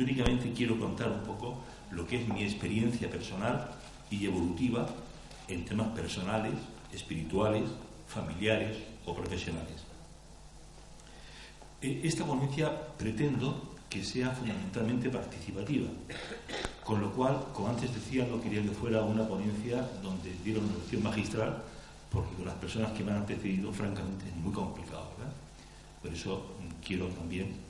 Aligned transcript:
Yo 0.00 0.06
únicamente 0.06 0.50
quiero 0.54 0.80
contar 0.80 1.12
un 1.12 1.20
poco 1.24 1.58
lo 1.90 2.06
que 2.06 2.22
es 2.22 2.26
mi 2.26 2.42
experiencia 2.42 3.10
personal 3.10 3.68
y 4.10 4.24
evolutiva 4.24 4.88
en 5.46 5.66
temas 5.66 5.88
personales, 5.88 6.54
espirituales, 6.90 7.64
familiares 8.08 8.78
o 9.04 9.14
profesionales. 9.14 9.84
E, 11.82 12.00
esta 12.08 12.24
ponencia 12.24 12.72
pretendo 12.96 13.76
que 13.90 14.02
sea 14.02 14.30
fundamentalmente 14.30 15.10
participativa, 15.10 15.90
con 16.82 17.02
lo 17.02 17.12
cual, 17.12 17.52
como 17.52 17.68
antes 17.68 17.92
decía, 17.92 18.24
no 18.24 18.40
quería 18.40 18.62
que 18.62 18.70
fuera 18.70 19.02
una 19.02 19.28
ponencia 19.28 19.86
donde 20.02 20.32
diera 20.42 20.60
una 20.60 20.80
lección 20.80 21.02
magistral, 21.02 21.60
porque 22.08 22.32
con 22.36 22.46
las 22.46 22.56
personas 22.56 22.92
que 22.92 23.04
me 23.04 23.12
han 23.12 23.18
antecedido, 23.18 23.70
francamente, 23.70 24.24
es 24.30 24.36
muy 24.36 24.54
complicado. 24.54 25.12
¿verdad? 25.18 25.34
Por 26.00 26.10
eso 26.10 26.56
mm, 26.56 26.80
quiero 26.82 27.08
también 27.08 27.68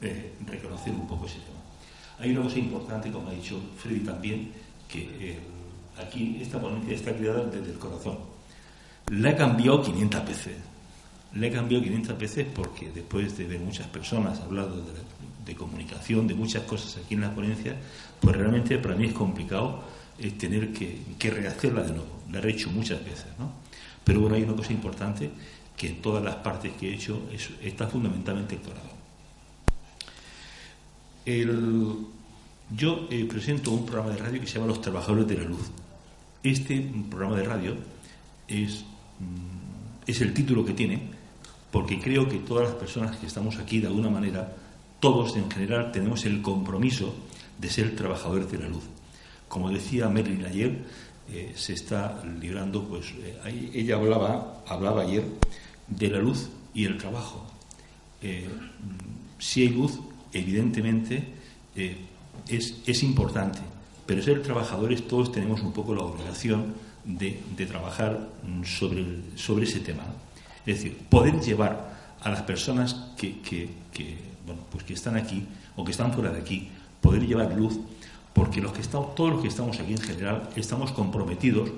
eh, 0.00 0.34
reconocer 0.46 0.92
un 0.92 1.06
poco 1.06 1.26
ese 1.26 1.38
tema. 1.40 1.58
Hay 2.20 2.30
una 2.32 2.42
cosa 2.42 2.58
importante, 2.58 3.10
como 3.10 3.28
ha 3.28 3.32
dicho 3.32 3.60
Freddy 3.76 4.00
también, 4.00 4.52
que 4.88 5.00
eh, 5.20 5.38
aquí 6.00 6.38
esta 6.40 6.60
ponencia 6.60 6.94
está 6.94 7.14
creada 7.16 7.44
desde 7.44 7.72
el 7.72 7.78
corazón. 7.78 8.18
La 9.10 9.30
he 9.30 9.36
cambiado 9.36 9.82
500 9.82 10.26
veces. 10.26 10.56
La 11.34 11.46
he 11.46 11.50
cambiado 11.50 11.84
500 11.84 12.18
veces 12.18 12.46
porque 12.54 12.90
después 12.90 13.36
de 13.36 13.46
ver 13.46 13.60
muchas 13.60 13.86
personas 13.86 14.40
hablando 14.40 14.76
de, 14.76 15.54
comunicación, 15.54 16.26
de 16.26 16.34
muchas 16.34 16.64
cosas 16.64 17.02
aquí 17.02 17.14
en 17.14 17.22
la 17.22 17.34
ponencia, 17.34 17.74
pues 18.20 18.36
realmente 18.36 18.76
para 18.78 18.94
mí 18.94 19.06
es 19.06 19.14
complicado 19.14 19.82
eh, 20.18 20.30
tener 20.32 20.74
que, 20.74 21.00
que 21.18 21.30
rehacerla 21.30 21.82
de 21.82 21.92
nuevo. 21.92 22.20
La 22.30 22.40
he 22.40 22.50
hecho 22.50 22.70
muchas 22.70 23.02
veces, 23.02 23.26
¿no? 23.38 23.50
Pero 24.04 24.20
bueno, 24.20 24.36
hay 24.36 24.42
una 24.42 24.54
cosa 24.54 24.72
importante 24.72 25.30
que 25.76 25.88
en 25.88 26.02
todas 26.02 26.22
las 26.22 26.36
partes 26.36 26.72
que 26.78 26.90
he 26.90 26.94
hecho 26.94 27.22
está 27.62 27.86
fundamentalmente 27.86 28.56
el 28.56 28.60
corazón. 28.60 28.97
Yo 31.26 33.06
eh, 33.10 33.24
presento 33.24 33.70
un 33.70 33.86
programa 33.86 34.10
de 34.10 34.18
radio 34.18 34.40
que 34.40 34.46
se 34.46 34.54
llama 34.54 34.66
Los 34.66 34.80
Trabajadores 34.80 35.26
de 35.26 35.38
la 35.38 35.44
Luz. 35.44 35.70
Este 36.42 36.80
programa 37.10 37.36
de 37.36 37.44
radio 37.44 37.76
es, 38.46 38.84
mm, 39.20 40.06
es 40.06 40.20
el 40.20 40.34
título 40.34 40.64
que 40.64 40.74
tiene 40.74 41.00
porque 41.70 42.00
creo 42.00 42.28
que 42.28 42.38
todas 42.38 42.68
las 42.68 42.76
personas 42.76 43.16
que 43.16 43.26
estamos 43.26 43.58
aquí, 43.58 43.78
de 43.80 43.88
alguna 43.88 44.10
manera, 44.10 44.54
todos 45.00 45.36
en 45.36 45.50
general 45.50 45.92
tenemos 45.92 46.24
el 46.24 46.40
compromiso 46.40 47.14
de 47.58 47.68
ser 47.68 47.94
trabajadores 47.94 48.50
de 48.50 48.58
la 48.58 48.68
luz. 48.68 48.84
Como 49.48 49.70
decía 49.70 50.08
Merlin 50.08 50.44
ayer, 50.44 50.84
eh, 51.30 51.52
se 51.54 51.74
está 51.74 52.22
librando, 52.40 52.84
pues 52.84 53.12
eh, 53.18 53.70
ella 53.74 53.96
hablaba, 53.96 54.62
hablaba 54.66 55.02
ayer 55.02 55.24
de 55.88 56.08
la 56.08 56.18
luz 56.18 56.48
y 56.72 56.84
el 56.84 56.96
trabajo. 56.96 57.46
si 59.38 59.62
hay 59.62 59.68
luz, 59.68 60.00
evidentemente 60.32 61.24
eh, 61.76 61.96
es, 62.48 63.02
importante, 63.02 63.60
pero 64.06 64.22
ser 64.22 64.42
trabajadores 64.42 65.06
todos 65.06 65.32
tenemos 65.32 65.62
un 65.62 65.72
poco 65.72 65.94
la 65.94 66.02
obligación 66.02 66.74
de, 67.04 67.40
trabajar 67.66 68.28
mm, 68.42 68.64
sobre, 68.64 69.04
sobre 69.36 69.64
ese 69.64 69.80
tema. 69.80 70.04
Es 70.66 70.76
decir, 70.76 70.96
poder 71.08 71.40
llevar 71.40 71.98
a 72.20 72.30
las 72.30 72.42
personas 72.42 72.94
que, 73.16 73.68
bueno, 74.46 74.62
pues 74.70 74.84
que 74.84 74.94
están 74.94 75.16
aquí 75.16 75.44
o 75.76 75.84
que 75.84 75.92
están 75.92 76.12
fuera 76.12 76.30
de 76.30 76.40
aquí, 76.40 76.68
poder 77.00 77.26
llevar 77.26 77.54
luz, 77.54 77.78
porque 78.32 78.60
los 78.60 78.72
que 78.72 78.82
estamos, 78.82 79.14
todos 79.14 79.32
los 79.32 79.42
que 79.42 79.48
estamos 79.48 79.78
aquí 79.78 79.92
en 79.92 80.00
general 80.00 80.50
estamos 80.56 80.92
comprometidos 80.92 81.70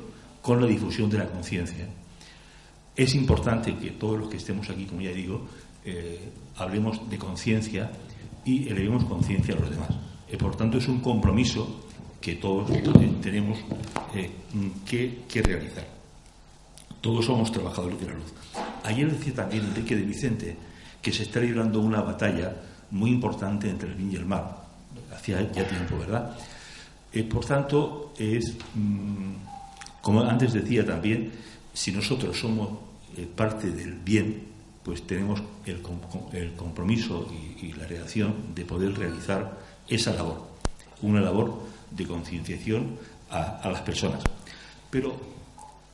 con 0.42 0.60
la 0.60 0.66
difusión 0.66 1.10
de 1.10 1.18
la 1.18 1.26
conciencia. 1.26 1.86
Es 2.96 3.14
importante 3.14 3.76
que 3.76 3.90
todos 3.90 4.18
los 4.18 4.28
que 4.28 4.36
estemos 4.36 4.68
aquí, 4.68 4.86
como 4.86 5.00
ya 5.00 5.10
digo, 5.10 5.46
eh, 5.84 6.30
hablemos 6.56 7.08
de 7.08 7.18
conciencia 7.18 7.90
y 8.44 8.68
elevemos 8.68 9.04
conciencia 9.04 9.54
a 9.54 9.58
los 9.58 9.70
demás. 9.70 9.90
Eh, 10.28 10.36
por 10.36 10.56
tanto, 10.56 10.78
es 10.78 10.88
un 10.88 11.00
compromiso 11.00 11.86
que 12.20 12.36
todos 12.36 12.70
tenemos 13.20 13.58
eh, 14.14 14.30
que, 14.86 15.42
realizar. 15.42 15.86
Todos 17.00 17.24
somos 17.24 17.50
trabajadores 17.50 17.98
de 18.00 18.06
la 18.06 18.14
luz. 18.14 18.32
Ayer 18.84 19.10
decía 19.10 19.34
también 19.34 19.64
Enrique 19.64 19.96
de 19.96 20.02
Vicente 20.02 20.56
que 21.00 21.12
se 21.12 21.22
está 21.22 21.40
librando 21.40 21.80
una 21.80 22.02
batalla 22.02 22.54
muy 22.90 23.10
importante 23.10 23.68
entre 23.68 23.88
el 23.88 23.94
bien 23.94 24.12
y 24.12 24.16
el 24.16 24.26
mal. 24.26 24.44
Hacía 25.14 25.40
ya 25.52 25.66
tiempo, 25.66 25.98
¿verdad? 25.98 26.36
Eh, 27.12 27.24
por 27.24 27.44
tanto, 27.44 28.12
es, 28.18 28.54
mm, 28.74 30.00
como 30.02 30.22
antes 30.22 30.52
decía 30.52 30.84
también, 30.84 31.32
si 31.72 31.90
nosotros 31.92 32.38
somos 32.38 32.68
parte 33.34 33.70
del 33.70 33.94
bien, 33.94 34.49
pues 34.90 35.06
tenemos 35.06 35.40
el, 35.66 35.80
compromiso 36.56 37.32
y, 37.62 37.72
la 37.74 37.86
reacción 37.86 38.52
de 38.56 38.64
poder 38.64 38.98
realizar 38.98 39.56
esa 39.86 40.12
labor, 40.12 40.48
una 41.02 41.20
labor 41.20 41.62
de 41.92 42.04
concienciación 42.08 42.98
a, 43.30 43.70
las 43.70 43.82
personas. 43.82 44.20
Pero 44.90 45.14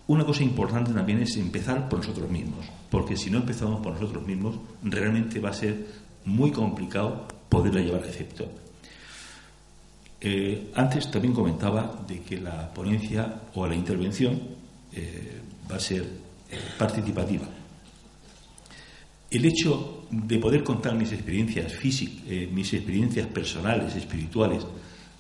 una 0.07 0.25
cosa 0.25 0.45
importante 0.45 0.95
también 0.95 1.21
es 1.21 1.37
empezar 1.37 1.91
por 1.91 1.99
nosotros 1.99 2.31
mismos, 2.31 2.65
porque 2.91 3.19
si 3.19 3.29
no 3.29 3.37
empezamos 3.37 3.83
por 3.83 3.93
nosotros 3.93 4.27
mismos, 4.27 4.57
realmente 4.83 5.41
va 5.41 5.51
a 5.51 5.53
ser 5.53 5.77
muy 6.25 6.51
complicado 6.51 7.29
poderla 7.51 7.83
llevar 7.83 8.03
a 8.03 8.09
efecto. 8.09 8.49
Eh, 10.23 10.73
antes 10.75 11.11
también 11.11 11.35
comentaba 11.35 12.03
de 12.09 12.23
que 12.23 12.41
la 12.41 12.73
ponencia 12.73 13.43
o 13.57 13.67
la 13.67 13.75
intervención 13.75 14.41
eh, 14.95 15.43
va 15.71 15.77
a 15.77 15.81
ser 15.81 16.01
eh, 16.51 16.59
participativa. 16.79 17.47
El 19.37 19.45
hecho 19.45 20.07
de 20.11 20.39
poder 20.39 20.65
contar 20.65 20.95
mis 20.95 21.13
experiencias 21.13 21.71
físicas, 21.71 22.25
eh, 22.27 22.49
mis 22.51 22.73
experiencias 22.73 23.27
personales, 23.27 23.95
espirituales, 23.95 24.67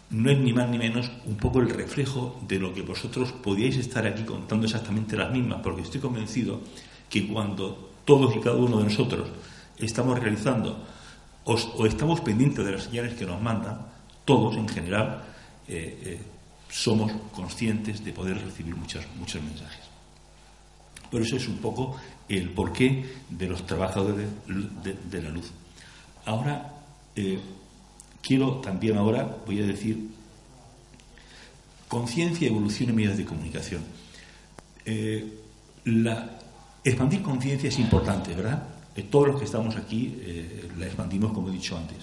no 0.09 0.31
es 0.31 0.39
ni 0.39 0.55
más 0.55 0.71
ni 0.71 0.79
menos 0.79 1.11
un 1.27 1.37
poco 1.37 1.61
el 1.61 1.69
reflejo 1.69 2.41
de 2.49 2.59
lo 2.59 2.73
que 2.73 2.81
vosotros 2.81 3.33
podíais 3.33 3.77
estar 3.77 4.07
aquí 4.07 4.23
contando 4.23 4.65
exactamente 4.65 5.19
las 5.19 5.31
mismas, 5.31 5.61
porque 5.63 5.83
estoy 5.83 6.01
convencido 6.01 6.63
que 7.11 7.29
cuando 7.29 7.93
todos 8.07 8.35
y 8.35 8.41
cada 8.41 8.57
uno 8.57 8.79
de 8.79 8.85
nosotros 8.85 9.29
estamos 9.77 10.19
realizando 10.19 10.83
o, 11.45 11.85
estamos 11.85 12.23
pendientes 12.23 12.65
de 12.65 12.73
las 12.73 12.85
señales 12.85 13.17
que 13.17 13.27
nos 13.27 13.43
mandan, 13.43 13.85
todos 14.25 14.57
en 14.57 14.67
general 14.67 15.25
eh, 15.69 16.01
eh, 16.03 16.21
somos 16.71 17.13
conscientes 17.35 18.03
de 18.03 18.15
poder 18.15 18.43
recibir 18.43 18.75
muchos, 18.77 19.05
muchos 19.19 19.43
mensajes. 19.43 19.85
Por 21.11 21.21
eso 21.21 21.37
es 21.37 21.47
un 21.49 21.59
poco 21.59 21.97
el 22.29 22.51
porqué 22.51 23.05
de 23.31 23.49
los 23.49 23.67
trabajadores 23.67 24.27
de, 24.47 25.23
la 25.23 25.31
luz. 25.31 25.53
Ahora, 26.25 26.73
eh, 27.15 27.39
quiero 28.21 28.57
también 28.57 28.97
ahora, 28.97 29.37
voy 29.47 29.63
a 29.63 29.67
decir, 29.67 30.09
conciencia, 31.89 32.49
evolución 32.49 32.91
y 32.91 32.93
medios 32.93 33.17
de 33.17 33.25
comunicación. 33.25 33.83
Eh, 34.85 35.41
expandir 36.85 37.23
conciencia 37.23 37.69
es 37.69 37.79
importante, 37.79 38.35
¿verdad? 38.35 38.69
Eh, 38.97 39.03
todos 39.05 39.29
los 39.29 39.39
que 39.39 39.45
estamos 39.45 39.77
aquí 39.77 40.17
la 40.79 40.87
expandimos, 40.87 41.33
como 41.33 41.49
he 41.49 41.53
dicho 41.53 41.77
antes. 41.77 41.99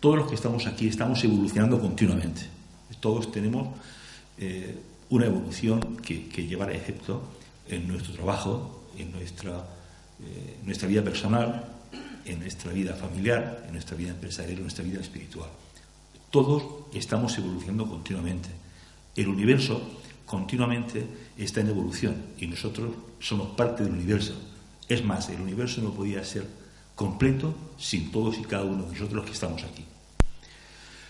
Todos 0.00 0.18
los 0.18 0.28
que 0.28 0.36
estamos 0.36 0.66
aquí 0.66 0.86
estamos 0.86 1.22
evolucionando 1.24 1.80
continuamente. 1.80 2.42
Todos 3.00 3.32
tenemos 3.32 3.68
una 5.10 5.26
evolución 5.26 5.96
que, 5.96 6.46
llevar 6.46 6.70
a 6.70 6.74
efecto 6.74 7.22
en 7.68 7.88
nuestro 7.88 8.14
trabajo, 8.14 8.77
en 8.98 9.12
nuestra, 9.12 9.64
nuestra 10.64 10.88
vida 10.88 11.02
personal, 11.02 11.64
en 12.24 12.40
nuestra 12.40 12.72
vida 12.72 12.94
familiar, 12.94 13.64
en 13.66 13.72
nuestra 13.72 13.96
vida 13.96 14.10
empresarial, 14.10 14.56
en 14.56 14.62
nuestra 14.62 14.84
vida 14.84 15.00
espiritual. 15.00 15.48
Todos 16.30 16.62
estamos 16.92 17.36
evolucionando 17.38 17.88
continuamente. 17.88 18.48
El 19.16 19.28
universo 19.28 19.80
continuamente 20.26 21.06
está 21.38 21.60
en 21.60 21.68
evolución 21.68 22.16
y 22.38 22.46
nosotros 22.46 22.90
somos 23.18 23.56
parte 23.56 23.82
del 23.82 23.92
universo. 23.92 24.34
Es 24.88 25.04
más, 25.04 25.28
el 25.30 25.40
universo 25.40 25.80
no 25.80 25.92
podía 25.92 26.22
ser 26.24 26.46
completo 26.94 27.54
sin 27.78 28.10
todos 28.10 28.38
y 28.38 28.42
cada 28.42 28.64
uno 28.64 28.84
de 28.84 28.92
nosotros 28.92 29.24
que 29.24 29.32
estamos 29.32 29.62
aquí. 29.64 29.84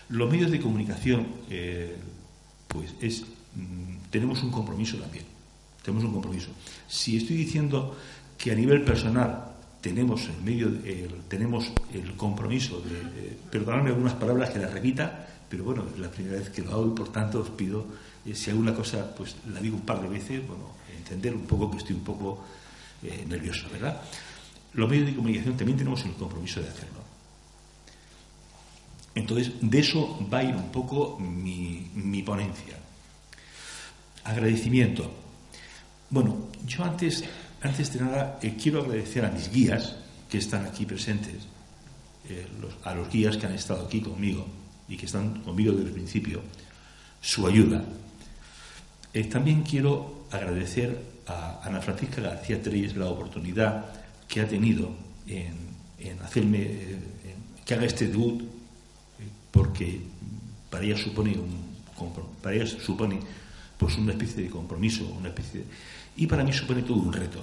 Los 0.09 0.31
medios 0.31 0.51
de 0.51 0.59
comunicación, 0.59 1.27
eh, 1.49 1.97
pues 2.67 2.93
es, 3.01 3.23
mm, 3.55 4.09
tenemos 4.09 4.41
un 4.41 4.51
compromiso 4.51 4.97
también. 4.97 5.25
Tenemos 5.89 6.05
un 6.05 6.13
compromiso. 6.13 6.51
Si 6.87 7.17
estoy 7.17 7.37
diciendo 7.37 7.97
que 8.37 8.51
a 8.51 8.55
nivel 8.55 8.83
personal 8.83 9.55
tenemos 9.81 10.21
el 10.29 10.39
medio, 10.43 10.69
tenemos 11.27 11.71
el 11.91 12.13
compromiso 12.13 12.79
de, 12.81 12.93
eh, 12.93 13.37
perdonadme 13.49 13.89
algunas 13.89 14.13
palabras 14.13 14.51
que 14.51 14.59
las 14.59 14.71
repita, 14.71 15.25
pero 15.49 15.63
bueno, 15.63 15.85
es 15.91 15.97
la 15.97 16.11
primera 16.11 16.37
vez 16.37 16.51
que 16.51 16.61
lo 16.61 16.73
hago 16.73 16.85
y 16.85 16.95
por 16.95 17.11
tanto 17.11 17.39
os 17.41 17.49
pido, 17.49 17.87
eh, 18.23 18.35
si 18.35 18.51
alguna 18.51 18.75
cosa, 18.75 19.15
pues 19.15 19.35
la 19.51 19.59
digo 19.59 19.77
un 19.77 19.81
par 19.81 19.99
de 19.99 20.09
veces, 20.09 20.45
bueno, 20.45 20.73
entender 20.95 21.33
un 21.33 21.47
poco 21.47 21.71
que 21.71 21.77
estoy 21.77 21.95
un 21.95 22.03
poco 22.03 22.45
eh, 23.01 23.25
nervioso, 23.27 23.67
¿verdad? 23.71 23.99
Los 24.73 24.87
medios 24.87 25.07
de 25.07 25.15
comunicación 25.15 25.57
también 25.57 25.79
tenemos 25.79 26.05
el 26.05 26.13
compromiso 26.13 26.61
de 26.61 26.67
hacerlo. 26.67 26.99
Entonces, 29.15 29.53
de 29.59 29.79
eso 29.79 30.19
va 30.31 30.37
a 30.37 30.43
ir 30.43 30.55
un 30.55 30.71
poco 30.71 31.17
mi, 31.19 32.21
ponencia. 32.21 32.77
Agradecimiento. 34.23 35.28
Bueno, 36.09 36.49
yo 36.65 36.83
antes, 36.83 37.23
antes 37.61 37.93
de 37.93 38.01
nada 38.01 38.39
eh, 38.41 38.55
quiero 38.61 38.81
agradecer 38.81 39.25
a 39.25 39.31
mis 39.31 39.51
guías 39.51 39.95
que 40.29 40.39
están 40.39 40.65
aquí 40.65 40.85
presentes, 40.85 41.47
eh, 42.27 42.47
a 42.83 42.95
los 42.95 43.09
guías 43.09 43.37
que 43.37 43.45
han 43.45 43.53
estado 43.53 43.85
aquí 43.85 44.01
conmigo 44.01 44.47
y 44.87 44.97
que 44.97 45.05
están 45.05 45.41
conmigo 45.41 45.71
desde 45.71 45.89
el 45.89 45.93
principio, 45.93 46.41
su 47.21 47.45
ayuda. 47.45 47.83
también 49.29 49.61
quiero 49.61 50.25
agradecer 50.31 50.99
a 51.27 51.61
Ana 51.63 51.81
Francisca 51.81 52.21
García 52.21 52.61
Treyes 52.61 52.95
la 52.95 53.05
oportunidad 53.05 53.85
que 54.27 54.41
ha 54.41 54.47
tenido 54.47 54.89
en, 55.27 55.69
hacerme 56.23 56.69
que 57.65 57.73
haga 57.73 57.85
este 57.85 58.07
debut, 58.07 58.41
porque 59.51 60.01
para 60.69 60.83
ella 60.85 60.97
supone 60.97 61.37
un 61.37 61.69
para 62.41 62.55
ella 62.55 62.65
supone 62.65 63.19
pues 63.77 63.97
una 63.97 64.11
especie 64.11 64.43
de 64.43 64.49
compromiso, 64.49 65.05
una 65.05 65.29
especie 65.29 65.63
y 66.19 66.27
para 66.27 66.43
mí 66.43 66.51
supone 66.51 66.81
todo 66.81 66.97
un 66.97 67.13
reto. 67.13 67.39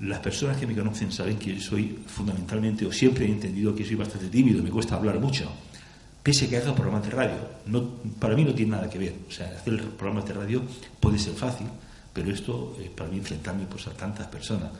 Las 0.00 0.20
personas 0.20 0.56
que 0.56 0.66
me 0.66 0.74
conocen 0.74 1.12
saben 1.12 1.36
que 1.36 1.60
soy 1.60 1.98
fundamentalmente, 2.06 2.86
o 2.86 2.92
siempre 2.92 3.26
he 3.26 3.28
entendido 3.28 3.74
que 3.74 3.84
soy 3.84 3.96
bastante 3.96 4.28
tímido, 4.28 4.62
me 4.62 4.70
cuesta 4.70 4.96
hablar 4.96 5.20
mucho, 5.20 5.52
pese 6.22 6.46
a 6.46 6.48
que 6.48 6.56
haga 6.56 6.74
programas 6.74 7.04
de 7.04 7.10
radio. 7.10 7.36
No, 7.66 7.86
para 8.18 8.34
mí 8.34 8.42
no 8.42 8.54
tiene 8.54 8.72
nada 8.72 8.88
que 8.88 8.98
ver. 8.98 9.14
O 9.28 9.30
sea, 9.30 9.48
hacer 9.48 9.84
programas 9.90 10.24
de 10.26 10.32
radio 10.32 10.62
puede 10.98 11.18
ser 11.18 11.34
fácil, 11.34 11.66
pero 12.14 12.32
esto, 12.32 12.74
para 12.96 13.10
mí, 13.10 13.18
enfrentarme 13.18 13.66
pues, 13.66 13.86
a 13.86 13.90
tantas 13.90 14.28
personas 14.28 14.70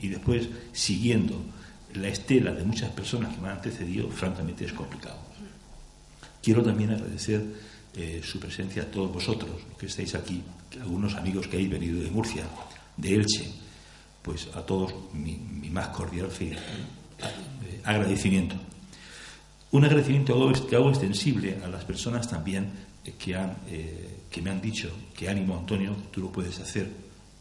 y 0.00 0.08
después 0.08 0.48
siguiendo 0.72 1.44
la 1.92 2.08
estela 2.08 2.52
de 2.52 2.64
muchas 2.64 2.90
personas 2.90 3.34
que 3.34 3.40
me 3.42 3.48
han 3.48 3.56
antecedido, 3.56 4.08
francamente 4.08 4.64
es 4.64 4.72
complicado. 4.72 5.18
Quiero 6.42 6.62
también 6.62 6.92
agradecer 6.92 7.44
eh, 7.94 8.22
su 8.24 8.40
presencia 8.40 8.84
a 8.84 8.86
todos 8.86 9.12
vosotros 9.12 9.50
que 9.78 9.84
estáis 9.84 10.14
aquí, 10.14 10.42
algunos 10.80 11.14
amigos 11.14 11.46
que 11.46 11.56
habéis 11.56 11.70
venido 11.70 12.02
de 12.02 12.10
Murcia, 12.10 12.44
de 12.96 13.14
Elche, 13.14 13.50
pues 14.22 14.48
a 14.54 14.62
todos 14.62 14.94
mi, 15.12 15.36
más 15.70 15.88
cordial 15.88 16.28
eh, 16.40 16.56
agradecimiento. 17.84 18.56
Un 19.72 19.84
agradecimiento 19.84 20.52
que 20.68 20.76
hago 20.76 20.90
extensible 20.90 21.58
a 21.64 21.68
las 21.68 21.84
personas 21.84 22.28
también 22.28 22.70
que 23.18 23.34
han 23.34 23.56
que 24.32 24.40
me 24.40 24.50
han 24.50 24.60
dicho 24.60 24.90
que 25.14 25.28
ánimo, 25.28 25.56
Antonio, 25.56 25.94
tú 26.10 26.20
lo 26.20 26.32
puedes 26.32 26.58
hacer 26.58 26.88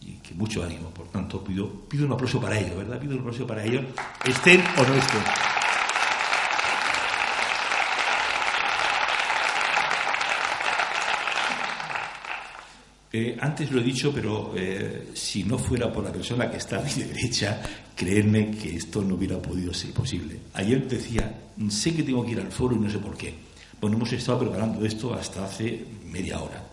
y 0.01 0.13
que 0.15 0.33
mucho 0.33 0.63
ánimo. 0.63 0.89
Por 0.89 1.07
tanto, 1.07 1.43
pido, 1.43 1.69
pido 1.87 2.05
un 2.05 2.11
aplauso 2.11 2.39
para 2.39 2.59
ellos, 2.59 2.75
¿verdad? 2.75 2.99
Pido 2.99 3.13
un 3.13 3.19
aplauso 3.19 3.47
para 3.47 3.63
ellos, 3.63 3.85
estén 4.25 4.61
o 4.77 4.83
no 4.83 4.95
estén. 4.95 5.50
Eh, 13.13 13.37
antes 13.41 13.69
lo 13.71 13.81
he 13.81 13.83
dicho, 13.83 14.13
pero 14.13 14.53
eh, 14.55 15.09
si 15.13 15.43
no 15.43 15.57
fuera 15.57 15.91
por 15.91 16.03
la 16.03 16.11
persona 16.11 16.49
que 16.49 16.57
está 16.57 16.79
a 16.79 16.81
mi 16.81 16.93
derecha, 16.93 17.61
creedme 17.95 18.51
que 18.51 18.77
esto 18.77 19.01
no 19.01 19.15
hubiera 19.15 19.41
podido 19.41 19.73
ser 19.73 19.91
posible. 19.91 20.39
Ayer 20.53 20.87
decía, 20.87 21.29
sé 21.69 21.93
que 21.93 22.03
tengo 22.03 22.25
que 22.25 22.31
ir 22.31 22.39
al 22.39 22.51
foro 22.51 22.75
y 22.75 22.79
no 22.79 22.89
sé 22.89 22.99
por 22.99 23.17
qué. 23.17 23.33
Bueno, 23.81 23.97
hemos 23.97 24.13
estado 24.13 24.39
preparando 24.39 24.85
esto 24.85 25.13
hasta 25.13 25.43
hace 25.43 25.85
media 26.05 26.39
hora. 26.39 26.63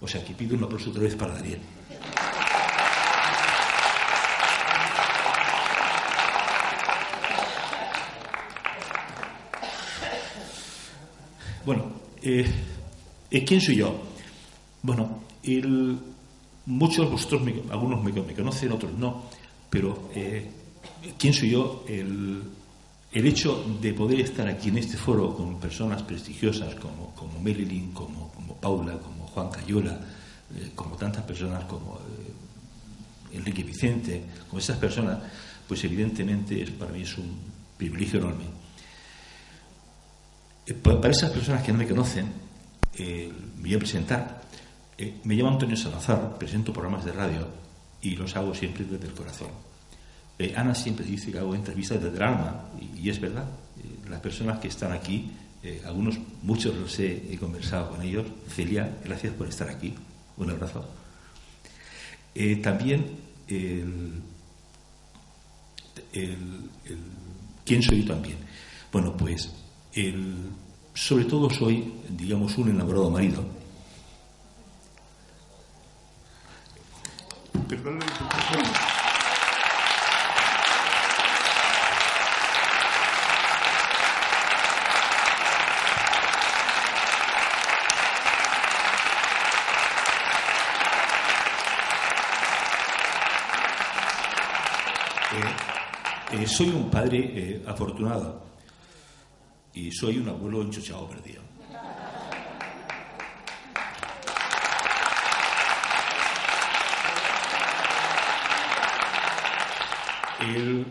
O 0.00 0.06
sea, 0.06 0.22
que 0.22 0.34
pido 0.34 0.56
un 0.56 0.64
aplauso 0.64 0.90
otra 0.90 1.02
vez 1.02 1.14
para 1.14 1.34
Daniel. 1.34 1.60
Bueno, 11.64 11.84
eh, 12.22 12.46
eh, 13.28 13.44
¿quién 13.44 13.60
soy 13.60 13.76
yo? 13.76 14.00
Bueno, 14.82 15.25
muchos 16.66 17.06
de 17.06 17.10
vosotros, 17.10 17.42
algunos 17.70 18.02
me, 18.02 18.34
conocen, 18.34 18.72
otros 18.72 18.92
no, 18.92 19.24
pero 19.70 20.10
eh, 20.14 20.50
¿quién 21.18 21.32
soy 21.32 21.50
yo? 21.50 21.84
El, 21.88 22.42
hecho 23.12 23.64
de 23.80 23.94
poder 23.94 24.20
estar 24.20 24.46
aquí 24.46 24.68
en 24.68 24.76
este 24.76 24.98
foro 24.98 25.34
con 25.34 25.58
personas 25.58 26.02
prestigiosas 26.02 26.74
como, 26.74 27.14
como 27.14 27.40
Marilyn, 27.40 27.92
como, 27.92 28.30
como 28.32 28.56
Paula, 28.56 28.98
como 28.98 29.26
Juan 29.28 29.48
Cayola, 29.48 29.98
eh, 30.54 30.72
como 30.74 30.96
tantas 30.96 31.24
personas 31.24 31.64
como 31.64 31.98
eh, 31.98 33.36
Enrique 33.38 33.62
Vicente, 33.62 34.22
como 34.50 34.58
esas 34.58 34.76
personas, 34.76 35.18
pues 35.66 35.82
evidentemente 35.84 36.62
es, 36.62 36.70
para 36.72 36.92
mí 36.92 37.02
es 37.02 37.16
un 37.16 37.38
privilegio 37.78 38.18
enorme. 38.18 38.44
Para 40.82 41.10
esas 41.10 41.30
personas 41.30 41.62
que 41.62 41.72
no 41.72 41.78
me 41.78 41.88
conocen, 41.88 42.26
me 42.98 43.62
voy 43.62 43.74
a 43.74 43.78
presentar. 43.78 44.45
Me 45.24 45.34
llamo 45.34 45.50
Antonio 45.50 45.76
Salazar, 45.76 46.38
presento 46.38 46.72
programas 46.72 47.04
de 47.04 47.12
radio 47.12 47.46
y 48.00 48.16
los 48.16 48.34
hago 48.36 48.54
siempre 48.54 48.84
desde 48.84 49.06
el 49.06 49.14
corazón. 49.14 49.48
Ana 50.54 50.74
siempre 50.74 51.04
dice 51.06 51.32
que 51.32 51.38
hago 51.38 51.54
entrevistas 51.54 52.02
desde 52.02 52.16
el 52.16 52.22
alma 52.22 52.64
y, 52.94 53.08
es 53.08 53.20
verdad. 53.20 53.46
las 54.08 54.20
personas 54.20 54.58
que 54.58 54.68
están 54.68 54.92
aquí 54.92 55.30
eh, 55.66 55.82
algunos, 55.84 56.16
muchos 56.42 56.76
los 56.76 56.98
he, 57.00 57.36
conversado 57.40 57.90
con 57.90 58.02
ellos. 58.02 58.24
Celia, 58.48 58.98
gracias 59.04 59.34
por 59.34 59.48
estar 59.48 59.68
aquí. 59.68 59.92
Un 60.36 60.50
abrazo. 60.50 60.88
Eh, 62.34 62.56
también, 62.56 63.04
¿quién 67.64 67.82
soy 67.82 68.02
yo 68.02 68.14
también? 68.14 68.36
Bueno, 68.92 69.16
pues, 69.16 69.50
sobre 70.94 71.24
todo 71.24 71.50
soy, 71.50 71.92
digamos, 72.10 72.56
un 72.58 72.70
enamorado 72.70 73.10
marido. 73.10 73.44
Eh, 96.32 96.44
soy 96.56 96.70
un 96.70 96.88
padre 96.88 97.18
eh, 97.18 97.62
afortunado 97.66 98.40
y 99.74 99.90
soy 99.92 100.16
un 100.16 100.30
abuelo 100.30 100.62
enchochado 100.62 101.06
perdido. 101.06 101.42
El, 110.40 110.86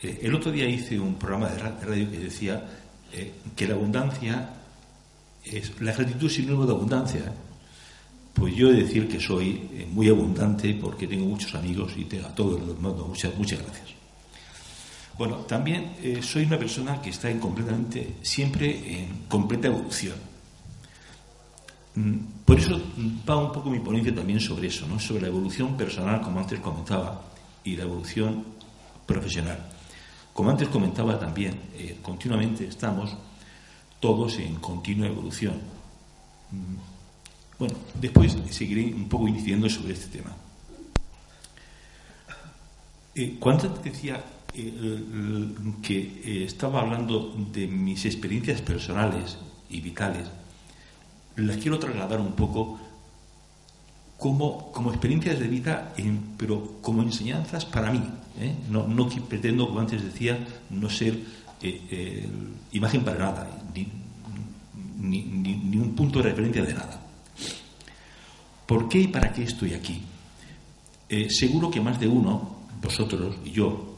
eh, 0.00 0.20
el, 0.22 0.34
otro 0.34 0.50
día 0.50 0.66
hice 0.66 0.98
un 0.98 1.16
programa 1.16 1.50
de 1.50 1.58
radio 1.58 2.10
que 2.10 2.18
decía 2.18 2.64
que 3.54 3.68
la 3.68 3.74
abundancia 3.74 4.50
es 5.44 5.80
la 5.82 5.92
gratitud 5.92 6.26
es 6.28 6.34
sinónimo 6.34 6.64
de 6.64 6.72
abundancia. 6.72 7.32
Pues 8.32 8.56
yo 8.56 8.70
he 8.70 8.72
de 8.72 8.84
decir 8.84 9.06
que 9.06 9.20
soy 9.20 9.68
eh, 9.74 9.86
muy 9.90 10.08
abundante 10.08 10.72
porque 10.80 11.06
tengo 11.06 11.26
muchos 11.26 11.54
amigos 11.54 11.92
y 11.96 12.04
tengo 12.04 12.26
a 12.26 12.34
todo 12.34 12.56
el 12.56 12.64
mundo 12.64 13.06
muchas, 13.06 13.36
muchas 13.36 13.60
gracias. 13.60 14.03
Bueno, 15.16 15.36
también 15.38 15.94
eh, 16.02 16.20
soy 16.22 16.44
una 16.44 16.58
persona 16.58 17.00
que 17.00 17.10
está 17.10 17.30
en 17.30 17.38
completamente, 17.38 18.16
siempre 18.22 19.00
en 19.00 19.26
completa 19.28 19.68
evolución. 19.68 20.16
Mm, 21.94 22.16
por 22.44 22.58
eso 22.58 22.80
va 23.28 23.36
un 23.36 23.52
poco 23.52 23.70
mi 23.70 23.78
ponencia 23.78 24.12
también 24.12 24.40
sobre 24.40 24.66
eso, 24.66 24.86
¿no? 24.88 24.98
sobre 24.98 25.22
la 25.22 25.28
evolución 25.28 25.76
personal, 25.76 26.20
como 26.20 26.40
antes 26.40 26.58
comentaba, 26.58 27.22
y 27.62 27.76
la 27.76 27.84
evolución 27.84 28.44
profesional. 29.06 29.58
Como 30.32 30.50
antes 30.50 30.68
comentaba 30.68 31.18
también, 31.18 31.60
eh, 31.74 31.98
continuamente 32.02 32.66
estamos 32.66 33.16
todos 34.00 34.38
en 34.38 34.56
continua 34.56 35.06
evolución. 35.06 35.54
Mm, 36.50 36.76
bueno, 37.58 37.74
después 37.94 38.36
seguiré 38.50 38.92
un 38.92 39.08
poco 39.08 39.28
incidiendo 39.28 39.70
sobre 39.70 39.92
este 39.94 40.18
tema. 40.18 40.34
Eh, 43.14 43.36
cuando 43.38 43.68
decía 43.68 44.22
que 45.82 45.98
eh, 46.24 46.44
estaba 46.44 46.80
hablando 46.80 47.34
de 47.52 47.66
mis 47.66 48.04
experiencias 48.04 48.62
personales 48.62 49.36
y 49.68 49.80
vitales, 49.80 50.28
las 51.36 51.56
quiero 51.56 51.78
trasladar 51.78 52.20
un 52.20 52.32
poco 52.32 52.78
como, 54.16 54.70
como 54.70 54.90
experiencias 54.90 55.40
de 55.40 55.48
vida, 55.48 55.92
pero 56.36 56.78
como 56.80 57.02
enseñanzas 57.02 57.64
para 57.64 57.90
mí. 57.90 58.02
No, 58.70 58.86
no, 58.86 59.08
pretendo, 59.28 59.66
como 59.66 59.80
antes 59.80 60.04
decía, 60.04 60.38
no 60.70 60.88
ser 60.88 61.18
imagen 62.72 63.04
para 63.04 63.18
nada, 63.18 63.62
ni, 65.00 65.22
ni 65.22 65.76
un 65.76 65.94
punto 65.96 66.20
de 66.20 66.30
referencia 66.30 66.64
de 66.64 66.74
nada. 66.74 67.00
¿Por 68.66 68.88
qué 68.88 69.00
y 69.00 69.08
para 69.08 69.32
qué 69.32 69.42
estoy 69.42 69.74
aquí? 69.74 70.00
seguro 71.28 71.70
que 71.70 71.80
más 71.80 72.00
de 72.00 72.08
uno 72.08 72.56
vosotros 72.82 73.36
y 73.44 73.50
yo 73.50 73.93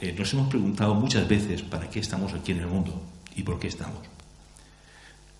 eh, 0.00 0.14
nos 0.18 0.32
hemos 0.32 0.48
preguntado 0.48 0.94
muchas 0.94 1.28
veces 1.28 1.60
para 1.60 1.90
qué 1.90 2.00
estamos 2.00 2.32
aquí 2.32 2.52
en 2.52 2.60
el 2.60 2.66
mundo 2.66 3.02
y 3.36 3.42
por 3.42 3.58
qué 3.60 3.68
estamos. 3.68 4.00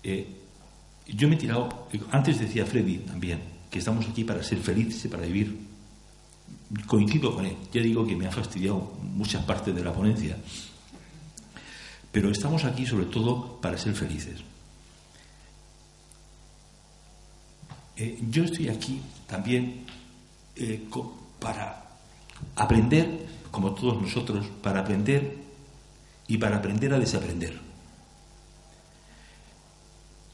Eh, 0.03 0.27
yo 1.07 1.27
me 1.27 1.35
he 1.35 1.37
tirado, 1.37 1.87
antes 2.11 2.39
decía 2.39 2.65
Freddy 2.65 2.99
también, 2.99 3.41
que 3.71 3.79
estamos 3.79 4.07
aquí 4.07 4.23
para 4.23 4.43
ser 4.43 4.59
felices, 4.59 5.09
para 5.11 5.25
vivir. 5.25 5.71
Coincido 6.85 7.33
con 7.35 7.45
él, 7.45 7.57
ya 7.73 7.81
digo 7.81 8.05
que 8.05 8.15
me 8.15 8.27
ha 8.27 8.31
fastidiado 8.31 8.93
muchas 9.01 9.43
partes 9.43 9.75
de 9.75 9.83
la 9.83 9.91
ponencia, 9.91 10.37
pero 12.11 12.29
estamos 12.29 12.63
aquí 12.63 12.85
sobre 12.85 13.05
todo 13.05 13.59
para 13.59 13.77
ser 13.77 13.95
felices. 13.95 14.41
Eh, 17.97 18.19
yo 18.29 18.43
estoy 18.43 18.69
aquí 18.69 19.01
también 19.27 19.85
para 21.39 21.81
Aprender, 22.55 23.27
como 23.51 23.73
todos 23.73 24.01
nosotros, 24.01 24.47
para 24.63 24.79
aprender 24.79 25.37
y 26.27 26.37
para 26.37 26.57
aprender 26.57 26.93
a 26.93 26.99
desaprender. 26.99 27.59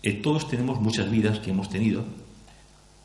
Eh, 0.04 0.14
todos 0.14 0.48
tenemos 0.48 0.80
muchas 0.80 1.10
vidas 1.10 1.40
que 1.40 1.50
hemos 1.50 1.70
tenido 1.70 2.06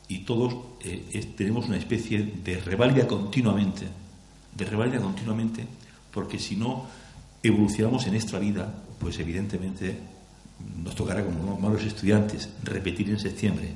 y 0.07 0.19
todos 0.19 0.55
eh, 0.81 1.33
tenemos 1.35 1.65
una 1.67 1.77
especie 1.77 2.23
de 2.43 2.59
reválida 2.59 3.07
continuamente, 3.07 3.87
de 4.55 4.65
reválida 4.65 5.01
continuamente, 5.01 5.65
porque 6.11 6.37
si 6.37 6.55
no 6.55 6.85
evolucionamos 7.41 8.05
en 8.07 8.15
esta 8.15 8.39
vida, 8.39 8.73
pues 8.99 9.19
evidentemente 9.19 9.97
nos 10.83 10.95
tocará 10.95 11.25
como 11.25 11.57
malos 11.59 11.83
estudiantes 11.83 12.49
repetir 12.63 13.09
en 13.09 13.19
septiembre. 13.19 13.73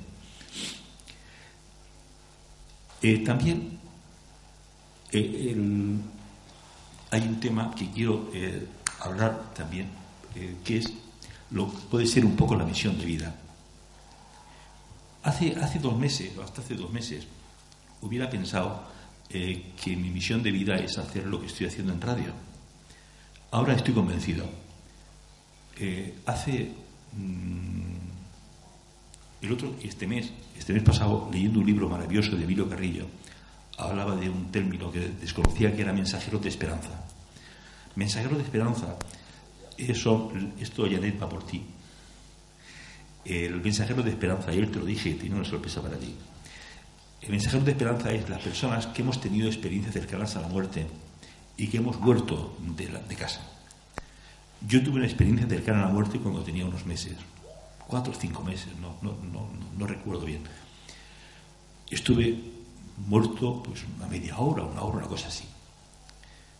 Eh, 3.01 3.20
también 3.20 3.77
eh, 5.12 5.56
hay 7.11 7.21
un 7.21 7.39
tema 7.39 7.73
que 7.73 7.89
quiero 7.91 8.29
eh, 8.33 8.67
hablar 8.99 9.53
también, 9.53 9.87
eh, 10.35 10.55
que 10.63 10.77
es 10.77 10.93
lo 11.51 11.71
que 11.71 11.77
puede 11.89 12.05
ser 12.05 12.25
un 12.25 12.35
poco 12.35 12.55
la 12.55 12.65
misión 12.65 12.97
de 12.97 13.05
vida. 13.05 13.35
Hace, 15.23 15.55
hace 15.55 15.79
dos 15.79 15.97
meses, 15.97 16.37
o 16.37 16.41
hasta 16.41 16.61
hace 16.61 16.75
dos 16.75 16.91
meses, 16.91 17.25
hubiera 18.01 18.29
pensado 18.29 18.95
que 19.29 19.97
mi 19.97 20.09
misión 20.09 20.41
de 20.41 20.51
vida 20.51 20.77
es 20.77 20.97
hacer 20.97 21.25
lo 21.25 21.41
que 21.41 21.47
estoy 21.47 21.67
haciendo 21.67 21.91
en 21.91 21.99
radio. 21.99 22.31
Ahora 23.51 23.73
estoy 23.73 23.93
convencido. 23.93 24.45
hace 26.25 26.71
mm, 27.11 27.97
el 29.41 29.51
otro, 29.51 29.75
este 29.83 30.07
mes, 30.07 30.31
este 30.57 30.73
mes 30.73 30.83
pasado, 30.83 31.29
leyendo 31.31 31.59
un 31.59 31.65
libro 31.65 31.89
maravilloso 31.89 32.35
de 32.35 32.43
Emilio 32.43 32.69
Carrillo, 32.69 33.05
hablaba 33.77 34.15
de 34.15 34.29
un 34.29 34.51
término 34.51 34.91
que 34.91 35.00
desconocía 35.22 35.75
que 35.75 35.84
era 35.84 35.93
mensajero 35.93 36.39
de 36.39 36.50
esperanza. 36.50 36.89
Mensajero 37.96 38.36
de 38.36 38.43
esperanza, 38.43 38.96
eso, 39.77 40.31
esto 40.60 40.88
ya 40.88 41.00
va 41.22 41.29
por 41.29 41.46
ti. 41.46 41.63
El 43.25 43.62
mensajero 43.62 44.03
de 44.03 44.12
esperanza, 44.12 44.51
ayer 44.51 44.72
te 44.72 44.79
lo 44.79 44.86
dije, 44.86 45.13
tiene 45.13 45.36
una 45.36 45.46
sorpresa 45.46 45.81
para 45.81 45.98
ti. 45.98 46.15
El 47.22 47.29
mensajero 47.29 47.63
de 47.63 47.72
esperanza 47.72 48.12
es 48.12 48.29
las 48.29 48.41
personas 48.41 48.88
que 48.88 49.01
hemos 49.01 49.19
tenido 49.19 49.48
experiencias 49.48 49.93
cercanas 49.93 50.36
a 50.36 50.41
la 50.41 50.48
muerte 50.48 50.88
y 51.57 51.67
que 51.67 51.77
hemos 51.77 52.00
vuelto 52.00 52.57
de, 52.60 52.88
de 52.88 53.15
casa. 53.15 53.41
Yo 54.67 54.81
tuve 54.81 54.98
una 54.98 55.05
experiencia 55.05 55.48
cercana 55.48 55.84
a 55.84 55.88
la 55.88 55.93
muerte 55.93 56.19
cuando 56.19 56.41
tenía 56.41 56.65
unos 56.65 56.86
meses, 56.86 57.13
cuatro 57.88 58.13
o 58.13 58.15
cinco 58.15 58.43
meses, 58.43 58.69
no, 58.81 58.98
no, 59.01 59.17
no, 59.31 59.50
no 59.77 59.88
recuerdo 59.88 60.25
bien. 60.25 60.41
Estuve 61.89 62.56
muerto 63.05 63.61
pues 63.63 63.85
una 63.97 64.07
media 64.07 64.37
hora, 64.37 64.63
una 64.63 64.81
hora, 64.81 64.97
una 64.97 65.07
cosa 65.07 65.27
así. 65.27 65.45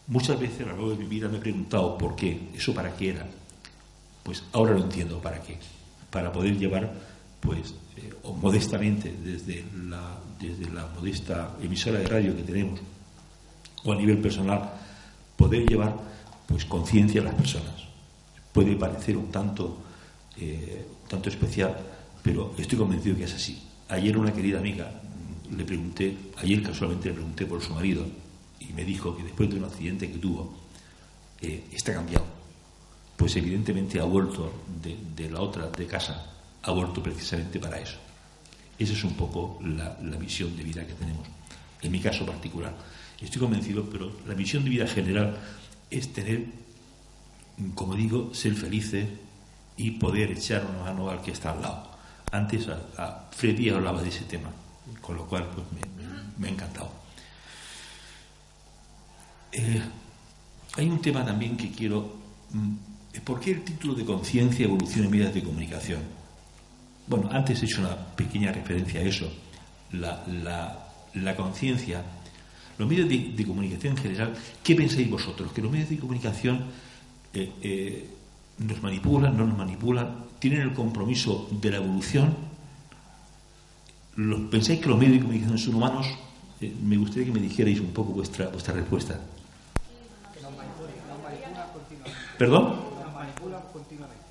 Muchas 0.08 0.40
veces 0.40 0.62
a 0.62 0.64
lo 0.64 0.68
largo 0.70 0.90
de 0.92 0.98
mi 0.98 1.06
vida 1.06 1.28
me 1.28 1.38
he 1.38 1.42
preguntado 1.42 1.98
por 1.98 2.16
qué, 2.16 2.50
eso 2.56 2.74
para 2.74 2.96
qué 2.96 3.10
era. 3.10 3.28
Pues 4.24 4.44
ahora 4.54 4.74
lo 4.74 4.84
entiendo 4.84 5.20
para 5.20 5.42
qué. 5.42 5.58
Para 6.10 6.32
poder 6.32 6.58
llevar, 6.58 6.94
pues, 7.42 7.74
eh, 7.98 8.14
o 8.24 8.34
modestamente 8.34 9.12
desde 9.12 9.66
la, 9.90 10.18
desde 10.40 10.70
la 10.72 10.88
modesta 10.88 11.56
emisora 11.62 12.00
de 12.00 12.08
radio 12.08 12.36
que 12.36 12.44
tenemos, 12.44 12.80
o 13.84 13.92
a 13.92 13.96
nivel 13.96 14.20
personal, 14.20 14.72
poder 15.36 15.68
llevar, 15.68 15.96
pues, 16.48 16.64
conciencia 16.66 17.20
a 17.22 17.26
las 17.26 17.36
personas. 17.36 17.84
Puede 18.54 18.76
parecer 18.76 19.18
un 19.18 19.30
tanto, 19.30 19.78
eh, 20.38 20.88
un 21.04 21.10
tanto 21.10 21.28
especial, 21.30 21.76
pero 22.24 22.54
estoy 22.58 22.78
convencido 22.78 23.18
que 23.18 23.26
es 23.26 23.34
así. 23.34 23.62
Ayer 23.90 24.18
una 24.18 24.34
querida 24.34 24.60
amiga 24.60 24.90
le 25.52 25.64
pregunté, 25.64 26.18
ayer 26.38 26.62
casualmente 26.62 27.10
le 27.10 27.16
pregunté 27.16 27.46
por 27.46 27.62
su 27.62 27.74
marido 27.74 28.06
y 28.60 28.74
me 28.74 28.84
dijo 28.84 29.16
que 29.16 29.24
después 29.24 29.50
de 29.50 29.58
un 29.58 29.66
accidente 29.66 30.12
que 30.12 30.18
tuvo, 30.18 30.54
eh, 31.42 31.66
está 31.72 31.94
cambiado. 31.94 32.26
Pues 33.16 33.36
evidentemente 33.36 34.00
ha 34.00 34.04
vuelto 34.04 34.52
de, 34.82 35.30
la 35.30 35.42
otra, 35.42 35.70
de 35.70 35.88
casa, 35.88 36.26
ha 36.64 36.72
vuelto 36.72 37.02
precisamente 37.02 37.60
para 37.60 37.80
eso. 37.80 37.98
Esa 38.78 38.94
es 38.94 39.04
un 39.04 39.14
poco 39.14 39.60
la, 39.64 39.98
la 40.04 40.18
visión 40.18 40.56
de 40.56 40.64
vida 40.64 40.86
que 40.86 40.94
tenemos, 40.94 41.28
en 41.82 41.92
mi 41.92 42.00
caso 42.00 42.26
particular. 42.26 42.76
Estoy 43.20 43.42
convencido, 43.42 43.90
pero 43.90 44.12
la 44.28 44.36
visión 44.36 44.64
de 44.64 44.70
vida 44.70 44.88
general 44.88 45.36
es 45.90 46.14
tener, 46.14 46.46
como 47.74 47.96
digo, 47.96 48.34
ser 48.36 48.54
felices 48.54 49.08
y 49.78 49.92
poder 49.92 50.32
echar 50.32 50.66
una 50.66 50.92
mano 50.92 51.10
al 51.10 51.22
que 51.22 51.32
está 51.32 51.52
al 51.52 51.62
lado. 51.62 51.92
Antes 52.32 52.68
a, 52.68 52.82
a 52.98 53.30
Freddy 53.32 53.70
hablaba 53.70 54.04
de 54.04 54.10
ese 54.10 54.26
tema 54.26 54.52
con 55.02 55.16
lo 55.16 55.26
cual 55.26 55.48
pues, 55.54 55.66
me, 56.38 56.48
ha 56.48 56.52
encantado. 56.52 56.92
Eh, 59.52 59.82
hay 60.76 60.90
un 60.90 61.02
tema 61.02 61.26
también 61.26 61.58
que 61.58 61.72
quiero. 61.72 62.16
Mm, 62.52 63.22
¿Por 63.24 63.40
qué 63.40 63.52
el 63.52 63.64
título 63.64 63.96
de 63.96 64.06
conciencia, 64.06 64.66
evolución 64.66 65.06
en 65.06 65.12
medios 65.12 65.34
de 65.34 65.44
comunicación? 65.44 66.02
Bueno, 67.08 67.30
antes 67.32 67.62
he 67.62 67.66
hecho 67.66 67.82
una 67.82 67.96
pequeña 67.96 68.52
referencia 68.52 69.00
a 69.00 69.04
eso. 69.04 69.32
La, 69.94 71.36
conciencia, 71.36 72.04
los 72.78 72.88
medios 72.88 73.10
de, 73.10 73.46
comunicación 73.46 73.98
en 73.98 74.04
general, 74.04 74.34
¿qué 74.64 74.76
pensáis 74.76 75.10
vosotros? 75.10 75.52
¿Que 75.52 75.62
los 75.62 75.72
medios 75.72 75.90
de 75.90 75.98
comunicación 75.98 76.66
eh, 77.34 77.52
eh, 77.62 78.10
nos 78.60 78.84
manipulan, 78.84 79.36
no 79.36 79.46
nos 79.46 79.58
manipulan? 79.58 80.26
¿Tienen 80.38 80.62
el 80.62 80.74
compromiso 80.74 81.50
de 81.50 81.72
la 81.72 81.78
evolución 81.78 82.36
¿Pensáis 84.18 84.80
que 84.80 84.90
los 84.90 84.98
medios 84.98 85.18
de 85.18 85.22
comunicación 85.22 85.58
son 85.60 85.76
humanos? 85.76 86.08
Eh, 86.60 86.76
me 86.82 86.98
gustaría 86.98 87.26
que 87.26 87.32
me 87.32 87.40
dijerais 87.40 87.80
un 87.80 87.94
poco 87.94 88.14
vuestra, 88.14 88.48
vuestra 88.48 88.74
respuesta. 88.74 89.20
¿Perdón? 92.40 92.76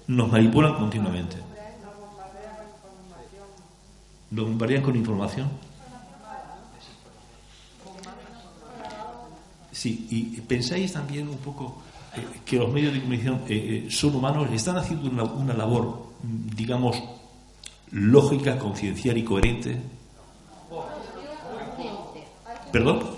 Nos 0.09 0.33
manipulan 0.33 0.75
continuamente. 0.75 1.37
Nos. 1.37 1.47
¿Nos 4.33 4.45
bombardean 4.45 4.83
con 4.83 4.97
información? 4.97 5.49
Sí, 9.71 10.09
y 10.11 10.41
pensáis 10.41 10.93
también 10.95 11.29
un 11.29 11.39
poco 11.39 11.81
eh, 12.17 12.41
que 12.45 12.57
los 12.57 12.73
medios 12.73 12.93
de 12.93 13.01
comunicación 13.01 13.43
eh, 13.49 13.87
son 13.89 14.17
humanos, 14.17 14.49
están 14.51 14.79
haciendo 14.79 15.09
una, 15.09 15.23
una 15.23 15.55
labor, 15.55 16.07
digamos, 16.23 17.01
lógica, 17.99 18.59
conciencial 18.59 19.17
y 19.17 19.25
coherente? 19.25 19.77
¿Perdón? 22.71 23.17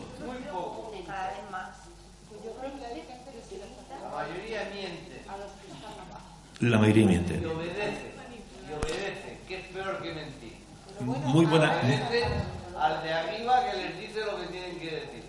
La 6.60 6.78
mayoría 6.78 7.06
miente. 7.06 7.38
Y 7.40 7.44
obedece, 7.44 8.12
y 8.68 8.72
obedece, 8.72 9.38
que 9.46 9.60
es 9.60 9.66
peor 9.68 10.02
que 10.02 10.12
mentir. 10.12 10.56
Muy 11.00 11.46
buena. 11.46 11.70
Obedece 11.80 12.24
al 12.76 13.02
de 13.02 13.12
arriba 13.12 13.70
que 13.70 13.76
les 13.78 13.98
dice 14.00 14.20
lo 14.24 14.40
que 14.40 14.46
tienen 14.48 14.78
que 14.80 14.90
decir. 14.90 15.24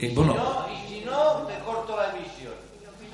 Eh, 0.00 0.08
Si 0.10 0.14
bueno, 0.14 0.34
no, 0.34 0.66
y 0.72 0.88
si 0.88 1.00
no, 1.04 1.46
te 1.46 1.58
corto 1.64 1.96
la 1.96 2.10
emisión. 2.16 2.54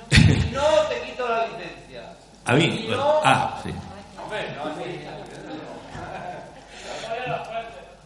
Si 0.45 0.51
no, 0.51 0.61
te 0.89 1.01
quito 1.09 1.27
la 1.27 1.47
licencia. 1.47 2.13
a 2.45 2.53
mí. 2.53 2.77
Si 2.79 2.87
bueno, 2.87 2.97
no, 3.03 3.21
ah, 3.23 3.59
sí. 3.63 3.69
hombre, 4.21 4.55
no, 4.55 4.63
sí. 4.75 4.99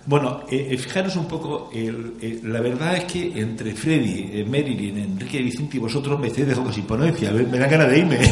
Bueno, 0.10 0.42
eh, 0.50 0.70
eh, 0.72 0.78
fijaros 0.80 1.16
un 1.18 1.28
poco, 1.28 1.70
el- 1.72 2.18
eh, 2.20 2.40
la 2.44 2.62
verdad 2.62 2.96
es 2.98 3.04
que 3.06 3.40
entre 3.40 3.76
Freddy, 3.76 4.42
eh, 4.42 4.44
Marilyn, 4.44 4.98
Enrique 4.98 5.38
Vicente 5.38 5.78
y 5.78 5.80
vosotros 5.80 6.20
me 6.20 6.30
estáis 6.30 6.48
dejando 6.48 6.74
sin 6.74 6.88
ponencia, 6.88 7.30
me, 7.30 7.44
me 7.44 7.60
da 7.60 7.68
ganas 7.68 7.92
de 7.92 8.00
irme. 8.00 8.18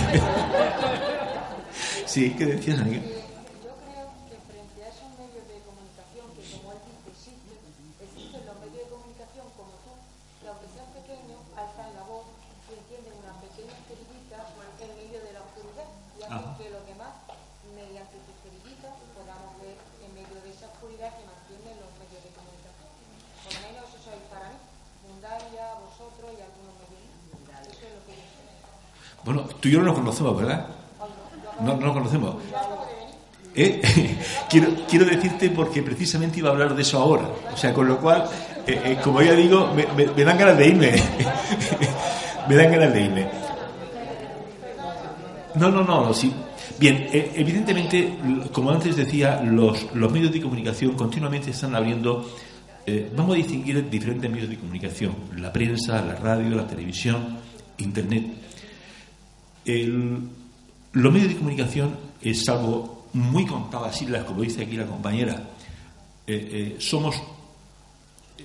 sí, 2.07 2.34
¿qué 2.36 2.48
decías, 2.48 2.79
Anika? 2.79 2.98
Yo 2.98 3.77
creo 3.86 4.10
que 4.25 4.36
frente 4.50 4.77
a 4.81 4.89
esos 4.89 5.05
medios 5.22 5.46
de 5.46 5.57
comunicación 5.69 6.25
que, 6.34 6.41
como 6.50 6.74
él 6.74 6.81
dice, 6.89 7.13
existen, 7.13 7.62
existen 8.01 8.41
los 8.50 8.57
medios 8.57 8.81
de 8.81 8.89
comunicación 8.98 9.46
como 9.53 9.77
tú, 9.86 9.93
que 10.41 10.46
aunque 10.50 10.65
sean 10.74 10.89
pequeños, 10.98 11.38
alzan 11.62 11.93
la 11.93 12.01
voz 12.10 12.25
y 12.74 12.74
entienden 12.74 13.13
una 13.22 13.38
pequeña 13.38 13.77
cerillita 13.86 14.50
en 14.81 14.89
medio 14.98 15.22
de 15.22 15.29
la 15.29 15.46
oscuridad 15.46 15.86
y 16.17 16.25
hacen 16.25 16.41
Ajá. 16.41 16.57
que 16.57 16.74
los 16.74 16.81
demás, 16.89 17.13
mediante 17.77 18.17
sus 18.25 18.34
cerillitas, 18.41 18.98
podamos 19.13 19.53
ver 19.62 19.77
en 20.01 20.10
medio 20.17 20.41
de 20.41 20.50
esa 20.50 20.65
oscuridad 20.74 21.13
que 21.13 21.22
mantienen 21.27 21.75
los 21.84 21.91
medios 22.01 22.22
de 22.25 22.31
comunicación. 22.34 22.89
Por 23.43 23.51
lo 23.53 23.60
menos 23.67 23.86
eso 23.93 24.10
es 24.15 24.24
para 24.31 24.48
mí, 24.50 24.57
Mundaria, 25.05 25.75
vosotros 25.84 26.31
y 26.34 26.39
algunos 26.41 26.74
medios. 26.81 27.05
Eso 27.67 27.84
es 27.86 27.93
lo 27.93 28.01
que 28.07 28.15
yo 28.17 28.24
sé. 28.24 28.41
Bueno, 29.25 29.41
tú 29.60 29.67
y 29.67 29.72
yo 29.72 29.79
no 29.81 29.86
nos 29.91 29.98
conocemos, 30.18 30.38
¿verdad? 30.42 30.68
No, 31.62 31.76
no 31.76 31.86
nos 31.88 31.94
conocemos. 31.94 32.36
¿Eh? 33.56 33.82
quiero, 34.50 34.68
quiero 34.88 35.06
decirte 35.06 35.50
porque 35.50 35.82
precisamente 35.82 36.40
iba 36.40 36.50
a 36.50 36.52
hablar 36.54 36.76
de 36.76 36.82
eso 36.82 37.00
ahora. 37.00 37.28
O 37.54 37.58
sea, 37.58 37.74
con 37.74 37.88
lo 37.88 37.98
cual, 37.98 38.26
eh, 38.68 38.80
eh, 38.86 38.98
como 39.04 39.22
ya 39.22 39.34
digo, 39.34 39.72
me, 39.76 39.86
me- 39.96 40.12
me 40.14 40.24
dan 40.24 40.38
ganas 40.38 40.58
de 40.58 40.68
irme. 40.68 40.92
me 42.50 42.56
dan 42.56 42.72
ganas 42.72 42.94
de 42.94 43.02
irme. 43.02 43.28
No, 45.56 45.70
no, 45.72 45.84
no, 45.84 46.14
sí. 46.14 46.32
Bien, 46.80 47.08
eh, 47.12 47.32
evidentemente, 47.36 48.14
como 48.52 48.70
antes 48.70 48.96
decía, 48.96 49.42
los, 49.44 49.92
los 49.96 50.12
medios 50.12 50.32
de 50.32 50.42
comunicación 50.42 50.94
continuamente 50.94 51.50
están 51.52 51.76
abriendo. 51.76 52.30
eh, 52.86 53.12
vamos 53.16 53.34
a 53.34 53.38
distinguir 53.38 53.90
diferentes 53.90 54.30
medios 54.30 54.50
de 54.50 54.58
comunicación: 54.58 55.14
la 55.38 55.52
prensa, 55.52 56.00
la 56.04 56.14
radio, 56.16 56.56
la 56.56 56.68
televisión, 56.68 57.40
internet. 57.80 58.26
Los 59.68 61.14
medios 61.14 61.30
de 61.30 61.36
comunicación 61.36 61.96
es 62.22 62.48
algo 62.50 63.08
muy 63.14 63.46
contadas 63.46 64.02
islas, 64.02 64.24
como 64.24 64.42
dice 64.42 64.64
aquí 64.64 64.78
la 64.78 64.86
compañera. 64.86 65.36
Eh, 66.26 66.50
eh, 66.52 66.76
somos 66.80 67.22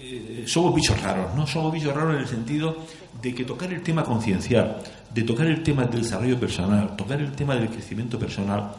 eh, 0.05 0.45
somos 0.47 0.75
bichos 0.75 1.00
raros, 1.00 1.35
¿no? 1.35 1.47
Somos 1.47 1.73
bichos 1.73 1.95
raros 1.95 2.14
en 2.17 2.23
el 2.23 2.26
sentido 2.26 2.76
de 3.21 3.35
que 3.35 3.45
tocar 3.45 3.73
el 3.73 3.83
tema 3.83 4.02
conciencial, 4.02 4.83
de 5.14 5.23
tocar 5.23 5.47
el 5.47 5.62
tema 5.62 5.85
del 5.85 6.02
desarrollo 6.02 6.41
personal, 6.41 6.97
tocar 6.97 7.21
el 7.21 7.33
tema 7.33 7.55
del 7.55 7.69
crecimiento 7.69 8.19
personal 8.19 8.73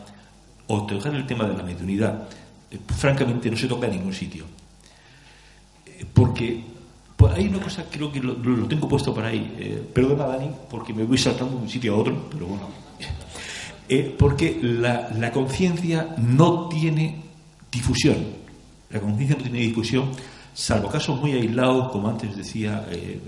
o 0.67 0.85
tocar 0.85 1.15
el 1.15 1.25
tema 1.25 1.45
de 1.45 1.55
la 1.55 1.63
mediunidad, 1.63 2.27
eh, 2.69 2.79
francamente 2.97 3.49
no 3.49 3.55
se 3.55 3.67
toca 3.67 3.87
en 3.87 3.93
ningún 3.93 4.13
sitio. 4.13 4.43
Eh, 5.85 6.05
porque 6.11 6.63
hay 7.27 7.47
una 7.47 7.59
cosa, 7.59 7.85
creo 7.89 8.11
que 8.11 8.19
lo, 8.19 8.35
tengo 8.67 8.87
puesto 8.87 9.13
por 9.13 9.25
ahí, 9.25 9.55
eh, 9.57 9.89
perdona 9.93 10.25
Dani, 10.25 10.49
porque 10.69 10.93
me 10.93 11.03
voy 11.03 11.17
saltando 11.17 11.55
de 11.57 11.63
un 11.63 11.69
sitio 11.69 11.93
a 11.93 11.97
otro, 11.97 12.27
pero 12.31 12.47
bueno. 12.47 12.67
Eh, 13.89 14.15
porque 14.17 14.59
la, 14.61 15.09
la 15.17 15.31
conciencia 15.31 16.15
no 16.17 16.69
tiene 16.69 17.21
difusión. 17.71 18.17
La 18.89 18.99
conciencia 18.99 19.35
no 19.37 19.43
tiene 19.43 19.59
difusión, 19.59 20.11
salvo 20.53 20.89
casos 20.89 21.19
muy 21.19 21.33
aislados, 21.33 21.91
como 21.91 22.09
antes 22.09 22.35
decía 22.35 22.85
eh, 22.89 23.19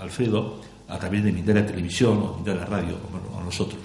Alfredo, 0.00 0.60
a 0.88 0.98
través 0.98 1.24
de 1.24 1.32
Mindera 1.32 1.64
Televisión 1.64 2.18
o 2.22 2.36
Mindera 2.36 2.66
Radio, 2.66 2.96
o, 2.96 3.38
o 3.38 3.42
nosotros. 3.42 3.80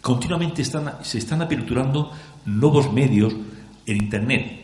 Continuamente 0.00 0.62
están, 0.62 0.98
se 1.02 1.18
están 1.18 1.40
aperturando 1.42 2.10
nuevos 2.46 2.92
medios 2.92 3.34
en 3.86 3.96
Internet, 3.96 4.63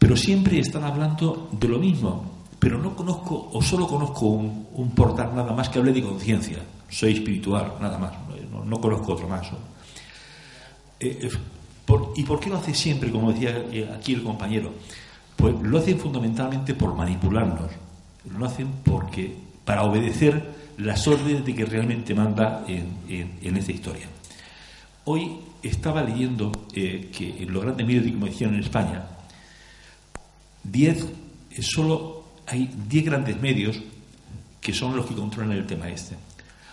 pero 0.00 0.16
siempre 0.16 0.58
están 0.58 0.82
hablando 0.82 1.48
de 1.52 1.68
lo 1.68 1.78
mismo. 1.78 2.40
Pero 2.58 2.76
no 2.78 2.96
conozco, 2.96 3.50
o 3.54 3.62
solo 3.62 3.86
conozco 3.86 4.26
un, 4.26 4.66
un 4.74 4.90
portal 4.90 5.30
nada 5.36 5.52
más 5.54 5.68
que 5.68 5.78
hable 5.78 5.92
de 5.92 6.02
conciencia. 6.02 6.58
Soy 6.90 7.12
espiritual, 7.14 7.74
nada 7.80 7.96
más. 7.96 8.12
No, 8.50 8.64
no 8.64 8.80
conozco 8.80 9.12
otro 9.12 9.28
más. 9.28 9.46
Eh, 10.98 11.18
eh, 11.22 11.30
¿Y 12.16 12.22
por 12.24 12.38
qué 12.38 12.50
lo 12.50 12.56
hace 12.58 12.74
siempre, 12.74 13.10
como 13.10 13.32
decía 13.32 13.64
eh, 13.72 13.90
aquí 13.96 14.12
el 14.14 14.22
compañero? 14.22 14.72
Pues 15.36 15.54
lo 15.62 15.78
hacen 15.78 15.98
fundamentalmente 15.98 16.74
por 16.74 16.94
manipularnos. 16.94 17.70
Lo 18.38 18.44
hacen 18.44 18.68
porque 18.84 19.34
para 19.64 19.82
obedecer 19.84 20.50
las 20.78 21.06
órdenes 21.08 21.44
de 21.44 21.54
que 21.54 21.64
realmente 21.64 22.14
manda 22.14 22.64
en, 22.68 22.88
en- 23.08 23.38
en 23.42 23.56
esta 23.56 23.72
historia. 23.72 24.06
Hoy 25.06 25.38
estaba 25.62 26.02
leyendo 26.02 26.52
que 26.72 27.10
en 27.40 27.52
los 27.52 27.62
grandes 27.62 27.86
medios 27.86 28.04
de 28.04 28.12
comunicación 28.12 28.54
en 28.54 28.60
España, 28.60 29.02
10, 30.70 31.06
eh, 31.50 31.62
solo 31.62 32.24
hay 32.46 32.70
10 32.88 33.04
grandes 33.04 33.40
medios 33.40 33.80
que 34.60 34.72
son 34.72 34.96
los 34.96 35.06
que 35.06 35.14
controlan 35.14 35.52
el 35.52 35.66
tema 35.66 35.88
este. 35.88 36.16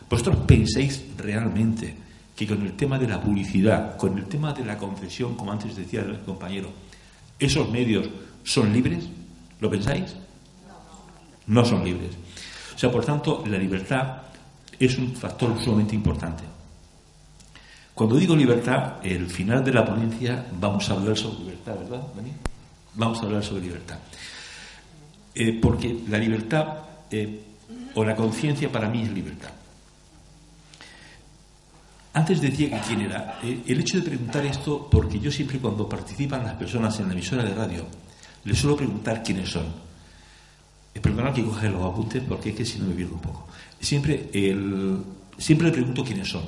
¿Vosotros 0.10 0.38
pensáis 0.46 1.04
realmente 1.18 1.96
que 2.36 2.48
con 2.48 2.62
el 2.62 2.74
tema 2.74 3.00
de 3.00 3.08
la 3.08 3.20
publicidad, 3.20 3.98
con 3.98 4.18
el 4.18 4.26
tema 4.26 4.54
de 4.54 4.66
la 4.66 4.78
confesión, 4.78 5.36
como 5.36 5.52
antes 5.52 5.76
decía 5.76 6.02
el 6.02 6.20
compañero, 6.22 6.70
esos 7.40 7.70
medios 7.70 8.10
son 8.44 8.72
libres? 8.72 9.06
¿Lo 9.60 9.70
pensáis? 9.70 10.16
No 11.48 11.66
son 11.66 11.84
libres. 11.84 12.12
O 12.76 12.78
sea, 12.78 12.92
por 12.92 13.04
tanto, 13.04 13.44
la 13.48 13.58
libertad 13.58 14.22
es 14.80 14.98
un 14.98 15.16
factor 15.16 15.60
sumamente 15.60 15.96
importante. 15.96 16.44
Cuando 17.94 18.16
digo 18.16 18.36
libertad, 18.36 18.98
el 19.04 19.28
final 19.28 19.64
de 19.64 19.74
la 19.74 19.84
ponencia 19.84 20.46
vamos 20.60 20.88
a 20.90 20.94
hablar 20.94 21.18
sobre 21.18 21.40
libertad, 21.40 21.76
¿verdad, 21.80 22.04
Dani? 22.16 22.32
Vamos 22.96 23.22
a 23.22 23.26
hablar 23.26 23.44
sobre 23.44 23.64
libertad. 23.64 24.00
Eh, 25.36 25.60
porque 25.62 26.04
la 26.08 26.18
libertad 26.18 26.68
eh, 27.12 27.44
o 27.94 28.04
la 28.04 28.16
conciencia 28.16 28.72
para 28.72 28.90
mí 28.90 29.04
es 29.04 29.12
libertad. 29.12 29.52
Antes 32.14 32.42
decía 32.42 32.70
que 32.72 32.88
quién 32.88 33.02
era. 33.02 33.40
Eh, 33.44 33.62
el 33.68 33.80
hecho 33.80 33.98
de 33.98 34.04
preguntar 34.04 34.44
esto, 34.46 34.90
porque 34.90 35.20
yo 35.20 35.32
siempre 35.32 35.60
cuando 35.60 35.88
participan 35.88 36.44
las 36.44 36.56
personas 36.56 37.00
en 37.00 37.08
la 37.08 37.14
emisora 37.14 37.44
de 37.44 37.54
radio, 37.54 37.86
les 38.46 38.58
suelo 38.58 38.76
preguntar 38.76 39.22
quiénes 39.22 39.50
son. 39.50 39.68
Perdonad 41.00 41.34
que 41.34 41.44
coja 41.44 41.70
los 41.70 41.86
apuntes 41.86 42.24
porque 42.28 42.50
es 42.50 42.56
que 42.56 42.66
si 42.66 42.80
no 42.80 42.88
me 42.88 42.96
pierdo 42.96 43.14
un 43.14 43.22
poco. 43.22 43.48
Siempre, 43.80 44.32
el, 44.34 44.98
siempre 45.38 45.68
les 45.68 45.76
pregunto 45.76 46.04
quiénes 46.04 46.28
son. 46.28 46.44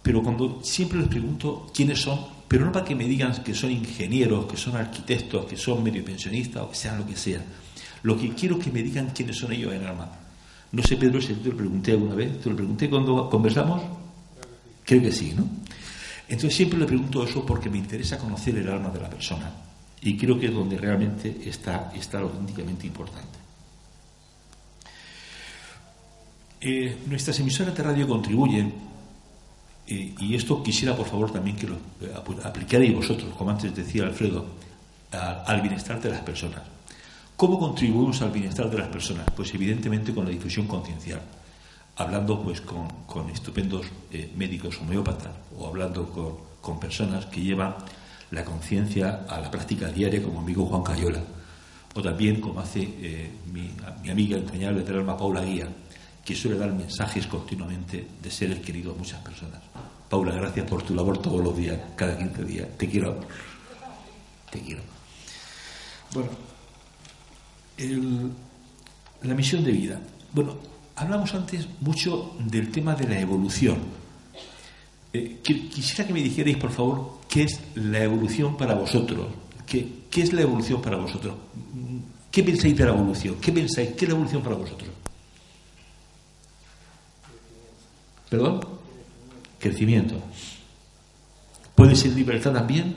Pero 0.00 0.22
cuando 0.22 0.60
siempre 0.62 1.00
les 1.00 1.08
pregunto 1.08 1.66
quiénes 1.74 2.00
son, 2.00 2.24
pero 2.48 2.64
no 2.64 2.72
para 2.72 2.84
que 2.84 2.94
me 2.94 3.04
digan 3.04 3.42
que 3.44 3.54
son 3.54 3.70
ingenieros, 3.70 4.46
que 4.46 4.56
son 4.56 4.76
arquitectos, 4.76 5.44
que 5.44 5.56
son 5.56 5.82
medio 5.82 6.02
pensionistas 6.02 6.62
o 6.62 6.70
que 6.70 6.76
sean 6.76 6.98
lo 6.98 7.06
que 7.06 7.14
sea. 7.16 7.42
Lo 8.02 8.18
que 8.18 8.30
quiero 8.30 8.56
es 8.58 8.64
que 8.64 8.72
me 8.72 8.82
digan 8.82 9.10
quiénes 9.14 9.36
son 9.36 9.52
ellos 9.52 9.72
en 9.74 9.84
alma. 9.84 10.10
No 10.72 10.82
sé, 10.82 10.96
Pedro, 10.96 11.20
si 11.20 11.34
te 11.34 11.50
lo 11.50 11.56
pregunté 11.56 11.92
alguna 11.92 12.14
vez. 12.14 12.40
¿Te 12.40 12.48
lo 12.48 12.56
pregunté 12.56 12.88
cuando 12.88 13.28
conversamos? 13.28 13.82
Creo 14.84 15.02
que 15.02 15.12
sí, 15.12 15.34
¿no? 15.36 15.46
Entonces 16.28 16.54
siempre 16.54 16.78
le 16.78 16.86
pregunto 16.86 17.22
eso 17.24 17.44
porque 17.44 17.68
me 17.68 17.78
interesa 17.78 18.18
conocer 18.18 18.56
el 18.56 18.68
alma 18.68 18.90
de 18.90 19.00
la 19.00 19.10
persona. 19.10 19.50
Y 20.00 20.16
creo 20.16 20.38
que 20.38 20.46
es 20.46 20.54
donde 20.54 20.78
realmente 20.78 21.42
está, 21.44 21.92
está 21.94 22.20
lo 22.20 22.28
auténticamente 22.28 22.86
importante. 22.86 23.38
Eh, 26.60 26.98
nuestras 27.06 27.38
emisoras 27.40 27.74
de 27.74 27.82
radio 27.82 28.06
contribuyen, 28.06 28.87
y 29.94 30.34
esto 30.34 30.62
quisiera 30.62 30.94
por 30.94 31.06
favor 31.06 31.30
también 31.32 31.56
que 31.56 31.66
lo 31.66 31.74
eh, 32.02 32.12
ap- 32.14 32.44
aplicarais 32.46 32.94
vosotros, 32.94 33.32
como 33.36 33.50
antes 33.50 33.74
decía 33.74 34.04
Alfredo, 34.04 34.44
al 35.10 35.60
bienestar 35.62 36.00
de 36.00 36.10
las 36.10 36.20
personas. 36.20 36.60
¿Cómo 37.36 37.58
contribuimos 37.58 38.20
al 38.20 38.30
bienestar 38.30 38.68
de 38.70 38.78
las 38.78 38.88
personas? 38.88 39.24
Pues 39.34 39.54
evidentemente 39.54 40.12
con 40.12 40.24
la 40.24 40.30
difusión 40.30 40.66
conciencial, 40.66 41.20
hablando 41.96 42.42
pues 42.42 42.60
con, 42.60 43.30
estupendos 43.30 43.86
eh, 44.12 44.30
médicos 44.36 44.78
homeópatas 44.80 45.32
o 45.56 45.66
hablando 45.66 46.10
con, 46.10 46.34
con 46.60 46.78
personas 46.80 47.26
que 47.26 47.40
llevan 47.40 47.74
la 48.32 48.44
conciencia 48.44 49.24
a 49.28 49.40
la 49.40 49.50
práctica 49.50 49.88
diaria 49.88 50.22
como 50.22 50.40
amigo 50.40 50.66
Juan 50.66 50.82
Cayola 50.82 51.22
o 51.94 52.02
también 52.02 52.40
como 52.42 52.60
hace 52.60 52.82
eh, 52.82 53.30
mi, 53.52 53.70
mi 54.02 54.10
amiga 54.10 54.36
entrañable 54.36 54.82
del 54.82 54.96
alma 54.98 55.16
Paula 55.16 55.42
Guía 55.42 55.66
que 56.28 56.34
suele 56.36 56.58
dar 56.58 56.70
mensajes 56.74 57.26
continuamente 57.26 58.06
de 58.22 58.30
seres 58.30 58.58
queridos 58.60 58.94
a 58.94 58.98
muchas 58.98 59.18
personas. 59.22 59.62
Paula, 60.10 60.34
gracias 60.34 60.68
por 60.68 60.82
tu 60.82 60.94
labor 60.94 61.16
todos 61.22 61.42
los 61.42 61.56
días, 61.56 61.78
cada 61.96 62.18
15 62.18 62.44
días. 62.44 62.68
Te 62.76 62.86
quiero. 62.86 63.18
Te 64.50 64.60
quiero. 64.60 64.82
Bueno, 66.12 66.28
el- 67.78 68.30
la 69.22 69.34
misión 69.34 69.64
de 69.64 69.72
vida. 69.72 70.00
Bueno, 70.34 70.56
hablamos 70.96 71.32
antes 71.32 71.66
mucho 71.80 72.36
del 72.40 72.70
tema 72.70 72.94
de 72.94 73.08
la 73.08 73.18
evolución. 73.20 73.78
Eh, 75.14 75.38
quisiera 75.42 76.06
que 76.06 76.12
me 76.12 76.22
dijerais, 76.22 76.58
por 76.58 76.72
favor, 76.72 77.20
qué 77.26 77.44
es 77.44 77.58
la 77.74 78.02
evolución 78.02 78.54
para 78.58 78.74
vosotros. 78.74 79.28
¿Qué, 79.64 79.88
¿Qué 80.10 80.20
es 80.24 80.34
la 80.34 80.42
evolución 80.42 80.82
para 80.82 80.98
vosotros? 80.98 81.34
¿Qué 82.30 82.42
pensáis 82.42 82.76
de 82.76 82.84
la 82.84 82.90
evolución? 82.90 83.36
¿Qué 83.40 83.50
pensáis? 83.50 83.92
¿Qué 83.96 84.04
es 84.04 84.08
la 84.10 84.14
evolución 84.14 84.42
para 84.42 84.56
vosotros? 84.56 84.90
¿Perdón? 88.28 88.60
Crecimiento. 89.58 90.16
¿Puede 91.74 91.96
ser 91.96 92.12
libertad 92.12 92.52
también? 92.52 92.94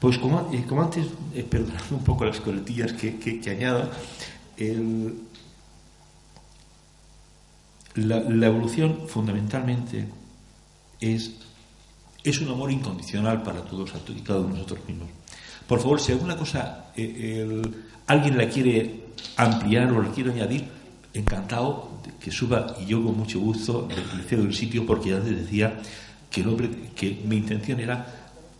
Pues 0.00 0.18
como, 0.18 0.50
eh, 0.52 0.64
como 0.68 0.82
antes, 0.82 1.06
eh, 1.34 1.42
perdonando 1.42 1.96
un 1.96 2.04
poco 2.04 2.24
las 2.24 2.40
coletillas 2.40 2.92
que, 2.92 3.18
que, 3.18 3.50
añado, 3.50 3.90
la, 7.94 8.46
evolución 8.46 9.08
fundamentalmente 9.08 10.06
es, 11.00 11.32
es 12.22 12.40
un 12.40 12.48
amor 12.50 12.70
incondicional 12.70 13.42
para 13.42 13.62
todos 13.62 13.92
y 14.08 14.20
cada 14.20 14.40
uno 14.40 14.48
de 14.48 14.54
nosotros 14.54 14.86
mismos. 14.86 15.08
Por 15.66 15.80
favor, 15.80 16.00
si 16.00 16.12
alguna 16.12 16.36
cosa 16.36 16.92
eh, 16.96 17.60
alguien 18.06 18.38
la 18.38 18.48
quiere 18.48 19.08
ampliar 19.36 19.92
o 19.92 20.02
la 20.02 20.10
quiere 20.10 20.32
añadir, 20.32 20.77
encantado 21.14 22.00
que 22.20 22.30
suba 22.30 22.76
y 22.80 22.86
yo 22.86 23.02
con 23.02 23.16
mucho 23.16 23.40
gusto 23.40 23.88
le 23.88 24.22
cedo 24.24 24.42
el 24.42 24.54
sitio 24.54 24.86
porque 24.86 25.14
te 25.14 25.30
decía 25.32 25.80
que, 26.30 26.42
el 26.42 26.92
que 26.94 27.22
mi 27.24 27.36
intención 27.36 27.80
era 27.80 28.06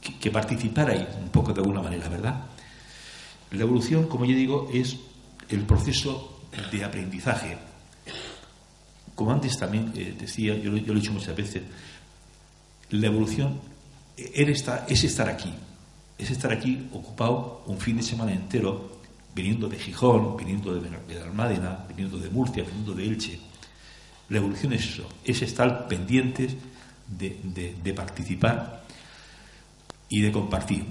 que, 0.01 0.19
que 0.19 0.31
participarais 0.31 1.07
un 1.21 1.29
poco 1.29 1.53
de 1.53 1.61
alguna 1.61 1.83
manera, 1.83 2.09
¿verdad? 2.09 2.45
La 3.51 3.63
evolución, 3.63 4.07
como 4.09 4.25
yo 4.25 4.37
digo, 4.37 4.69
es 4.73 4.97
el 5.49 5.63
proceso 5.63 6.41
de 6.71 6.85
aprendizaje. 6.85 7.57
Como 9.15 9.33
antes 9.33 9.59
también 9.59 9.93
eh, 9.97 10.15
decía, 10.19 10.55
yo, 10.57 10.71
lo 10.71 10.77
he 10.77 10.95
dicho 10.95 11.13
muchas 11.13 11.35
veces, 11.35 11.63
la 12.91 13.07
evolución 13.07 13.61
es 14.17 15.05
estar 15.05 15.29
aquí, 15.29 15.53
es 16.17 16.31
estar 16.31 16.53
aquí 16.53 16.89
ocupado 16.93 17.63
un 17.67 17.79
fin 17.79 17.97
de 17.97 18.03
semana 18.03 18.33
entero 18.33 18.98
viniendo 19.39 19.69
de 19.69 19.79
Gijón, 19.79 20.37
viniendo 20.37 20.75
de 20.75 20.81
Benalmádena, 21.07 21.87
viniendo 21.89 22.19
de 22.19 22.29
Murcia, 22.29 22.65
viniendo 22.65 22.93
de 22.93 23.05
Elche. 23.05 23.39
La 24.31 24.39
evolución 24.39 24.73
es 24.73 24.85
eso, 24.85 25.09
es 25.25 25.43
estar 25.43 25.87
pendientes 25.87 26.57
de, 27.07 27.93
participar 27.95 28.83
y 30.09 30.23
de 30.23 30.33
compartir. 30.33 30.85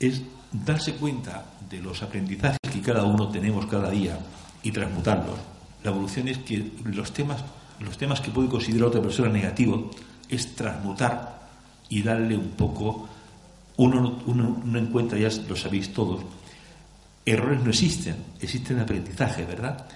Es 0.00 0.22
darse 0.50 0.94
cuenta 0.94 1.44
de 1.70 1.78
los 1.78 2.02
aprendizajes 2.02 2.58
que 2.72 2.80
cada 2.80 3.04
uno 3.04 3.28
tenemos 3.28 3.66
cada 3.66 3.88
día 3.88 4.18
y 4.64 4.72
transmutarlos. 4.72 5.38
La 5.84 5.92
evolución 5.92 6.26
es 6.26 6.38
que 6.38 6.72
los 6.82 7.12
temas, 7.12 7.44
los 7.78 7.96
temas 7.96 8.20
que 8.20 8.32
puede 8.32 8.48
considerar 8.48 8.88
otra 8.88 9.00
persona 9.00 9.28
negativos 9.28 9.96
es 10.28 10.56
transmutar 10.56 11.48
y 11.88 12.02
darle 12.02 12.36
un 12.36 12.50
poco. 12.50 13.08
Uno, 13.76 14.18
uno 14.26 14.60
no 14.64 14.78
encuentra, 14.78 15.16
ya 15.16 15.30
lo 15.48 15.56
sabéis 15.56 15.94
todos, 15.94 16.20
Errores 17.24 17.60
no 17.62 17.70
existen, 17.70 18.16
existen 18.40 18.80
aprendizaje, 18.80 19.44
¿verdad? 19.44 19.86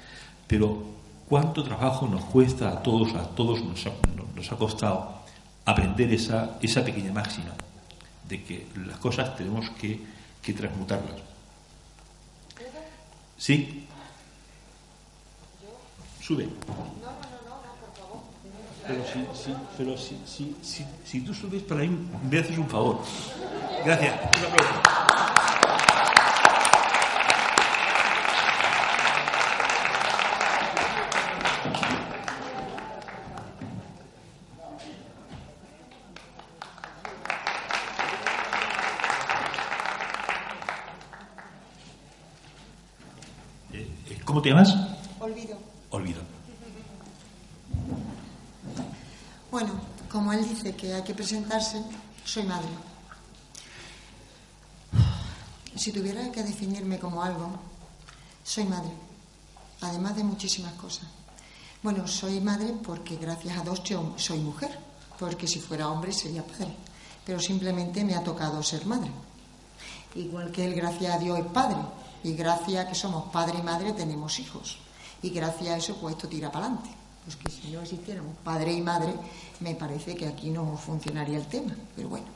Pero 0.47 0.85
¿cuánto 1.29 1.65
trabajo 1.65 2.07
nos 2.07 2.25
cuesta 2.25 2.69
a 2.69 2.83
todos, 2.83 3.15
a 3.15 3.29
todos 3.35 3.61
nos 3.65 4.53
ha, 4.53 4.57
costado 4.57 5.23
aprender 5.65 6.13
esa, 6.13 6.59
esa 6.61 6.85
pequeña 6.85 7.13
máxima 7.13 7.53
de 8.29 8.43
que 8.43 8.67
las 8.87 8.99
cosas 8.99 9.35
tenemos 9.37 9.71
que, 9.71 10.01
que 10.43 10.53
transmutarlas? 10.53 11.17
¿Sí? 13.39 13.87
Sube. 16.21 16.49
Pero 18.87 19.03
si, 19.35 19.55
pero 19.79 19.97
si, 19.97 20.21
si, 20.27 20.57
si, 20.63 20.87
si 21.05 21.21
tú 21.23 21.33
subes 21.33 21.63
para 21.63 21.81
ahí, 21.81 21.91
me 22.31 22.39
haces 22.39 22.59
un 22.59 22.69
favor. 22.69 23.01
Gracias. 23.85 24.15
Un 24.39 24.45
aplauso. 24.45 24.75
¿Cómo 44.35 44.43
te 44.43 44.49
llamas? 44.49 44.75
Olvido. 45.21 45.57
Olvido. 45.91 46.21
Bueno, 49.49 49.71
como 50.11 50.33
él 50.33 50.43
dice 50.49 50.75
que 50.75 50.93
hay 50.93 51.05
que 51.05 51.15
presentarse, 51.15 51.81
soy 52.25 52.43
madre. 52.43 52.67
Si 55.77 55.93
tuviera 55.93 56.33
que 56.33 56.43
definirme 56.43 56.99
como 56.99 57.23
algo, 57.23 57.49
soy 58.43 58.65
madre, 58.65 58.91
además 59.81 60.17
de 60.17 60.25
muchísimas 60.25 60.73
cosas. 60.73 61.07
Bueno, 61.81 62.09
soy 62.09 62.41
madre 62.41 62.75
porque 62.85 63.15
gracias 63.15 63.57
a 63.57 63.63
Dios 63.63 63.83
soy 64.17 64.41
mujer, 64.41 64.77
porque 65.17 65.47
si 65.47 65.61
fuera 65.61 65.89
hombre 65.91 66.13
sería 66.13 66.45
padre, 66.45 66.75
pero 67.25 67.39
simplemente 67.39 68.03
me 68.03 68.17
ha 68.17 68.25
tocado 68.25 68.61
ser 68.65 68.85
madre. 68.85 69.13
Igual 70.17 70.51
que 70.51 70.65
él, 70.65 70.75
gracias 70.75 71.15
a 71.15 71.19
Dios, 71.21 71.39
es 71.39 71.47
padre, 71.47 71.79
y 72.25 72.33
gracias 72.33 72.85
a 72.85 72.89
que 72.89 72.95
somos 72.95 73.31
padre 73.31 73.59
y 73.59 73.63
madre 73.63 73.93
tenemos 73.93 74.41
hijos. 74.41 74.79
Y 75.23 75.29
gracias 75.29 75.69
a 75.69 75.77
eso, 75.77 75.97
pues 76.01 76.17
esto 76.17 76.27
tira 76.27 76.51
para 76.51 76.67
adelante. 76.67 76.91
Pues 77.23 77.37
que 77.37 77.51
si 77.51 77.71
no 77.71 77.83
existiéramos 77.83 78.37
padre 78.43 78.73
y 78.73 78.81
madre, 78.81 79.15
me 79.61 79.75
parece 79.75 80.15
que 80.17 80.27
aquí 80.27 80.51
no 80.51 80.77
funcionaría 80.77 81.37
el 81.37 81.47
tema. 81.47 81.77
Pero 81.95 82.09
bueno. 82.09 82.27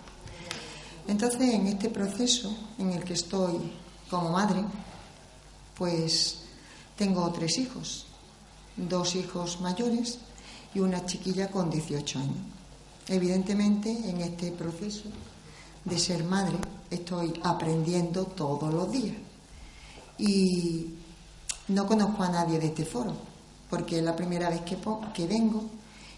Entonces, 1.06 1.54
en 1.54 1.66
este 1.66 1.88
proceso 1.88 2.54
en 2.78 2.92
el 2.92 3.02
que 3.02 3.14
estoy 3.14 3.72
como 4.10 4.30
madre, 4.30 4.62
pues 5.76 6.40
tengo 6.96 7.30
tres 7.32 7.58
hijos. 7.58 8.06
Dos 8.76 9.16
hijos 9.16 9.60
mayores 9.62 10.18
y 10.74 10.80
una 10.80 11.04
chiquilla 11.06 11.50
con 11.50 11.70
18 11.70 12.18
años. 12.18 12.36
Evidentemente, 13.08 13.90
en 13.90 14.20
este 14.20 14.52
proceso 14.52 15.04
de 15.84 15.98
ser 15.98 16.24
madre, 16.24 16.58
estoy 16.90 17.40
aprendiendo 17.42 18.26
todos 18.26 18.72
los 18.72 18.92
días 18.92 19.27
y 20.18 20.94
no 21.68 21.86
conozco 21.86 22.22
a 22.22 22.28
nadie 22.28 22.58
de 22.58 22.66
este 22.66 22.84
foro, 22.84 23.12
porque 23.70 23.98
es 23.98 24.04
la 24.04 24.16
primera 24.16 24.50
vez 24.50 24.62
que, 24.62 24.76
que 25.14 25.26
vengo 25.26 25.64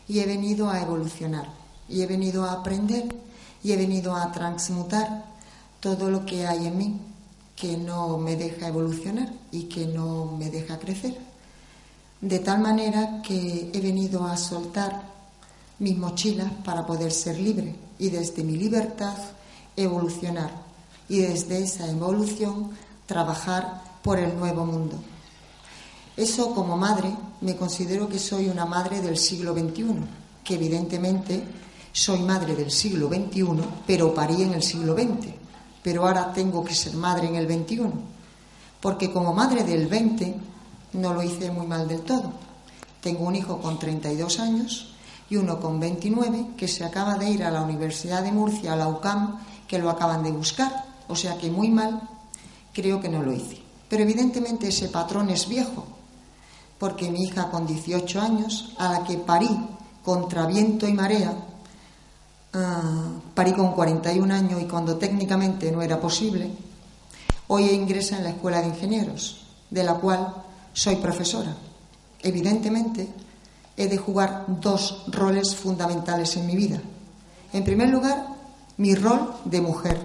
y 0.08 0.20
he 0.20 0.26
venido 0.26 0.70
a 0.70 0.80
evolucionar, 0.80 1.48
y 1.88 2.02
he 2.02 2.06
venido 2.06 2.44
a 2.44 2.52
aprender, 2.52 3.14
y 3.62 3.72
he 3.72 3.76
venido 3.76 4.14
a 4.16 4.32
transmutar 4.32 5.24
todo 5.80 6.10
lo 6.10 6.24
que 6.24 6.46
hay 6.46 6.66
en 6.66 6.78
mí 6.78 7.00
que 7.54 7.76
no 7.76 8.16
me 8.16 8.36
deja 8.36 8.68
evolucionar 8.68 9.30
y 9.52 9.64
que 9.64 9.86
no 9.86 10.24
me 10.38 10.50
deja 10.50 10.78
crecer. 10.78 11.16
De 12.20 12.38
tal 12.38 12.60
manera 12.60 13.20
que 13.22 13.70
he 13.72 13.80
venido 13.80 14.24
a 14.26 14.36
soltar 14.36 15.02
mis 15.78 15.96
mochilas 15.96 16.52
para 16.64 16.86
poder 16.86 17.12
ser 17.12 17.38
libre 17.38 17.74
y 17.98 18.08
desde 18.08 18.44
mi 18.44 18.56
libertad 18.56 19.16
evolucionar 19.76 20.50
y 21.08 21.20
desde 21.20 21.62
esa 21.62 21.88
evolución 21.90 22.70
trabajar 23.06 23.82
por 24.02 24.18
el 24.18 24.36
nuevo 24.38 24.64
mundo. 24.64 24.96
Eso 26.16 26.54
como 26.54 26.76
madre 26.76 27.10
me 27.40 27.56
considero 27.56 28.08
que 28.08 28.18
soy 28.18 28.48
una 28.48 28.66
madre 28.66 29.00
del 29.00 29.16
siglo 29.16 29.54
XXI, 29.54 29.94
que 30.44 30.54
evidentemente 30.54 31.42
soy 31.92 32.20
madre 32.20 32.54
del 32.54 32.70
siglo 32.70 33.08
XXI, 33.08 33.46
pero 33.86 34.14
parí 34.14 34.42
en 34.42 34.52
el 34.54 34.62
siglo 34.62 34.94
XX, 34.94 35.28
pero 35.82 36.06
ahora 36.06 36.32
tengo 36.32 36.64
que 36.64 36.74
ser 36.74 36.94
madre 36.94 37.28
en 37.28 37.36
el 37.36 37.46
XXI, 37.46 37.90
porque 38.80 39.12
como 39.12 39.32
madre 39.32 39.64
del 39.64 39.88
XX 39.88 40.34
no 40.94 41.14
lo 41.14 41.22
hice 41.22 41.50
muy 41.50 41.66
mal 41.66 41.88
del 41.88 42.02
todo. 42.02 42.32
Tengo 43.00 43.24
un 43.24 43.36
hijo 43.36 43.60
con 43.60 43.78
32 43.78 44.40
años 44.40 44.94
y 45.30 45.36
uno 45.36 45.60
con 45.60 45.80
29 45.80 46.50
que 46.56 46.68
se 46.68 46.84
acaba 46.84 47.16
de 47.16 47.30
ir 47.30 47.44
a 47.44 47.50
la 47.50 47.62
Universidad 47.62 48.22
de 48.22 48.32
Murcia, 48.32 48.72
a 48.72 48.76
la 48.76 48.88
UCAM, 48.88 49.38
que 49.66 49.78
lo 49.78 49.88
acaban 49.88 50.22
de 50.22 50.32
buscar, 50.32 50.84
o 51.08 51.16
sea 51.16 51.38
que 51.38 51.50
muy 51.50 51.70
mal 51.70 52.02
creo 52.72 53.00
que 53.00 53.08
no 53.08 53.22
lo 53.22 53.32
hice. 53.32 53.59
Pero 53.90 54.04
evidentemente 54.04 54.68
ese 54.68 54.88
patrón 54.88 55.30
es 55.30 55.48
viejo, 55.48 55.84
porque 56.78 57.10
mi 57.10 57.24
hija 57.24 57.50
con 57.50 57.66
18 57.66 58.20
años, 58.20 58.72
a 58.78 58.92
la 58.92 59.04
que 59.04 59.18
parí 59.18 59.50
contra 60.04 60.46
viento 60.46 60.86
y 60.86 60.92
marea, 60.92 61.34
ah, 62.54 63.08
parí 63.34 63.52
con 63.52 63.72
41 63.72 64.32
años 64.32 64.62
y 64.62 64.66
cuando 64.66 64.96
técnicamente 64.96 65.72
no 65.72 65.82
era 65.82 66.00
posible, 66.00 66.52
hoy 67.48 67.68
ingresa 67.70 68.16
en 68.16 68.24
la 68.24 68.30
Escuela 68.30 68.62
de 68.62 68.68
Ingenieros, 68.68 69.44
de 69.68 69.82
la 69.82 69.94
cual 69.94 70.34
soy 70.72 70.94
profesora. 70.96 71.56
Evidentemente, 72.22 73.08
he 73.76 73.88
de 73.88 73.98
jugar 73.98 74.44
dos 74.46 75.02
roles 75.08 75.56
fundamentales 75.56 76.36
en 76.36 76.46
mi 76.46 76.54
vida. 76.54 76.80
En 77.52 77.64
primer 77.64 77.88
lugar, 77.88 78.24
mi 78.76 78.94
rol 78.94 79.34
de 79.46 79.60
mujer 79.60 80.00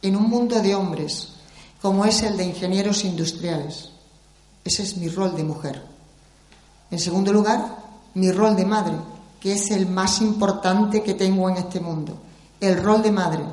en 0.00 0.14
un 0.14 0.30
mundo 0.30 0.62
de 0.62 0.76
hombres 0.76 1.35
como 1.80 2.04
es 2.04 2.22
el 2.22 2.36
de 2.36 2.44
ingenieros 2.44 3.04
industriales. 3.04 3.90
Ese 4.64 4.82
es 4.82 4.96
mi 4.96 5.08
rol 5.08 5.36
de 5.36 5.44
mujer. 5.44 5.82
En 6.90 6.98
segundo 6.98 7.32
lugar, 7.32 7.76
mi 8.14 8.30
rol 8.32 8.56
de 8.56 8.64
madre, 8.64 8.94
que 9.40 9.52
es 9.52 9.70
el 9.70 9.86
más 9.86 10.20
importante 10.20 11.02
que 11.02 11.14
tengo 11.14 11.48
en 11.48 11.56
este 11.56 11.80
mundo. 11.80 12.18
El 12.60 12.82
rol 12.82 13.02
de 13.02 13.12
madre. 13.12 13.44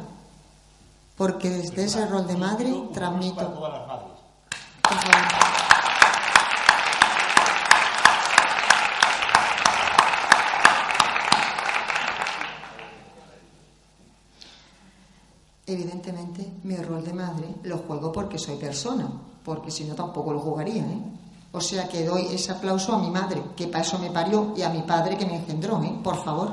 Porque 1.18 1.50
desde 1.50 1.84
ese 1.84 2.06
rol 2.08 2.26
de 2.26 2.38
madre 2.38 2.74
transmito. 2.94 3.54
Evidentemente, 15.74 16.48
mi 16.66 16.76
rol 16.76 17.04
de 17.04 17.14
madre 17.14 17.48
lo 17.64 17.80
juego 17.80 18.12
porque 18.12 18.38
soy 18.38 18.58
persona, 18.58 19.10
porque 19.44 19.72
si 19.72 19.86
no 19.86 19.96
tampoco 19.96 20.32
lo 20.32 20.40
jugaría. 20.40 20.84
¿eh? 20.84 21.02
O 21.52 21.60
sea 21.60 21.88
que 21.88 22.06
doy 22.06 22.28
ese 22.32 22.52
aplauso 22.52 22.94
a 22.94 23.00
mi 23.00 23.10
madre, 23.10 23.42
que 23.56 23.66
para 23.68 23.84
eso 23.84 23.98
me 23.98 24.12
parió, 24.12 24.54
y 24.56 24.62
a 24.62 24.70
mi 24.70 24.84
padre 24.84 25.18
que 25.18 25.26
me 25.26 25.38
engendró, 25.38 25.82
¿eh? 25.84 25.92
por 26.04 26.24
favor. 26.24 26.52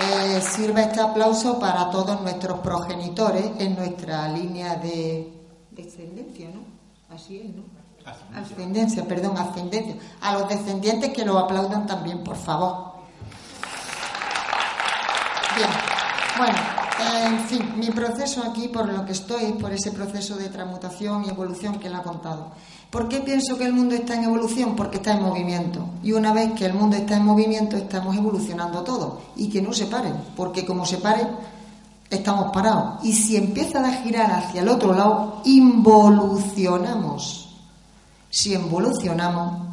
Eh, 0.00 0.40
sirva 0.40 0.80
este 0.80 1.02
aplauso 1.02 1.58
para 1.58 1.90
todos 1.90 2.18
nuestros 2.22 2.60
progenitores 2.60 3.52
en 3.58 3.76
nuestra 3.76 4.26
línea 4.28 4.76
de 4.76 5.30
descendencia, 5.70 6.48
¿no? 6.48 7.14
Así 7.14 7.40
es, 7.40 7.54
¿no? 7.54 7.62
Ascendencia, 8.34 9.04
perdón, 9.06 9.36
ascendencia. 9.36 9.96
A 10.22 10.32
los 10.32 10.48
descendientes 10.48 11.12
que 11.12 11.26
lo 11.26 11.38
aplaudan 11.38 11.86
también, 11.86 12.24
por 12.24 12.36
favor. 12.36 12.93
Bueno, 16.36 16.58
en 17.26 17.38
fin, 17.40 17.74
mi 17.76 17.90
proceso 17.90 18.42
aquí, 18.42 18.68
por 18.68 18.92
lo 18.92 19.04
que 19.04 19.12
estoy, 19.12 19.52
por 19.52 19.72
ese 19.72 19.92
proceso 19.92 20.36
de 20.36 20.48
transmutación 20.48 21.24
y 21.24 21.28
evolución 21.28 21.78
que 21.78 21.86
él 21.86 21.94
ha 21.94 22.02
contado. 22.02 22.52
¿Por 22.90 23.08
qué 23.08 23.20
pienso 23.20 23.56
que 23.56 23.64
el 23.64 23.72
mundo 23.72 23.94
está 23.94 24.14
en 24.14 24.24
evolución? 24.24 24.74
Porque 24.74 24.96
está 24.96 25.12
en 25.12 25.22
movimiento. 25.22 25.86
Y 26.02 26.12
una 26.12 26.32
vez 26.32 26.52
que 26.52 26.66
el 26.66 26.74
mundo 26.74 26.96
está 26.96 27.16
en 27.16 27.24
movimiento, 27.24 27.76
estamos 27.76 28.16
evolucionando 28.16 28.82
todo. 28.82 29.20
Y 29.36 29.48
que 29.48 29.62
no 29.62 29.72
se 29.72 29.86
paren, 29.86 30.14
porque 30.36 30.64
como 30.64 30.86
se 30.86 30.98
pare, 30.98 31.26
estamos 32.10 32.52
parados. 32.52 33.04
Y 33.04 33.12
si 33.12 33.36
empieza 33.36 33.80
a 33.80 34.02
girar 34.02 34.32
hacia 34.32 34.62
el 34.62 34.68
otro 34.68 34.92
lado, 34.92 35.40
involucionamos. 35.44 37.56
Si 38.30 38.54
involucionamos, 38.54 39.68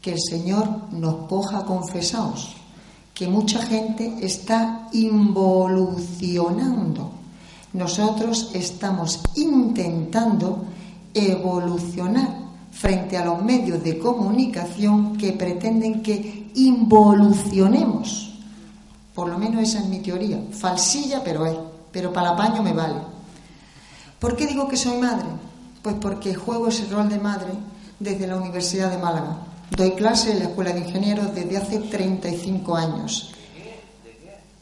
que 0.00 0.12
el 0.12 0.20
Señor 0.20 0.92
nos 0.92 1.26
coja 1.28 1.64
confesados 1.64 2.59
que 3.20 3.28
mucha 3.28 3.60
gente 3.60 4.16
está 4.22 4.88
involucionando. 4.94 7.12
Nosotros 7.74 8.50
estamos 8.54 9.20
intentando 9.34 10.64
evolucionar 11.12 12.30
frente 12.72 13.18
a 13.18 13.26
los 13.26 13.42
medios 13.42 13.84
de 13.84 13.98
comunicación 13.98 15.18
que 15.18 15.34
pretenden 15.34 16.02
que 16.02 16.50
involucionemos. 16.54 18.38
Por 19.14 19.28
lo 19.28 19.36
menos 19.36 19.64
esa 19.64 19.80
es 19.80 19.86
mi 19.88 19.98
teoría. 19.98 20.42
Falsilla, 20.52 21.22
pero 21.22 21.44
es. 21.44 21.58
Pero 21.92 22.14
para 22.14 22.28
el 22.28 22.34
apaño 22.36 22.62
me 22.62 22.72
vale. 22.72 23.02
¿Por 24.18 24.34
qué 24.34 24.46
digo 24.46 24.66
que 24.66 24.78
soy 24.78 24.96
madre? 24.96 25.26
Pues 25.82 25.94
porque 26.00 26.34
juego 26.34 26.68
ese 26.68 26.86
rol 26.86 27.10
de 27.10 27.18
madre 27.18 27.52
desde 27.98 28.26
la 28.26 28.36
Universidad 28.36 28.90
de 28.90 28.96
Málaga. 28.96 29.36
Doy 29.70 29.92
clase 29.92 30.32
en 30.32 30.40
la 30.40 30.44
Escuela 30.46 30.72
de 30.72 30.80
Ingenieros 30.80 31.34
desde 31.34 31.56
hace 31.56 31.78
35 31.78 32.76
años. 32.76 33.32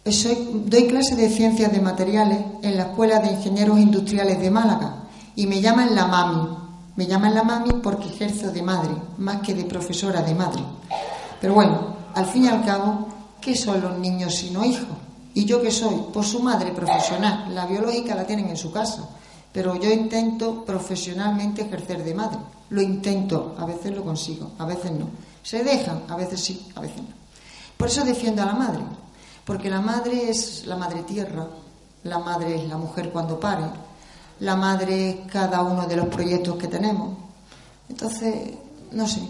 Soy, 0.04 0.62
doy 0.66 0.86
clase 0.86 1.16
de 1.16 1.28
ciencias 1.28 1.72
de 1.72 1.80
materiales 1.80 2.38
en 2.62 2.76
la 2.76 2.84
Escuela 2.84 3.18
de 3.18 3.32
Ingenieros 3.32 3.78
Industriales 3.78 4.40
de 4.40 4.50
Málaga 4.50 5.04
y 5.34 5.46
me 5.46 5.60
llaman 5.60 5.94
la 5.94 6.06
mami. 6.06 6.56
Me 6.96 7.06
llaman 7.06 7.34
la 7.34 7.42
mami 7.42 7.70
porque 7.82 8.08
ejerzo 8.08 8.50
de 8.50 8.62
madre, 8.62 8.90
más 9.18 9.40
que 9.40 9.54
de 9.54 9.64
profesora 9.64 10.22
de 10.22 10.34
madre. 10.34 10.62
Pero 11.40 11.54
bueno, 11.54 11.96
al 12.14 12.26
fin 12.26 12.44
y 12.44 12.48
al 12.48 12.64
cabo, 12.64 13.08
¿qué 13.40 13.54
son 13.54 13.80
los 13.80 13.98
niños 13.98 14.34
sino 14.34 14.64
hijos? 14.64 14.96
¿Y 15.34 15.44
yo 15.44 15.62
qué 15.62 15.70
soy? 15.70 15.94
Pues 16.12 16.26
su 16.26 16.40
madre 16.40 16.72
profesional. 16.72 17.54
La 17.54 17.66
biológica 17.66 18.14
la 18.14 18.26
tienen 18.26 18.48
en 18.48 18.56
su 18.56 18.72
casa. 18.72 19.08
Pero 19.52 19.76
yo 19.76 19.90
intento 19.90 20.64
profesionalmente 20.64 21.62
ejercer 21.62 22.04
de 22.04 22.14
madre. 22.14 22.38
Lo 22.70 22.82
intento, 22.82 23.56
a 23.58 23.64
veces 23.64 23.94
lo 23.94 24.04
consigo, 24.04 24.52
a 24.58 24.66
veces 24.66 24.92
no. 24.92 25.08
Se 25.42 25.64
dejan, 25.64 26.02
a 26.08 26.16
veces 26.16 26.40
sí, 26.40 26.68
a 26.74 26.80
veces 26.80 26.98
no. 26.98 27.18
Por 27.76 27.88
eso 27.88 28.04
defiendo 28.04 28.42
a 28.42 28.46
la 28.46 28.54
madre, 28.54 28.82
porque 29.44 29.70
la 29.70 29.80
madre 29.80 30.28
es 30.28 30.66
la 30.66 30.76
madre 30.76 31.02
tierra, 31.04 31.46
la 32.02 32.18
madre 32.18 32.56
es 32.56 32.68
la 32.68 32.76
mujer 32.76 33.10
cuando 33.10 33.40
pare, 33.40 33.64
la 34.40 34.56
madre 34.56 35.10
es 35.10 35.16
cada 35.32 35.62
uno 35.62 35.86
de 35.86 35.96
los 35.96 36.08
proyectos 36.08 36.56
que 36.56 36.68
tenemos. 36.68 37.16
Entonces, 37.88 38.56
no 38.92 39.06
sé, 39.06 39.22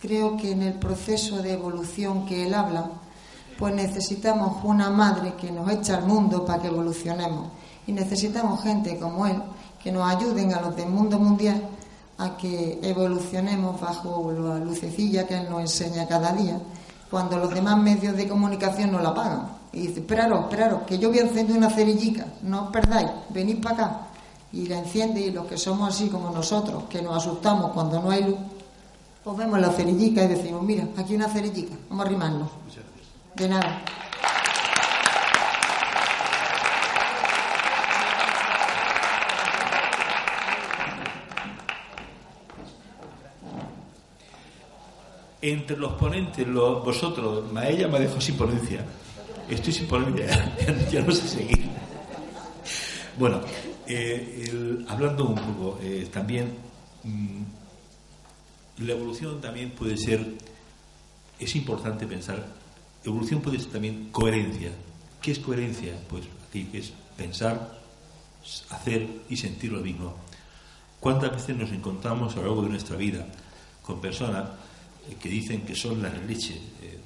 creo 0.00 0.36
que 0.36 0.52
en 0.52 0.62
el 0.62 0.74
proceso 0.74 1.42
de 1.42 1.52
evolución 1.52 2.24
que 2.26 2.46
él 2.46 2.54
habla, 2.54 2.90
pues 3.58 3.74
necesitamos 3.74 4.62
una 4.64 4.90
madre 4.90 5.34
que 5.34 5.50
nos 5.50 5.70
echa 5.70 5.96
al 5.96 6.06
mundo 6.06 6.44
para 6.44 6.62
que 6.62 6.68
evolucionemos. 6.68 7.48
Y 7.86 7.92
necesitamos 7.92 8.62
gente 8.62 8.98
como 8.98 9.26
él 9.26 9.42
que 9.86 9.92
nos 9.92 10.02
ayuden 10.02 10.52
a 10.52 10.60
los 10.62 10.74
del 10.74 10.88
mundo 10.88 11.16
mundial 11.16 11.62
a 12.18 12.36
que 12.36 12.80
evolucionemos 12.82 13.80
bajo 13.80 14.32
la 14.32 14.58
lucecilla 14.58 15.28
que 15.28 15.36
Él 15.36 15.46
nos 15.48 15.60
enseña 15.60 16.08
cada 16.08 16.32
día, 16.32 16.58
cuando 17.08 17.36
los 17.36 17.54
demás 17.54 17.78
medios 17.78 18.16
de 18.16 18.26
comunicación 18.26 18.90
no 18.90 18.98
la 18.98 19.14
pagan. 19.14 19.48
Y 19.72 19.86
dice, 19.86 20.00
esperaros, 20.00 20.46
esperaros, 20.46 20.82
que 20.88 20.98
yo 20.98 21.10
voy 21.10 21.20
a 21.20 21.22
encender 21.22 21.56
una 21.56 21.70
cerillica, 21.70 22.26
no 22.42 22.64
os 22.64 22.70
perdáis, 22.72 23.12
venid 23.28 23.62
para 23.62 23.74
acá. 23.76 24.00
Y 24.52 24.66
la 24.66 24.78
enciende 24.78 25.20
y 25.20 25.30
los 25.30 25.46
que 25.46 25.56
somos 25.56 25.94
así 25.94 26.08
como 26.08 26.30
nosotros, 26.30 26.82
que 26.90 27.00
nos 27.00 27.18
asustamos 27.18 27.70
cuando 27.70 28.02
no 28.02 28.10
hay 28.10 28.24
luz, 28.24 28.38
pues 29.22 29.36
vemos 29.36 29.60
la 29.60 29.70
cerillica 29.70 30.24
y 30.24 30.26
decimos, 30.26 30.64
mira, 30.64 30.84
aquí 30.96 31.14
una 31.14 31.28
cerillica, 31.28 31.76
vamos 31.88 32.04
a 32.04 32.08
arrimarnos. 32.08 32.48
De 33.36 33.48
nada. 33.48 33.84
Entre 45.40 45.76
los 45.76 45.92
ponentes, 45.92 46.46
vosotros, 46.52 47.44
ella 47.64 47.88
me 47.88 48.00
dejó 48.00 48.20
sin 48.20 48.36
ponencia. 48.36 48.84
Estoy 49.48 49.72
sin 49.72 49.86
ponencia, 49.86 50.56
ya, 50.90 51.02
no 51.02 51.12
sé 51.12 51.28
seguir. 51.28 51.68
Bueno, 53.18 53.40
eh, 53.86 54.84
hablando 54.88 55.26
un 55.26 55.34
poco, 55.34 55.78
eh, 55.82 56.08
también 56.12 56.52
mm, 57.04 57.42
la 58.78 58.92
evolución 58.92 59.40
también 59.40 59.70
puede 59.70 59.96
ser, 59.96 60.26
es 61.38 61.56
importante 61.56 62.06
pensar, 62.06 62.44
evolución 63.04 63.40
puede 63.40 63.58
ser 63.60 63.72
también 63.72 64.08
coherencia. 64.10 64.72
¿Qué 65.22 65.32
es 65.32 65.38
coherencia? 65.38 65.94
Pues 66.08 66.24
aquí 66.48 66.68
es 66.72 66.92
pensar, 67.16 67.80
hacer 68.70 69.08
y 69.28 69.36
sentir 69.36 69.72
lo 69.72 69.80
mismo. 69.80 70.14
¿Cuántas 71.00 71.30
veces 71.30 71.56
nos 71.56 71.70
encontramos 71.70 72.34
a 72.34 72.36
lo 72.36 72.46
largo 72.46 72.62
de 72.62 72.70
nuestra 72.70 72.96
vida 72.96 73.26
con 73.82 74.00
personas 74.00 74.50
que 75.14 75.28
dicen 75.28 75.62
que 75.62 75.74
son 75.74 76.02
la 76.02 76.10
leche 76.10 76.54
eh, 76.54 76.98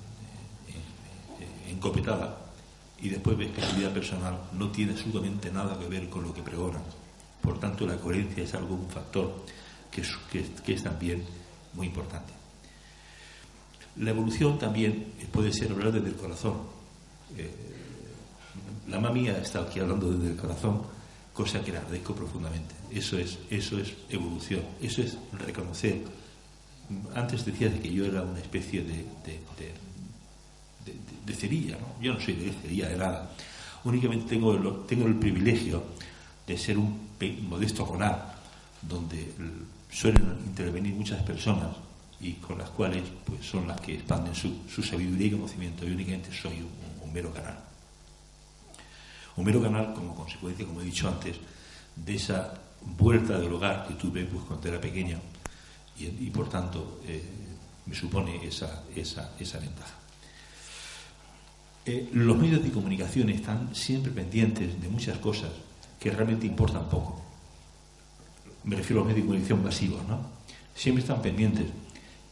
eh, 1.39 1.71
encopetada 1.71 2.39
y 3.01 3.09
después 3.09 3.37
ves 3.37 3.51
que 3.53 3.63
su 3.63 3.77
vida 3.77 3.93
personal 3.93 4.39
no 4.53 4.71
tiene 4.71 4.93
absolutamente 4.93 5.51
nada 5.51 5.79
que 5.79 5.87
ver 5.87 6.09
con 6.09 6.23
lo 6.23 6.35
que 6.35 6.43
pregonan. 6.43 6.83
Por 7.41 7.59
tanto, 7.59 7.87
la 7.87 7.97
coherencia 7.97 8.45
es 8.45 8.55
algo, 8.55 8.75
un 8.75 8.89
factor 8.89 9.45
que 9.91 10.73
es, 10.73 10.83
también 10.83 11.25
muy 11.75 11.87
importante. 11.87 12.33
La 13.97 14.11
evolución 14.11 14.59
también 14.59 15.13
puede 15.33 15.53
ser 15.53 15.73
hablar 15.73 15.93
desde 15.93 16.09
el 16.09 16.17
corazón. 16.17 16.55
Eh, 17.37 17.51
la 18.89 19.01
mamá 19.01 19.15
mía 19.15 19.33
ha 19.33 19.43
estado 19.43 19.67
aquí 19.67 19.81
hablando 19.81 20.11
desde 20.13 20.33
el 20.33 20.37
corazón, 20.37 20.83
cosa 21.33 21.63
que 21.63 21.73
le 21.73 21.79
agradezco 21.79 22.15
profundamente. 22.15 22.75
Eso 22.91 23.19
es, 23.19 23.39
eso 23.51 23.79
es 23.79 23.95
evolución, 24.11 24.63
eso 24.83 25.03
es 25.03 25.17
reconocer 25.33 26.03
antes 27.14 27.44
decías 27.44 27.74
que 27.81 27.92
yo 27.92 28.05
era 28.05 28.22
una 28.22 28.38
especie 28.38 28.83
de, 28.83 29.05
cerilla, 31.35 31.79
¿no? 31.79 32.03
Yo 32.03 32.14
no 32.14 32.20
soy 32.20 32.35
de 32.35 32.53
cerilla 32.53 32.88
de 32.88 32.96
nada. 32.96 33.31
Únicamente 33.85 34.29
tengo, 34.29 34.55
tengo 34.87 35.07
el 35.07 35.14
privilegio 35.14 35.83
de 36.46 36.59
ser 36.59 36.76
un 36.76 37.09
modesto 37.48 37.87
conar, 37.87 38.35
donde 38.83 39.33
suelen 39.90 40.37
intervenir 40.46 40.94
muchas 40.94 41.22
personas 41.22 41.76
y 42.20 42.35
con 42.35 42.59
las 42.59 42.70
cuales 42.70 43.05
pues, 43.24 43.46
son 43.46 43.68
las 43.68 43.81
que 43.81 43.94
expanden 43.94 44.35
su, 44.35 44.83
sabiduría 44.83 45.29
y 45.29 45.31
conocimiento. 45.31 45.85
Yo 45.85 45.94
únicamente 45.94 46.31
soy 46.33 46.55
un, 46.62 47.12
mero 47.12 47.33
canal. 47.33 47.59
Un 49.37 49.44
mero 49.44 49.61
canal 49.61 49.92
como 49.94 50.14
consecuencia, 50.14 50.64
como 50.64 50.81
he 50.81 50.85
dicho 50.85 51.09
antes, 51.09 51.37
de 51.96 52.14
esa 52.14 52.55
vuelta 52.98 53.38
del 53.38 53.53
hogar 53.53 53.87
que 53.88 53.94
tuve 53.94 54.24
pues, 54.24 54.44
cuando 54.44 54.68
era 54.68 54.81
pequeño 54.81 55.18
y, 55.98 56.31
por 56.31 56.48
tanto 56.48 57.00
eh, 57.07 57.22
me 57.87 57.94
supone 57.94 58.46
esa, 58.46 58.85
esa, 58.94 59.33
esa 59.38 59.59
ventaja. 59.59 59.94
Eh, 61.85 62.09
los 62.12 62.37
medios 62.37 62.62
de 62.62 62.70
comunicación 62.70 63.31
están 63.31 63.74
siempre 63.74 64.12
pendientes 64.12 64.81
de 64.81 64.88
muchas 64.88 65.18
cosas 65.18 65.50
que 65.98 66.11
realmente 66.11 66.46
importan 66.46 66.88
poco. 66.88 67.20
me 68.64 68.76
refiero 68.76 69.00
a 69.00 69.05
los 69.05 69.09
medios 69.09 69.24
de 69.24 69.26
comunicación 69.26 69.64
masivos, 69.64 70.07
¿no? 70.07 70.20
Siempre 70.74 71.03
están 71.03 71.20
pendientes 71.20 71.66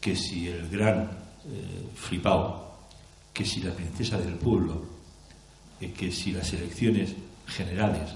que 0.01 0.15
si 0.15 0.49
el 0.49 0.69
gran 0.69 1.11
eh, 1.47 1.89
flipao, 1.95 2.79
que 3.33 3.45
si 3.45 3.61
la 3.61 3.75
princesa 3.75 4.19
del 4.19 4.35
pueblo, 4.35 4.83
eh, 5.81 5.93
que 5.93 6.13
si 6.13 6.33
las 6.33 6.53
elecciones 6.53 7.15
generales, 7.47 8.11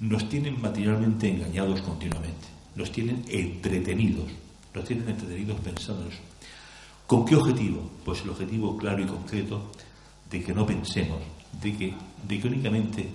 nos 0.00 0.28
tienen 0.28 0.60
materialmente 0.60 1.28
engañados 1.28 1.80
continuamente, 1.82 2.46
nos 2.78 2.92
tienen 2.92 3.24
entretenidos, 3.28 4.30
nos 4.72 4.84
tienen 4.84 5.08
entretenidos 5.08 5.60
pensando. 5.60 6.04
¿Con 7.08 7.24
qué 7.24 7.34
objetivo? 7.34 7.90
Pues 8.04 8.22
el 8.22 8.30
objetivo 8.30 8.76
claro 8.76 9.02
y 9.02 9.06
concreto 9.06 9.72
de 10.30 10.44
que 10.44 10.54
no 10.54 10.64
pensemos, 10.64 11.18
de 11.60 11.76
que, 11.76 11.94
de 12.26 12.40
que 12.40 12.46
únicamente 12.46 13.08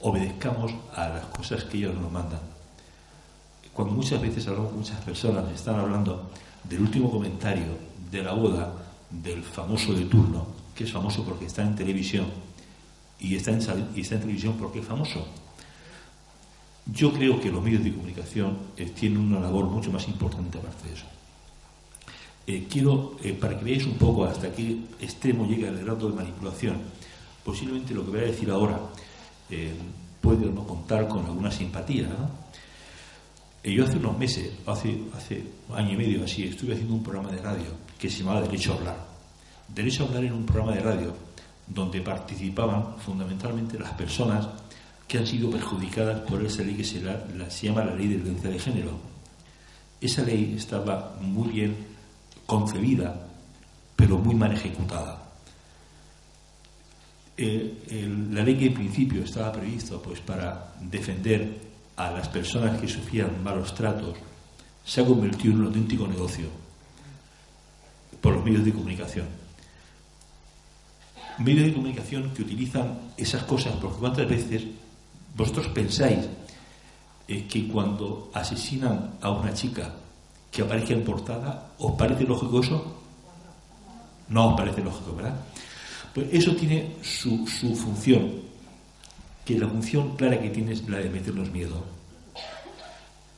obedezcamos 0.00 0.72
a 0.96 1.10
las 1.10 1.26
cosas 1.26 1.64
que 1.64 1.76
ellos 1.76 1.94
nos 1.94 2.10
mandan. 2.10 2.40
Cuando 3.74 3.94
muchas 3.94 4.22
veces 4.22 4.46
hablamos 4.48 4.70
con 4.70 4.80
muchas 4.80 5.04
personas, 5.04 5.52
están 5.52 5.78
hablando 5.78 6.30
del 6.64 6.80
último 6.80 7.10
comentario 7.10 7.76
de 8.10 8.22
la 8.22 8.32
boda 8.32 8.72
del 9.10 9.42
famoso 9.42 9.92
de 9.92 10.06
turno, 10.06 10.46
que 10.74 10.84
es 10.84 10.92
famoso 10.92 11.24
porque 11.24 11.44
está 11.44 11.62
en 11.62 11.76
televisión, 11.76 12.26
y 13.18 13.36
está 13.36 13.50
en, 13.50 13.60
y 13.94 14.00
está 14.00 14.14
en 14.14 14.22
televisión 14.22 14.56
porque 14.58 14.78
es 14.78 14.86
famoso. 14.86 15.26
Yo 16.92 17.12
creo 17.12 17.40
que 17.40 17.50
los 17.50 17.62
medios 17.62 17.84
de 17.84 17.92
comunicación 17.92 18.56
eh, 18.76 18.86
tienen 18.86 19.18
una 19.18 19.38
labor 19.38 19.66
mucho 19.66 19.92
más 19.92 20.06
importante 20.08 20.58
aparte 20.58 20.88
de 20.88 20.94
eso. 20.94 21.06
Eh, 22.46 22.66
quiero, 22.68 23.16
eh, 23.22 23.32
para 23.32 23.58
que 23.58 23.64
veáis 23.64 23.86
un 23.86 23.94
poco 23.94 24.24
hasta 24.24 24.50
qué 24.50 24.76
extremo 25.00 25.46
llega 25.46 25.68
el 25.68 25.84
grado 25.84 26.08
de 26.08 26.16
manipulación, 26.16 26.78
posiblemente 27.44 27.94
lo 27.94 28.04
que 28.04 28.10
voy 28.10 28.20
a 28.20 28.24
decir 28.24 28.50
ahora 28.50 28.80
puede 30.20 30.46
no 30.46 30.64
contar 30.64 31.08
con 31.08 31.24
alguna 31.24 31.50
simpatía. 31.50 32.08
yo 33.64 33.84
hace 33.84 33.96
unos 33.96 34.16
meses, 34.16 34.52
hace, 34.64 35.02
hace 35.16 35.44
un 35.68 35.76
año 35.76 35.94
y 35.94 35.96
medio 35.96 36.24
así, 36.24 36.44
estuve 36.44 36.74
haciendo 36.74 36.94
un 36.94 37.02
programa 37.02 37.32
de 37.32 37.38
radio 37.38 37.66
que 37.98 38.08
se 38.08 38.20
llamaba 38.20 38.42
Derecho 38.42 38.72
a 38.72 38.76
Hablar. 38.76 39.06
Derecho 39.68 40.04
a 40.04 40.06
Hablar 40.06 40.24
era 40.24 40.34
un 40.34 40.46
programa 40.46 40.74
de 40.74 40.80
radio 40.80 41.14
donde 41.66 42.00
participaban 42.00 42.96
fundamentalmente 42.98 43.76
las 43.78 43.92
personas 43.94 44.48
que 45.10 45.18
han 45.18 45.26
sido 45.26 45.50
perjudicadas 45.50 46.20
por 46.20 46.40
esa 46.44 46.62
ley 46.62 46.76
que 46.76 46.84
se, 46.84 47.00
llama 47.00 47.84
la 47.84 47.96
Ley 47.96 48.06
de 48.06 48.16
Violencia 48.18 48.48
de 48.48 48.60
Género. 48.60 48.92
Esa 50.00 50.22
ley 50.22 50.54
estaba 50.56 51.16
muy 51.20 51.48
bien 51.48 51.76
concebida, 52.46 53.26
pero 53.96 54.18
muy 54.18 54.36
mal 54.36 54.52
ejecutada. 54.52 55.20
la 57.36 58.44
ley 58.44 58.56
que 58.56 58.66
en 58.66 58.74
principio 58.74 59.24
estaba 59.24 59.50
previsto 59.50 60.00
pues, 60.00 60.20
para 60.20 60.74
defender 60.80 61.58
a 61.96 62.12
las 62.12 62.28
personas 62.28 62.80
que 62.80 62.86
sufrían 62.86 63.42
malos 63.42 63.74
tratos 63.74 64.16
se 64.84 65.00
ha 65.00 65.04
convertido 65.04 65.54
en 65.54 65.60
un 65.60 65.66
auténtico 65.66 66.06
negocio 66.06 66.46
por 68.20 68.34
los 68.34 68.44
medios 68.44 68.64
de 68.64 68.72
comunicación. 68.72 69.26
Medios 71.38 71.66
de 71.66 71.72
comunicación 71.72 72.30
que 72.32 72.42
utilizan 72.42 73.12
esas 73.16 73.42
cosas, 73.42 73.74
porque 73.80 73.98
cuántas 73.98 74.28
veces 74.28 74.62
vosotros 75.34 75.68
pensáis 75.68 76.28
eh, 77.28 77.46
que 77.46 77.68
cuando 77.68 78.30
asesinan 78.34 79.18
a 79.20 79.30
una 79.30 79.54
chica 79.54 79.94
que 80.50 80.62
aparezca 80.62 80.94
en 80.94 81.04
portada, 81.04 81.72
¿os 81.78 81.92
parece 81.92 82.24
lógico 82.24 82.60
eso? 82.60 82.96
No 84.28 84.48
os 84.48 84.56
parece 84.56 84.82
lógico, 84.82 85.14
¿verdad? 85.14 85.36
Pues 86.12 86.26
eso 86.32 86.54
tiene 86.56 86.96
su, 87.02 87.46
su 87.46 87.74
función, 87.76 88.32
que 89.44 89.58
la 89.58 89.68
función 89.68 90.16
clara 90.16 90.40
que 90.40 90.50
tiene 90.50 90.72
es 90.72 90.88
la 90.88 90.98
de 90.98 91.08
meternos 91.08 91.50
miedo. 91.52 91.84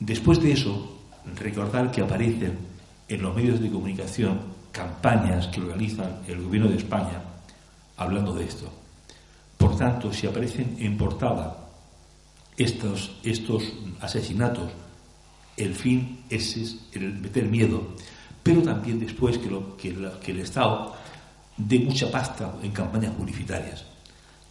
Después 0.01 0.41
de 0.43 0.53
eso, 0.53 0.99
recordar 1.37 1.91
que 1.91 2.01
aparecen 2.01 2.59
en 3.09 3.23
los 3.23 3.35
medios 3.35 3.61
de 3.61 3.71
comunicación 3.71 4.41
campañas 4.73 5.49
que 5.49 5.61
organizan 5.61 6.21
el 6.27 6.43
gobierno 6.43 6.71
de 6.71 6.79
España 6.79 7.23
hablando 7.99 8.35
de 8.35 8.45
esto. 8.45 8.73
Por 9.59 9.77
tanto, 9.77 10.13
si 10.13 10.27
aparecen 10.27 10.77
en 10.81 10.97
portada 10.97 11.62
estos, 12.57 13.13
estos 13.23 13.63
asesinatos, 14.01 14.71
el 15.57 15.75
fin 15.75 16.25
es, 16.29 16.57
el 16.93 17.15
meter 17.15 17.47
miedo, 17.47 17.95
pero 18.43 18.63
también 18.63 18.99
después 18.99 19.39
que, 19.39 19.51
lo, 19.51 19.77
que, 19.77 19.91
el 19.91 20.41
Estado 20.41 20.95
dé 21.57 21.79
mucha 21.79 22.11
pasta 22.11 22.57
en 22.63 22.73
campañas 22.73 23.15
publicitarias. 23.15 23.85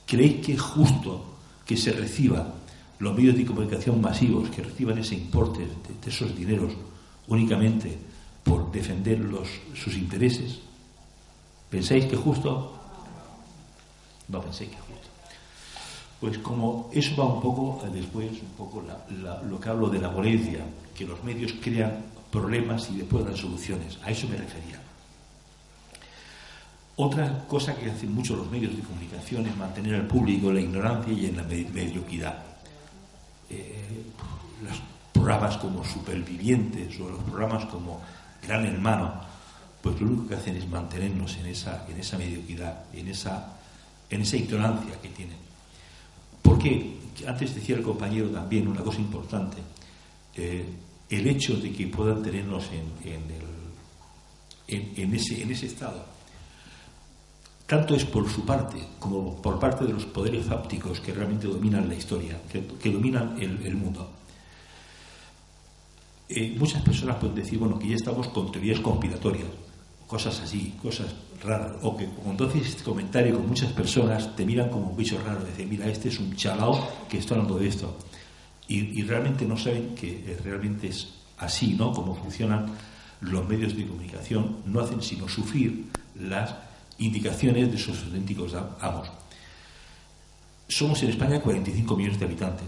¿Creéis 0.05 0.45
que 0.45 0.53
es 0.53 0.61
justo 0.61 1.37
que 1.65 1.75
se 1.77 1.91
reciba 1.91 2.53
los 2.99 3.15
medios 3.15 3.35
de 3.35 3.45
comunicación 3.45 3.99
masivos, 3.99 4.49
que 4.49 4.63
reciban 4.63 4.97
ese 4.97 5.15
importe 5.15 5.61
de, 5.61 6.09
esos 6.09 6.35
dineros 6.35 6.73
únicamente 7.27 7.97
por 8.43 8.71
defender 8.71 9.19
sus 9.73 9.95
intereses? 9.95 10.59
¿Pensáis 11.69 12.05
que 12.05 12.15
justo? 12.15 12.77
No 14.27 14.41
penséis 14.41 14.69
que 14.69 14.77
justo. 14.77 14.90
Pues 16.21 16.38
como 16.38 16.91
eso 16.93 17.15
va 17.15 17.25
un 17.25 17.41
poco 17.41 17.84
después, 17.91 18.29
un 18.29 18.55
poco 18.55 18.84
lo 19.49 19.60
que 19.60 19.69
hablo 19.69 19.89
de 19.89 19.99
la 19.99 20.10
violencia, 20.10 20.63
que 20.95 21.03
los 21.03 21.21
medios 21.23 21.53
crean 21.60 21.97
problemas 22.31 22.89
y 22.91 22.97
después 22.97 23.25
dan 23.25 23.36
soluciones. 23.36 23.97
A 24.03 24.12
eso 24.12 24.27
me 24.27 24.38
refería. 24.38 24.79
Otra 26.97 27.43
cosa 27.47 27.75
que 27.75 27.89
hacen 27.89 28.13
mucho 28.13 28.36
los 28.36 28.51
medios 28.51 28.75
de 28.75 28.84
comunicación 28.84 29.47
es 29.47 29.57
mantener 29.57 29.95
al 29.95 30.05
público 30.05 30.49
en 30.49 30.55
la 30.55 30.62
ignorancia 30.62 31.12
y 31.12 31.25
en 31.25 31.38
la 31.38 31.43
mediocridad. 31.43 32.38
Eh, 33.49 34.03
los 34.63 34.79
programas 35.12 35.57
como 35.57 35.84
Supervivientes 35.84 36.99
o 36.99 37.10
los 37.10 37.23
programas 37.23 37.65
como 37.65 37.99
Gran 38.45 38.63
Hermano, 38.67 39.12
pues 39.81 39.99
lo 39.99 40.07
único 40.07 40.27
que 40.27 40.36
hacen 40.36 40.55
es 40.55 40.69
mantenernos 40.69 41.36
en 41.38 41.47
esa, 41.47 41.88
en 41.89 41.99
esa 41.99 42.19
mediocridad, 42.19 42.84
en 42.93 43.07
esa, 43.07 43.57
en 44.07 44.21
esa 44.21 44.38
ignorancia 44.38 45.01
que 45.01 45.10
tienen. 45.10 45.50
Porque, 46.41 46.97
antes 47.27 47.56
decía 47.56 47.75
el 47.75 47.84
compañero 47.84 48.30
también 48.30 48.67
una 48.67 48.82
cosa 48.82 48.99
importante, 48.99 49.58
eh, 50.36 50.65
el 51.10 51.27
hecho 51.27 51.56
de 51.56 51.71
que 51.71 51.88
puedan 51.88 52.23
tenernos 52.23 52.69
en, 54.67 55.13
ese 55.13 55.65
estado, 55.65 56.06
tanto 57.67 57.95
es 57.95 58.06
por 58.06 58.30
su 58.30 58.45
parte 58.45 58.82
como 58.99 59.41
por 59.41 59.60
parte 59.60 59.86
de 59.86 59.93
los 59.93 60.06
poderes 60.06 60.45
fápticos 60.45 61.01
que 61.01 61.13
realmente 61.13 61.47
dominan 61.47 61.89
la 61.89 61.95
historia, 61.95 62.39
que, 62.49 62.89
dominan 62.89 63.38
el, 63.41 63.75
mundo. 63.75 64.10
Eh, 66.30 66.56
muchas 66.58 66.82
personas 66.82 67.17
pueden 67.17 67.36
decir, 67.36 67.60
bueno, 67.60 67.77
que 67.77 67.89
ya 67.89 67.95
estamos 67.95 68.30
con 68.30 68.51
teorías 68.51 68.80
conspiratorias, 68.80 69.49
cosas 70.08 70.39
así, 70.39 70.77
cosas 70.82 71.13
raras, 71.43 71.73
o 71.82 71.97
que 71.97 72.06
cuando 72.06 72.47
haces 72.47 72.67
este 72.67 72.84
comentario 72.84 73.36
con 73.36 73.47
muchas 73.47 73.71
personas 73.73 74.36
te 74.36 74.45
miran 74.45 74.69
como 74.69 74.89
un 74.89 74.97
bicho 74.97 75.19
raro, 75.23 75.43
dicen, 75.43 75.69
mira, 75.69 75.88
este 75.88 76.10
es 76.10 76.19
un 76.19 76.36
chalao 76.36 76.88
que 77.10 77.17
está 77.17 77.36
hablando 77.36 77.58
de 77.58 77.67
esto 77.67 77.97
y, 78.67 79.04
realmente 79.04 79.45
no 79.45 79.58
saben 79.58 79.93
que 79.95 80.10
eh, 80.10 80.38
realmente 80.41 80.88
es 80.88 81.10
así, 81.38 81.73
¿no? 81.73 81.91
Como 81.91 82.15
funcionan 82.15 82.67
los 83.19 83.47
medios 83.47 83.75
de 83.75 83.86
comunicación, 83.86 84.58
no 84.65 84.80
hacen 84.80 85.01
sino 85.01 85.27
sufrir 85.27 85.88
las 86.19 86.56
indicaciones 86.97 87.69
de 87.69 87.77
sus 87.77 88.01
auténticos 88.04 88.56
amos. 88.80 89.12
Somos 90.69 91.04
en 91.04 91.10
España 91.10 91.41
45 91.41 91.97
millones 91.97 92.19
de 92.19 92.25
habitantes. 92.25 92.67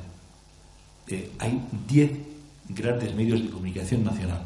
Eh, 1.08 1.32
hay 1.40 1.62
10 1.88 2.12
grandes 2.70 3.16
medios 3.16 3.42
de 3.42 3.50
comunicación 3.50 4.04
nacional. 4.04 4.44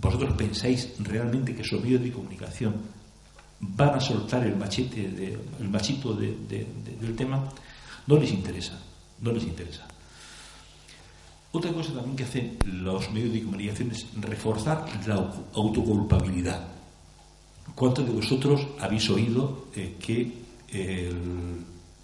¿Vosotros 0.00 0.32
pensáis 0.36 0.94
realmente 0.98 1.54
que 1.54 1.62
esos 1.62 1.80
medios 1.80 2.02
de 2.02 2.10
comunicación 2.10 2.74
van 3.60 3.94
a 3.94 4.00
soltar 4.00 4.46
el 4.46 4.56
machete, 4.56 5.38
el 5.60 5.68
machito 5.68 6.14
del 6.14 7.14
tema? 7.16 7.48
No 8.06 8.16
les 8.16 8.32
interesa, 8.32 8.78
no 9.20 9.32
les 9.32 9.44
interesa. 9.44 9.86
Otra 11.52 11.72
cosa 11.72 11.92
también 11.92 12.16
que 12.16 12.24
hacen 12.24 12.56
los 12.64 13.10
medios 13.10 13.32
de 13.32 13.42
comunicación 13.42 13.90
es 13.90 14.06
reforzar 14.20 14.86
la 15.06 15.32
autoculpabilidad. 15.54 16.68
¿Cuántos 17.74 18.06
de 18.06 18.12
vosotros 18.12 18.66
habéis 18.78 19.08
oído 19.10 19.66
eh, 19.74 19.96
que 19.98 20.40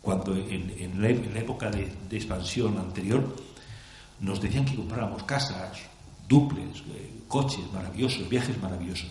cuando 0.02 0.34
en, 0.34 1.00
la, 1.00 1.08
época 1.38 1.70
de, 1.70 1.92
expansión 2.10 2.76
anterior 2.78 3.36
nos 4.20 4.40
decían 4.40 4.64
que 4.64 4.74
compráramos 4.74 5.22
casas, 5.22 5.78
duples, 6.28 6.82
eh, 6.94 7.10
coches 7.28 7.64
maravillosos, 7.72 8.28
viajes 8.28 8.60
maravillosos? 8.60 9.10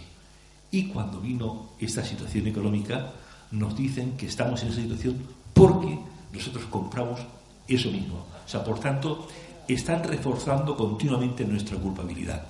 Y 0.71 0.87
cuando 0.87 1.19
vino 1.21 1.69
esta 1.79 2.03
situación 2.03 2.47
económica, 2.47 3.13
nos 3.51 3.75
dicen 3.75 4.17
que 4.17 4.27
estamos 4.27 4.61
en 4.63 4.69
esa 4.69 4.81
situación 4.81 5.17
porque 5.53 5.97
nosotros 6.33 6.65
compramos 6.65 7.21
eso 7.67 7.91
mismo. 7.91 8.25
O 8.45 8.47
sea, 8.47 8.63
por 8.63 8.79
tanto, 8.79 9.27
están 9.67 10.03
reforzando 10.03 10.75
continuamente 10.75 11.45
nuestra 11.45 11.77
culpabilidad. 11.77 12.43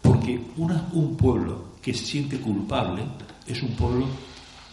Porque 0.00 0.40
un 0.56 1.16
pueblo 1.16 1.74
que 1.82 1.94
se 1.94 2.04
siente 2.04 2.38
culpable 2.38 3.02
es 3.46 3.62
un 3.62 3.70
pueblo 3.70 4.06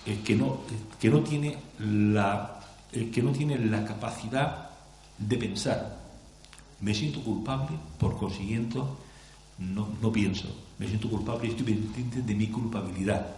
eh, 0.05 0.19
que, 0.23 0.35
no, 0.35 0.59
que, 0.99 1.09
no 1.09 1.21
tiene 1.21 1.57
la, 1.79 2.59
eh, 2.91 3.09
que 3.11 3.21
no 3.21 3.31
tiene 3.31 3.57
la 3.57 3.85
capacidad 3.85 4.69
de 5.17 5.37
pensar. 5.37 5.99
Me 6.79 6.93
siento 6.93 7.21
culpable, 7.21 7.77
por 7.99 8.17
consiguiente, 8.17 8.79
no, 9.59 9.89
no 10.01 10.11
pienso. 10.11 10.47
Me 10.81 10.87
siento 10.87 11.11
culpable 11.11 11.45
y 11.47 11.51
estoy 11.51 11.65
pendiente 11.75 12.23
de 12.23 12.33
mi 12.33 12.47
culpabilidad. 12.47 13.35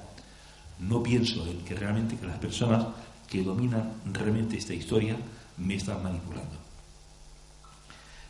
No 0.79 1.03
pienso 1.03 1.45
en 1.45 1.59
que 1.65 1.75
realmente 1.75 2.15
que 2.15 2.25
las 2.25 2.37
personas 2.39 2.85
que 3.29 3.43
dominan 3.43 3.95
realmente 4.13 4.55
esta 4.57 4.73
historia 4.73 5.17
me 5.57 5.75
están 5.75 6.01
manipulando. 6.01 6.55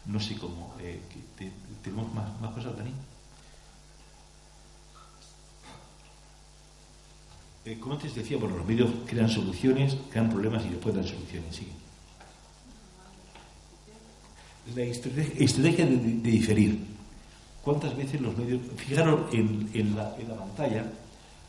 No 0.08 0.20
sé 0.20 0.36
cómo. 0.36 0.74
Eh, 0.80 1.00
que 1.14 1.20
te- 1.46 1.54
¿Tenemos 1.84 2.12
más, 2.16 2.42
más 2.42 2.56
cosas, 2.56 2.76
Dani? 2.76 2.90
Eh, 7.66 7.78
como 7.80 7.94
antes 7.94 8.16
decía, 8.16 8.38
bueno, 8.38 8.58
los 8.58 8.66
medios 8.66 8.90
crean 9.06 9.30
soluciones, 9.30 9.96
crean 10.10 10.30
problemas 10.32 10.66
y 10.66 10.70
después 10.70 10.96
dan 10.96 11.06
soluciones. 11.08 11.56
Sí. 11.56 11.68
La 14.76 14.82
estrate- 14.82 15.36
estrategia 15.38 15.86
de, 15.86 15.98
de 15.98 16.32
diferir. 16.32 16.93
¿Cuántas 17.64 17.96
veces 17.96 18.20
los 18.20 18.38
medios... 18.38 18.62
Fijaros 18.76 19.34
en, 19.34 19.96
la, 19.96 20.14
pantalla, 20.38 20.86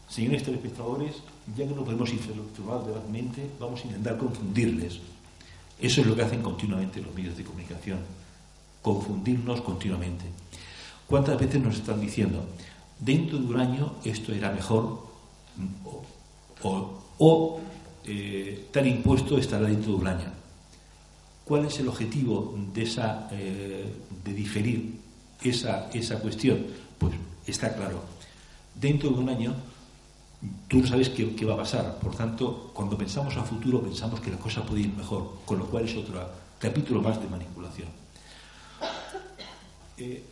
señores 0.08 0.44
telespectadores, 0.44 1.16
ya 1.56 1.66
que 1.66 1.74
no 1.74 1.84
podemos 1.84 2.12
informar 2.12 2.86
verazmente, 2.86 3.50
vamos 3.58 3.82
a 3.82 3.86
intentar 3.88 4.16
confundirles. 4.16 5.00
Eso 5.80 6.00
es 6.00 6.06
lo 6.06 6.14
que 6.14 6.22
hacen 6.22 6.40
continuamente 6.40 7.02
los 7.02 7.12
medios 7.12 7.36
de 7.36 7.42
comunicación, 7.42 7.98
confundirnos 8.80 9.60
continuamente. 9.62 10.24
¿Cuántas 11.08 11.38
veces 11.38 11.60
nos 11.60 11.74
están 11.74 12.00
diciendo, 12.00 12.44
dentro 13.00 13.38
de 13.38 13.46
un 13.46 13.60
año 13.60 13.94
esto 14.04 14.32
era 14.32 14.52
mejor 14.52 15.04
o, 16.62 17.60
eh, 18.06 18.68
tal 18.70 18.86
impuesto 18.86 19.36
estará 19.36 19.66
dentro 19.66 19.92
de 19.92 19.98
un 19.98 20.06
año? 20.06 20.32
¿Cuál 21.44 21.66
es 21.66 21.78
el 21.80 21.88
objetivo 21.88 22.56
de, 22.72 22.82
esa, 22.84 23.28
eh, 23.32 23.84
de 24.24 24.32
diferir 24.32 25.03
esa, 25.44 25.88
esa 25.92 26.18
cuestión? 26.18 26.66
Pues 26.98 27.14
está 27.46 27.74
claro. 27.74 28.02
Dentro 28.74 29.10
de 29.10 29.16
un 29.20 29.28
año 29.28 29.54
tú 30.68 30.78
no 30.80 30.86
sabes 30.86 31.08
qué, 31.10 31.34
qué 31.34 31.44
va 31.44 31.54
a 31.54 31.58
pasar. 31.58 31.98
Por 32.00 32.14
tanto, 32.16 32.70
cuando 32.74 32.98
pensamos 32.98 33.36
a 33.36 33.42
futuro, 33.44 33.80
pensamos 33.82 34.20
que 34.20 34.30
la 34.30 34.36
cosa 34.38 34.62
puede 34.64 34.82
ir 34.82 34.92
mejor, 34.94 35.38
con 35.44 35.58
lo 35.58 35.66
cual 35.66 35.84
es 35.84 35.94
otro 35.96 36.28
capítulo 36.58 37.00
más 37.00 37.20
de 37.20 37.28
manipulación. 37.28 37.88
Eh, 39.96 40.24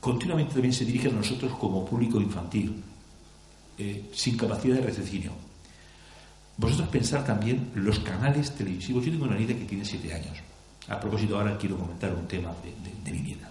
continuamente 0.00 0.52
también 0.52 0.72
se 0.72 0.84
dirigen 0.84 1.12
a 1.14 1.16
nosotros 1.18 1.52
como 1.58 1.84
público 1.84 2.20
infantil, 2.20 2.82
eh, 3.76 4.10
sin 4.14 4.36
capacidad 4.36 4.76
de 4.76 4.82
raciocinio. 4.82 5.32
Vosotros 6.56 6.88
pensar 6.88 7.24
también 7.24 7.70
los 7.74 7.98
canales 8.00 8.52
televisivos. 8.56 9.04
Yo 9.04 9.12
tengo 9.12 9.24
una 9.26 9.36
nieta 9.36 9.54
que 9.54 9.64
tiene 9.64 9.84
siete 9.84 10.12
años. 10.12 10.36
A 10.88 10.98
propósito, 10.98 11.36
ahora 11.38 11.56
quiero 11.58 11.76
comentar 11.76 12.12
un 12.14 12.26
tema 12.26 12.52
de, 12.62 12.70
de- 12.70 13.04
de 13.04 13.10
mi 13.12 13.20
nieta. 13.20 13.50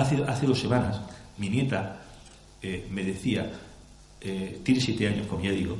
Hace, 0.00 0.24
hace 0.24 0.46
dos 0.46 0.58
semanas, 0.58 0.98
mi 1.36 1.50
nieta 1.50 2.00
eh, 2.62 2.88
me 2.90 3.04
decía, 3.04 3.52
eh, 4.18 4.62
tiene 4.64 4.80
siete 4.80 5.06
años, 5.06 5.26
como 5.26 5.42
ya 5.42 5.50
digo, 5.50 5.76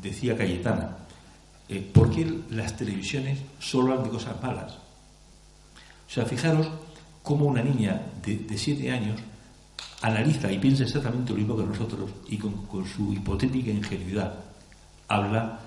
decía 0.00 0.34
Cayetana, 0.34 0.96
eh, 1.68 1.86
¿por 1.92 2.10
qué 2.10 2.24
las 2.48 2.74
televisiones 2.78 3.40
solo 3.58 3.92
hablan 3.92 4.04
de 4.06 4.10
cosas 4.10 4.42
malas? 4.42 4.72
O 4.72 6.10
sea, 6.10 6.24
fijaros 6.24 6.66
cómo 7.22 7.44
una 7.44 7.62
niña 7.62 8.00
de, 8.24 8.38
de 8.38 8.56
siete 8.56 8.90
años 8.90 9.20
analiza 10.00 10.50
y 10.50 10.58
piensa 10.58 10.84
exactamente 10.84 11.32
lo 11.32 11.38
mismo 11.38 11.54
que 11.54 11.64
nosotros 11.64 12.10
y 12.26 12.38
con, 12.38 12.64
con 12.66 12.86
su 12.86 13.12
hipotética 13.12 13.70
ingenuidad 13.70 14.32
habla 15.08 15.60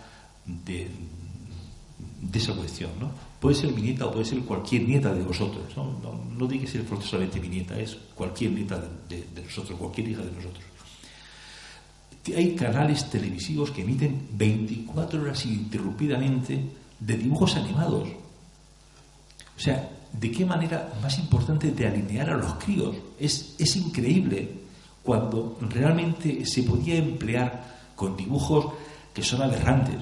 de, 0.47 0.89
de 2.19 2.39
esa 2.39 2.55
cuestión, 2.55 2.89
¿no? 2.99 3.30
Puede 3.41 3.55
ser 3.55 3.73
mi 3.73 3.81
nieta 3.81 4.05
o 4.05 4.11
puede 4.11 4.25
ser 4.25 4.39
cualquier 4.41 4.87
nieta 4.87 5.11
de 5.11 5.23
vosotros, 5.23 5.65
¿no? 5.75 5.97
No, 6.37 6.47
tiene 6.47 6.63
que 6.63 6.71
ser 6.71 6.83
forzosamente 6.83 7.41
mi 7.41 7.49
nieta, 7.49 7.77
es 7.77 7.97
cualquier 8.13 8.51
nieta 8.51 8.79
de 9.09 9.41
nosotros, 9.43 9.77
cualquier 9.77 10.09
hija 10.09 10.21
de 10.21 10.31
nosotros. 10.31 10.71
Hay 12.35 12.55
canales 12.55 13.09
televisivos 13.09 13.71
que 13.71 13.81
emiten 13.81 14.27
24 14.33 15.21
horas 15.21 15.43
ininterrumpidamente 15.45 16.61
de 16.99 17.17
dibujos 17.17 17.55
animados. 17.55 18.09
O 19.57 19.59
sea, 19.59 19.89
¿de 20.13 20.31
qué 20.31 20.45
manera 20.45 20.93
más 21.01 21.17
importante 21.17 21.71
de 21.71 21.87
alinear 21.87 22.29
a 22.29 22.37
los 22.37 22.53
críos? 22.55 22.95
Es, 23.19 23.55
es 23.57 23.75
increíble 23.75 24.49
cuando 25.01 25.57
realmente 25.61 26.45
se 26.45 26.61
podía 26.61 26.95
emplear 26.95 27.91
con 27.95 28.15
dibujos 28.15 28.73
que 29.13 29.23
son 29.23 29.41
aberrantes. 29.41 29.95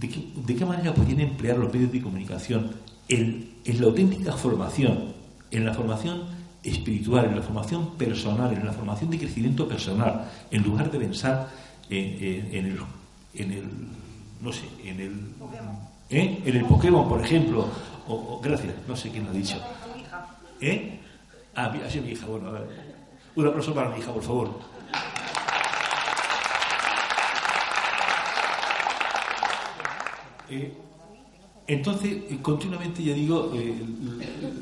¿De 0.00 0.08
qué, 0.08 0.28
de 0.34 0.54
qué 0.54 0.64
manera 0.64 0.92
podían 0.94 1.20
emplear 1.20 1.56
los 1.58 1.72
medios 1.72 1.90
de 1.92 2.02
comunicación 2.02 2.70
en, 3.08 3.54
en 3.64 3.80
la 3.80 3.86
auténtica 3.86 4.32
formación, 4.32 5.12
en 5.50 5.64
la 5.64 5.72
formación 5.72 6.22
espiritual, 6.62 7.26
en 7.26 7.36
la 7.36 7.42
formación 7.42 7.94
personal, 7.96 8.52
en 8.52 8.66
la 8.66 8.72
formación 8.72 9.10
de 9.10 9.18
crecimiento 9.18 9.66
personal, 9.68 10.30
en 10.50 10.62
lugar 10.62 10.90
de 10.90 10.98
pensar 10.98 11.48
en, 11.88 12.04
en- 12.22 12.54
en 12.54 12.66
el, 12.66 12.78
en 13.34 13.52
el, 13.52 13.64
no 14.42 14.52
sé, 14.52 14.64
en 14.84 15.00
el, 15.00 15.12
¿eh? 16.10 16.42
en 16.44 16.56
el 16.56 16.64
Pokémon, 16.64 17.08
por 17.08 17.20
ejemplo, 17.24 17.66
o, 18.08 18.14
o- 18.14 18.40
gracias, 18.42 18.74
no 18.88 18.96
sé 18.96 19.10
quién 19.10 19.24
lo 19.24 19.30
ha 19.30 19.34
dicho. 19.34 19.56
¿Eh? 20.60 20.98
Ah, 21.54 21.72
ha 21.84 21.90
sido 21.90 22.04
mi 22.04 22.10
hija, 22.12 22.26
bueno, 22.26 22.48
a 22.48 22.52
ver. 22.52 22.66
un 23.36 23.46
aplauso 23.46 23.72
para 23.74 23.88
mi 23.90 23.98
hija, 24.00 24.12
por 24.12 24.22
favor. 24.22 24.50
Eh, 30.48 30.72
entonces, 31.66 32.18
eh, 32.30 32.38
continuamente, 32.40 33.02
ya 33.02 33.14
digo, 33.14 33.52
eh, 33.54 33.74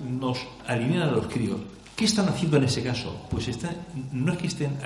nos 0.08 0.38
alinean 0.66 1.08
a 1.08 1.12
los 1.12 1.26
críos. 1.26 1.60
¿Qué 1.94 2.06
están 2.06 2.28
haciendo 2.28 2.56
en 2.56 2.64
ese 2.64 2.82
caso? 2.82 3.26
Pues 3.30 3.48
están, 3.48 3.76
no 4.12 4.32
es 4.32 4.38
que 4.38 4.46
estén, 4.48 4.78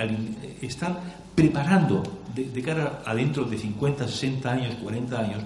están 0.61 0.99
preparando 1.33 2.03
de, 2.35 2.45
de 2.49 2.61
cara 2.61 3.01
a 3.05 3.15
dentro 3.15 3.45
de 3.45 3.57
50, 3.57 4.07
60 4.07 4.51
años, 4.51 4.75
40 4.75 5.19
años, 5.19 5.43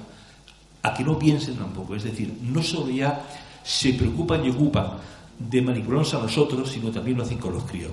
a 0.82 0.94
que 0.94 1.04
no 1.04 1.18
piensen 1.18 1.56
tampoco. 1.56 1.96
Es 1.96 2.04
decir, 2.04 2.38
no 2.42 2.62
solo 2.62 2.90
ya 2.90 3.26
se 3.64 3.94
preocupan 3.94 4.46
y 4.46 4.50
ocupan 4.50 4.98
de 5.40 5.62
manipularnos 5.62 6.14
a 6.16 6.20
nosotros, 6.20 6.70
sino 6.70 6.92
también 6.92 7.18
lo 7.18 7.24
hacen 7.24 7.38
con 7.38 7.54
los 7.54 7.64
críos. 7.64 7.92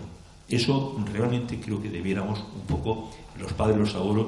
Eso 0.48 0.98
realmente 1.12 1.60
creo 1.60 1.80
que 1.80 1.88
debiéramos 1.88 2.40
un 2.40 2.66
poco, 2.66 3.10
los 3.38 3.52
padres, 3.52 3.78
los 3.78 3.94
abuelos, 3.94 4.26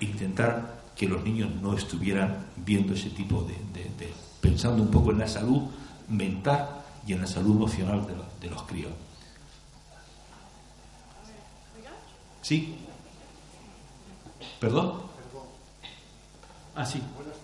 intentar 0.00 0.79
que 1.00 1.08
los 1.08 1.24
niños 1.24 1.50
no 1.62 1.72
estuvieran 1.74 2.44
viendo 2.56 2.92
ese 2.92 3.08
tipo 3.08 3.40
de, 3.44 3.54
de- 3.72 3.88
de- 3.98 4.12
pensando 4.42 4.82
un 4.82 4.90
poco 4.90 5.12
en 5.12 5.18
la 5.20 5.26
salud 5.26 5.62
mental 6.08 6.68
y 7.06 7.14
en 7.14 7.22
la 7.22 7.26
salud 7.26 7.56
emocional 7.56 8.06
de, 8.06 8.16
los- 8.16 8.40
de 8.40 8.50
los 8.50 8.62
críos. 8.64 8.92
¿Sí? 12.42 12.76
¿Perdón? 14.60 15.00
Ah, 16.74 16.84
sí. 16.84 17.00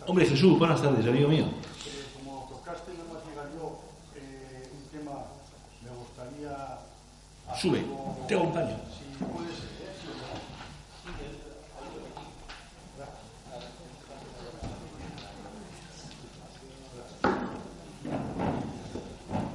Hombre, 0.07 0.27
Jesús, 0.27 0.59
buenas 0.59 0.83
tardes, 0.83 1.07
amigo 1.07 1.29
mío. 1.31 1.47
como 2.23 2.47
tocaste 2.51 2.93
nada 2.93 3.05
más 3.15 3.25
llegar 3.27 3.49
yo 3.57 3.81
eh, 4.17 4.71
un 4.71 4.99
tema, 4.99 5.13
me 5.83 5.91
gustaría... 5.97 6.79
Sube, 7.59 7.83
te 8.29 8.35
acompaño. 8.35 8.77
Si 8.99 9.25
puede 9.25 9.49
ser, 9.49 9.65
¿eh? 9.65 9.97
Sí, 11.03 11.11
¿verdad? 12.99 13.13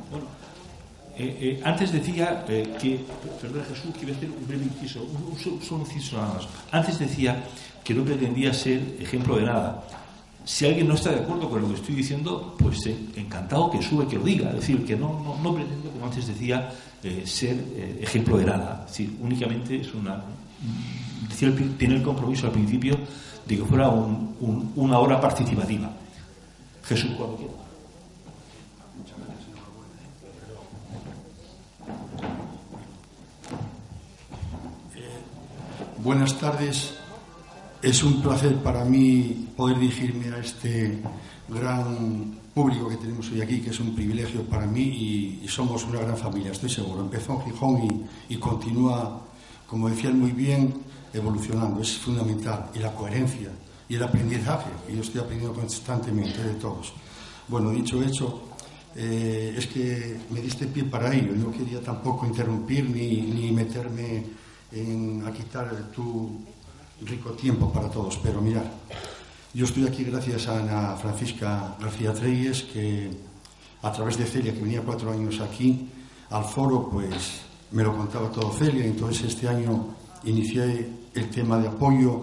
Bueno, 0.10 0.26
eh, 1.22 1.38
eh, 1.42 1.62
antes 1.64 1.92
decía 1.92 2.46
eh, 2.48 2.76
que, 2.82 3.00
perdón 3.42 3.64
Jesús, 3.70 3.92
a 4.14 4.18
hacer 4.18 4.30
un 4.30 4.48
breve 4.48 4.64
inciso, 4.66 5.04
un, 5.04 5.34
un, 5.34 5.38
solo- 5.62 5.82
inciso 5.82 6.18
nada 6.18 6.34
más. 6.36 6.48
Antes 6.72 6.98
decía 7.00 7.44
que 7.84 7.94
no 7.94 8.04
pretendía 8.04 8.54
ser 8.54 8.98
ejemplo 9.00 9.36
de 9.38 9.44
nada. 9.46 9.84
Si 10.44 10.66
alguien 10.66 10.88
no 10.88 10.96
está 10.96 11.12
de 11.12 11.20
acuerdo 11.20 11.50
con 11.50 11.62
lo 11.62 11.68
que 11.70 11.76
estoy 11.76 11.96
diciendo, 11.96 12.56
pues 12.58 12.80
encantado 13.16 13.70
que 13.70 13.82
sube, 13.82 14.08
que 14.08 14.16
lo 14.18 14.24
diga. 14.24 14.50
Es 14.50 14.56
decir, 14.56 14.84
que 14.86 14.96
no, 14.96 15.22
no, 15.24 15.38
no 15.42 15.54
pretendo, 15.54 15.90
como 15.92 16.06
antes 16.06 16.26
decía, 16.28 16.72
ser 17.26 17.56
ejemplo 18.02 18.38
de 18.38 18.46
nada. 18.46 18.84
Es 18.86 18.92
decir, 18.98 19.16
únicamente 19.22 19.82
es 19.82 19.94
una. 19.94 20.20
Decía 21.30 21.54
tiene 21.78 21.96
el 21.96 22.02
compromiso 22.04 22.48
al 22.48 22.54
principio 22.54 22.98
de 23.46 23.58
que 23.58 23.64
fuera 23.66 23.90
un- 23.90 24.36
un- 24.40 24.72
una 24.76 24.98
hora 25.00 25.20
participativa. 25.22 25.92
Jesús, 26.84 27.12
cuando 27.18 27.36
quiera. 27.38 27.54
Buenas 36.04 36.40
tardes. 36.40 36.96
Es 37.80 38.02
un 38.02 38.24
placer 38.24 38.56
para 38.64 38.84
mí 38.84 39.50
poder 39.56 39.78
dirigirme 39.78 40.34
a 40.34 40.40
este 40.40 41.00
gran 41.48 42.40
público 42.56 42.90
que 42.90 42.98
tenemos 42.98 43.30
hoy 43.30 43.42
aquí, 43.42 43.60
que 43.62 43.70
es 43.70 43.80
un 43.80 43.94
privilegio 43.94 44.42
para 44.42 44.66
mí 44.66 44.82
y, 45.44 45.48
somos 45.48 45.86
una 45.86 46.00
gran 46.00 46.18
familia, 46.18 46.54
estoy 46.54 46.72
seguro. 46.72 47.02
Empezó 47.02 47.34
en 47.34 47.42
Gijón 47.42 48.08
y, 48.28 48.34
y 48.34 48.38
continúa, 48.38 49.22
como 49.68 49.90
decían 49.90 50.20
muy 50.20 50.32
bien, 50.32 50.74
evolucionando. 51.14 51.82
Es 51.82 52.00
fundamental. 52.00 52.72
Y 52.74 52.80
la 52.80 52.96
coherencia 52.96 53.52
y 53.88 53.94
el 53.94 54.02
aprendizaje, 54.02 54.72
que 54.88 54.96
yo 54.96 55.02
estoy 55.02 55.22
aprendiendo 55.22 55.54
constantemente 55.54 56.42
de 56.42 56.56
todos. 56.56 56.94
Bueno, 57.48 57.70
dicho 57.70 58.02
hecho, 58.02 58.42
eh, 58.96 59.54
es 59.56 59.68
que 59.68 60.18
me 60.32 60.42
diste 60.42 60.66
pie 60.66 60.84
para 60.86 61.14
ello. 61.14 61.34
No 61.36 61.52
quería 61.52 61.80
tampoco 61.80 62.26
interrumpir 62.26 62.90
ni, 62.90 63.22
ni 63.22 63.52
meterme 63.52 64.41
en, 64.72 65.24
a 65.26 65.32
quitar 65.32 65.92
tu 65.94 66.42
rico 67.02 67.32
tiempo 67.32 67.72
para 67.72 67.90
todos. 67.90 68.18
Pero 68.18 68.42
mirar, 68.42 68.70
yo 69.54 69.66
estoy 69.66 69.88
aquí 69.88 70.04
gracias 70.04 70.48
a 70.48 70.60
Ana 70.60 70.96
Francisca 70.96 71.76
García 71.80 72.14
Treyes, 72.14 72.64
que 72.64 73.12
a 73.82 73.92
través 73.92 74.18
de 74.18 74.26
Celia, 74.26 74.54
que 74.54 74.62
venía 74.62 74.82
cuatro 74.82 75.12
años 75.12 75.40
aquí 75.40 75.90
al 76.30 76.46
foro, 76.46 76.90
pues 76.90 77.42
me 77.72 77.84
lo 77.84 77.96
contaba 77.96 78.30
todo 78.32 78.52
Celia. 78.52 78.86
Entonces 78.86 79.34
este 79.34 79.48
año 79.48 79.88
inicié 80.24 80.90
el 81.14 81.30
tema 81.30 81.58
de 81.58 81.68
apoyo 81.68 82.22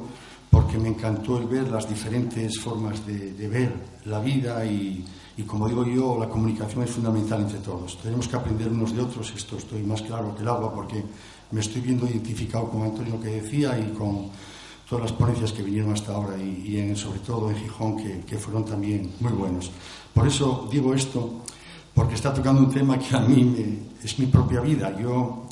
porque 0.51 0.79
me 0.79 0.89
encantó 0.89 1.39
el 1.39 1.47
ver 1.47 1.69
las 1.69 1.89
diferentes 1.89 2.59
formas 2.59 3.05
de, 3.07 3.33
de 3.33 3.49
ver 3.49 3.75
la 4.05 4.21
vida 4.21 4.65
y 4.65 5.05
y 5.39 5.45
como 5.45 5.69
digo 5.69 5.87
yo, 5.87 6.19
la 6.19 6.29
comunicación 6.29 6.83
es 6.83 6.91
fundamental 6.91 7.43
entre 7.43 7.61
todos. 7.61 7.97
Tenemos 8.03 8.27
que 8.27 8.35
aprender 8.35 8.69
unos 8.73 8.93
de 8.93 9.03
otros, 9.03 9.33
esto 9.37 9.57
estoy 9.57 9.85
más 9.85 10.03
claro 10.03 10.35
que 10.35 10.43
el 10.43 10.49
agua, 10.49 10.75
porque 10.75 11.05
me 11.51 11.61
estoy 11.61 11.81
viendo 11.81 12.07
identificado 12.07 12.69
con 12.69 12.83
Antonio 12.83 13.21
que 13.21 13.29
decía 13.41 13.79
y 13.79 13.93
con 13.97 14.31
todas 14.89 15.11
las 15.11 15.13
ponencias 15.13 15.53
que 15.53 15.63
vinieron 15.63 15.93
hasta 15.93 16.15
ahora 16.15 16.37
y, 16.37 16.95
sobre 16.97 17.21
todo 17.21 17.51
en 17.51 17.57
Gijón, 17.57 17.97
que, 17.97 18.21
que, 18.21 18.37
fueron 18.39 18.65
también 18.65 19.13
muy 19.21 19.33
buenos. 19.33 19.71
Por 20.15 20.27
eso 20.27 20.69
digo 20.71 20.95
esto, 20.95 21.43
porque 21.95 22.15
está 22.15 22.33
tocando 22.33 22.63
un 22.63 22.71
tema 22.71 22.99
que 22.99 23.17
a 23.17 23.21
mí 23.21 23.45
me, 23.45 24.05
es 24.05 24.19
mi 24.19 24.27
propia 24.27 24.61
vida. 24.61 24.97
Yo 24.99 25.47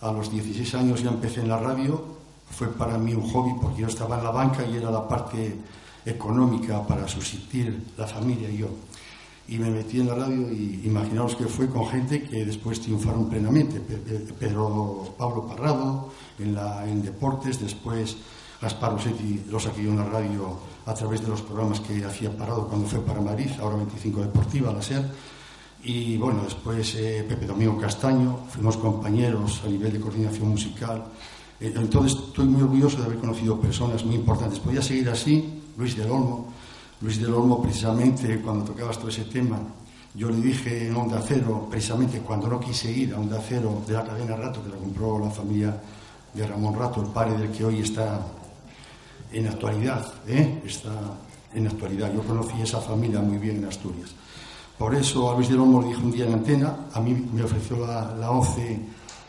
a 0.00 0.12
los 0.12 0.30
16 0.30 0.74
años 0.74 1.02
ya 1.02 1.10
empecé 1.10 1.40
en 1.40 1.48
la 1.48 1.58
radio, 1.58 2.02
fue 2.50 2.68
para 2.68 2.98
mí 2.98 3.14
un 3.14 3.28
hobby 3.30 3.52
porque 3.60 3.82
yo 3.82 3.86
estaba 3.86 4.18
en 4.18 4.24
la 4.24 4.30
banca 4.30 4.64
y 4.66 4.76
era 4.76 4.90
la 4.90 5.06
parte 5.06 5.56
económica 6.04 6.86
para 6.86 7.06
subsistir 7.06 7.92
la 7.96 8.06
familia 8.06 8.50
y 8.50 8.58
yo 8.58 8.68
y 9.48 9.58
me 9.58 9.70
metí 9.70 10.00
en 10.00 10.06
la 10.06 10.14
radio 10.14 10.52
y 10.52 10.82
imaginaos 10.84 11.34
que 11.34 11.46
fue 11.46 11.68
con 11.68 11.86
gente 11.88 12.22
que 12.22 12.44
después 12.44 12.80
triunfaron 12.80 13.28
plenamente. 13.28 13.80
Pedro 14.38 15.14
Pablo 15.18 15.46
Parrado 15.46 16.10
en, 16.38 16.54
la, 16.54 16.88
en 16.88 17.02
deportes, 17.02 17.60
después 17.60 18.16
Gaspar 18.60 18.92
Rossetti 18.92 19.44
lo 19.48 19.58
saqué 19.58 19.80
en 19.80 19.96
la 19.96 20.04
radio 20.04 20.58
a 20.86 20.94
través 20.94 21.22
de 21.22 21.28
los 21.28 21.42
programas 21.42 21.80
que 21.80 22.04
hacía 22.04 22.36
Parrado 22.36 22.68
cuando 22.68 22.86
fue 22.86 23.00
para 23.00 23.20
Madrid, 23.20 23.50
ahora 23.60 23.76
25 23.76 24.20
Deportiva, 24.20 24.72
la 24.72 24.82
SER. 24.82 25.04
Y 25.82 26.18
bueno, 26.18 26.42
después 26.44 26.94
eh, 26.96 27.24
Pepe 27.26 27.46
Domingo 27.46 27.78
Castaño, 27.78 28.40
fuimos 28.50 28.76
compañeros 28.76 29.62
a 29.64 29.68
nivel 29.68 29.92
de 29.92 30.00
coordinación 30.00 30.48
musical. 30.48 31.04
Eh, 31.58 31.72
entonces 31.74 32.18
estoy 32.18 32.46
muy 32.46 32.62
orgulloso 32.62 32.98
de 32.98 33.04
haber 33.04 33.18
conocido 33.18 33.58
personas 33.58 34.04
muy 34.04 34.16
importantes. 34.16 34.58
Podía 34.58 34.82
seguir 34.82 35.08
así, 35.08 35.62
Luis 35.78 35.96
del 35.96 36.10
Olmo, 36.10 36.52
Luis 37.00 37.18
del 37.18 37.32
Olmo, 37.32 37.62
precisamente 37.62 38.40
cuando 38.40 38.64
tocabas 38.64 38.98
todo 38.98 39.08
ese 39.08 39.24
tema, 39.24 39.58
yo 40.14 40.28
le 40.28 40.36
dije 40.36 40.88
en 40.88 40.96
Onda 40.96 41.22
Cero, 41.26 41.66
precisamente 41.70 42.18
cuando 42.20 42.46
no 42.46 42.60
quise 42.60 42.92
ir 42.92 43.14
a 43.14 43.18
Onda 43.18 43.40
Cero 43.46 43.82
de 43.86 43.94
la 43.94 44.04
cadena 44.04 44.36
Rato, 44.36 44.62
que 44.62 44.68
la 44.68 44.76
compró 44.76 45.18
la 45.18 45.30
familia 45.30 45.80
de 46.34 46.46
Ramón 46.46 46.78
Rato, 46.78 47.00
el 47.00 47.08
padre 47.08 47.38
del 47.38 47.50
que 47.52 47.64
hoy 47.64 47.80
está 47.80 48.20
en 49.32 49.46
actualidad, 49.46 50.12
¿eh? 50.28 50.60
está 50.66 50.92
en 51.54 51.68
actualidad. 51.68 52.12
Yo 52.12 52.22
conocí 52.22 52.60
esa 52.60 52.80
familia 52.80 53.20
muy 53.20 53.38
bien 53.38 53.56
en 53.58 53.64
Asturias. 53.64 54.10
Por 54.76 54.94
eso 54.94 55.30
a 55.30 55.36
Luis 55.36 55.48
del 55.48 55.60
Olmo 55.60 55.80
le 55.80 55.88
dije 55.88 56.02
un 56.02 56.12
día 56.12 56.26
en 56.26 56.34
antena, 56.34 56.88
a 56.92 57.00
mí 57.00 57.14
me 57.32 57.42
ofreció 57.44 57.78
la, 57.86 58.14
la 58.14 58.30
ONCE 58.30 58.78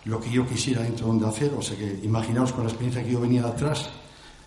lo 0.05 0.19
que 0.19 0.29
yo 0.29 0.45
quisiera 0.45 0.81
dentro 0.81 1.05
de 1.05 1.11
Onda 1.11 1.31
Cero, 1.33 1.57
o 1.59 1.61
sea 1.61 1.77
que 1.77 2.01
imaginaos 2.03 2.51
con 2.51 2.63
la 2.65 2.69
experiencia 2.69 3.01
que 3.01 3.11
yo 3.11 3.21
venía 3.21 3.43
de 3.43 3.49
atrás, 3.49 3.89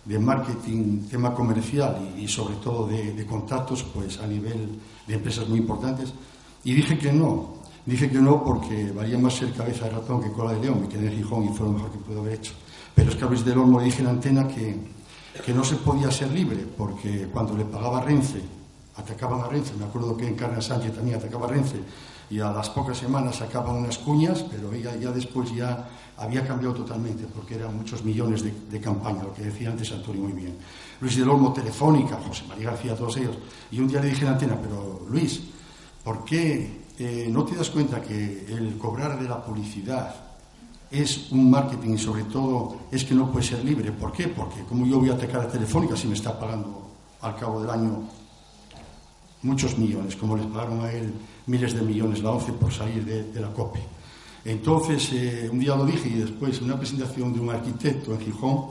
de 0.05 0.19
marketing, 0.19 1.07
tema 1.09 1.33
comercial 1.33 2.13
y, 2.17 2.27
sobre 2.27 2.55
todo 2.55 2.87
de, 2.87 3.25
contactos 3.25 3.83
pues 3.83 4.19
a 4.19 4.27
nivel 4.27 4.79
de 5.07 5.13
empresas 5.15 5.47
muy 5.49 5.59
importantes. 5.59 6.13
Y 6.63 6.73
dije 6.73 6.97
que 6.97 7.11
no, 7.11 7.55
dije 7.85 8.09
que 8.09 8.19
no 8.19 8.43
porque 8.43 8.91
valía 8.91 9.17
más 9.17 9.33
ser 9.33 9.51
cabeza 9.53 9.85
de 9.85 9.91
ratón 9.91 10.21
que 10.21 10.31
cola 10.31 10.53
de 10.53 10.61
león, 10.61 10.81
me 10.81 10.87
quedé 10.87 11.07
en 11.07 11.17
Gijón 11.17 11.45
y 11.45 11.49
fue 11.49 11.67
lo 11.67 11.73
mejor 11.73 11.91
que 11.91 11.97
pude 11.97 12.19
haber 12.19 12.33
hecho. 12.33 12.53
Pero 12.93 13.09
es 13.09 13.15
que 13.15 13.25
a 13.25 13.27
Luis 13.27 13.43
del 13.43 13.57
Olmo 13.57 13.79
le 13.79 13.85
dije 13.85 14.01
en 14.01 14.07
antena 14.07 14.47
que, 14.47 14.77
que 15.43 15.53
no 15.53 15.63
se 15.63 15.75
podía 15.77 16.11
ser 16.11 16.31
libre 16.31 16.65
porque 16.77 17.27
cuando 17.33 17.57
le 17.57 17.65
pagaba 17.65 18.01
Renfe, 18.01 18.41
atacaban 18.95 19.41
a 19.41 19.47
Renfe, 19.47 19.75
me 19.77 19.85
acuerdo 19.85 20.15
que 20.15 20.27
en 20.27 20.35
Carne 20.35 20.61
Sánchez 20.61 20.93
también 20.95 21.17
atacaba 21.17 21.47
a 21.47 21.49
Renfe, 21.49 21.79
y 22.29 22.39
a 22.39 22.51
las 22.51 22.69
pocas 22.69 22.97
semanas 22.97 23.37
sacaban 23.37 23.75
unas 23.75 23.97
cuñas, 23.97 24.43
pero 24.49 24.73
ella 24.73 24.95
ya 24.95 25.11
después 25.11 25.53
ya 25.53 25.87
había 26.17 26.45
cambiado 26.45 26.73
totalmente 26.73 27.25
porque 27.33 27.55
eran 27.55 27.75
muchos 27.75 28.03
millones 28.03 28.43
de, 28.43 28.81
campaña, 28.81 29.23
lo 29.23 29.33
que 29.33 29.43
decía 29.43 29.69
antes 29.69 29.91
Antonio 29.91 30.23
muy 30.23 30.33
bien. 30.33 30.57
Luis 31.01 31.17
del 31.17 31.29
Olmo, 31.29 31.51
Telefónica, 31.53 32.19
José 32.25 32.43
María 32.47 32.71
García, 32.71 32.95
todos 32.95 33.17
ellos. 33.17 33.37
Y 33.71 33.79
un 33.79 33.87
día 33.87 33.99
le 33.99 34.09
dije 34.09 34.21
en 34.21 34.27
la 34.27 34.31
antena, 34.31 34.57
pero 34.61 35.05
Luis, 35.09 35.41
¿por 36.03 36.23
qué 36.23 36.85
eh, 36.97 37.27
no 37.29 37.43
te 37.43 37.55
das 37.55 37.69
cuenta 37.69 38.01
que 38.01 38.45
el 38.47 38.77
cobrar 38.77 39.19
de 39.19 39.27
la 39.27 39.43
publicidad 39.43 40.15
es 40.89 41.31
un 41.31 41.49
marketing 41.49 41.95
y 41.95 41.97
sobre 41.97 42.23
todo 42.23 42.77
es 42.91 43.03
que 43.03 43.13
no 43.13 43.31
puede 43.31 43.45
ser 43.45 43.63
libre? 43.63 43.91
¿Por 43.91 44.11
qué? 44.11 44.29
Porque 44.29 44.63
como 44.63 44.85
yo 44.85 44.99
voy 44.99 45.09
a 45.09 45.13
atacar 45.13 45.41
a 45.41 45.47
Telefónica 45.47 45.95
si 45.95 46.07
me 46.07 46.15
está 46.15 46.39
pagando 46.39 46.91
al 47.21 47.35
cabo 47.35 47.61
del 47.61 47.69
año 47.69 48.03
muchos 49.41 49.77
millones, 49.77 50.15
como 50.15 50.37
les 50.37 50.45
pagaron 50.47 50.81
a 50.81 50.91
él 50.91 51.13
miles 51.47 51.73
de 51.73 51.81
millones 51.81 52.21
la 52.21 52.31
ONCE 52.31 52.53
por 52.53 52.71
salir 52.71 53.05
de, 53.05 53.39
la 53.39 53.51
COPE. 53.53 53.79
Entonces, 54.45 55.09
eh, 55.13 55.49
un 55.51 55.59
día 55.59 55.75
lo 55.75 55.85
dije 55.85 56.09
y 56.09 56.13
después, 56.13 56.57
en 56.59 56.65
una 56.65 56.77
presentación 56.77 57.33
de 57.33 57.39
un 57.39 57.49
arquitecto 57.49 58.13
en 58.13 58.19
Gijón, 58.19 58.65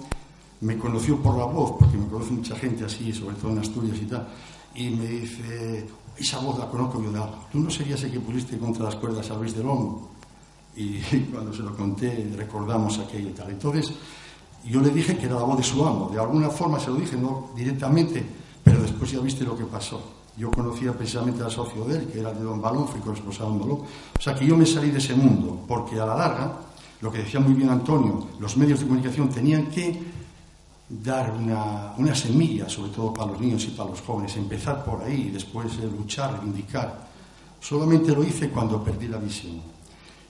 me 0.60 0.78
conoció 0.78 1.20
por 1.20 1.36
la 1.36 1.44
voz, 1.44 1.72
porque 1.78 1.96
me 1.96 2.06
conoce 2.06 2.32
mucha 2.32 2.56
gente 2.56 2.84
así, 2.84 3.12
sobre 3.12 3.36
todo 3.36 3.52
en 3.52 3.58
Asturias 3.58 3.98
y 4.00 4.06
tal, 4.06 4.28
y 4.74 4.90
me 4.90 5.06
dice, 5.06 5.86
esa 6.16 6.38
voz 6.38 6.58
la 6.58 6.68
conozco 6.68 7.02
yo 7.02 7.10
de 7.12 7.18
algo. 7.18 7.46
¿Tú 7.50 7.60
no 7.60 7.70
serías 7.70 8.02
el 8.04 8.12
que 8.12 8.20
pusiste 8.20 8.56
contra 8.58 8.84
las 8.84 8.96
cuerdas 8.96 9.30
a 9.30 9.34
Luis 9.34 9.54
de 9.54 9.62
Lomo? 9.62 10.10
Y 10.76 10.98
cuando 11.32 11.52
se 11.52 11.62
lo 11.62 11.76
conté, 11.76 12.30
recordamos 12.36 12.98
aquello 12.98 13.30
y 13.30 13.32
tal. 13.32 13.50
Entonces, 13.50 13.92
yo 14.64 14.80
le 14.80 14.90
dije 14.90 15.16
que 15.16 15.26
era 15.26 15.36
la 15.36 15.42
voz 15.42 15.58
de 15.58 15.64
su 15.64 15.84
amo. 15.84 16.08
De 16.12 16.18
alguna 16.18 16.48
forma 16.50 16.80
se 16.80 16.88
lo 16.88 16.96
dije, 16.96 17.16
no 17.16 17.50
directamente, 17.54 18.24
pero 18.62 18.80
después 18.80 19.10
ya 19.10 19.20
viste 19.20 19.44
lo 19.44 19.56
que 19.56 19.64
pasó. 19.64 20.23
Yo 20.36 20.50
conocía 20.50 20.92
precisamente 20.92 21.42
al 21.42 21.50
socio 21.50 21.84
de 21.84 21.98
él, 21.98 22.06
que 22.08 22.20
era 22.20 22.32
de 22.32 22.42
Don 22.42 22.60
Balón, 22.60 22.88
fui 22.88 23.00
corresponsal 23.00 23.52
de 23.52 23.58
Balón. 23.60 23.82
O 24.18 24.20
sea 24.20 24.34
que 24.34 24.44
yo 24.44 24.56
me 24.56 24.66
salí 24.66 24.90
de 24.90 24.98
ese 24.98 25.14
mundo, 25.14 25.64
porque 25.68 26.00
a 26.00 26.06
la 26.06 26.16
larga, 26.16 26.52
lo 27.00 27.12
que 27.12 27.18
decía 27.18 27.38
muy 27.38 27.54
bien 27.54 27.70
Antonio, 27.70 28.28
los 28.40 28.56
medios 28.56 28.80
de 28.80 28.86
comunicación 28.86 29.28
tenían 29.28 29.66
que 29.66 30.14
dar 30.88 31.32
una, 31.32 32.14
semilla, 32.14 32.68
sobre 32.68 32.90
todo 32.90 33.12
para 33.12 33.32
los 33.32 33.40
niños 33.40 33.64
y 33.64 33.68
para 33.68 33.90
los 33.90 34.00
jóvenes, 34.00 34.36
empezar 34.36 34.84
por 34.84 35.02
ahí, 35.02 35.28
y 35.28 35.30
después 35.30 35.76
luchar, 35.78 36.32
reivindicar. 36.32 37.08
Solamente 37.60 38.12
lo 38.12 38.22
hice 38.22 38.50
cuando 38.50 38.82
perdí 38.82 39.08
la 39.08 39.18
visión. 39.18 39.60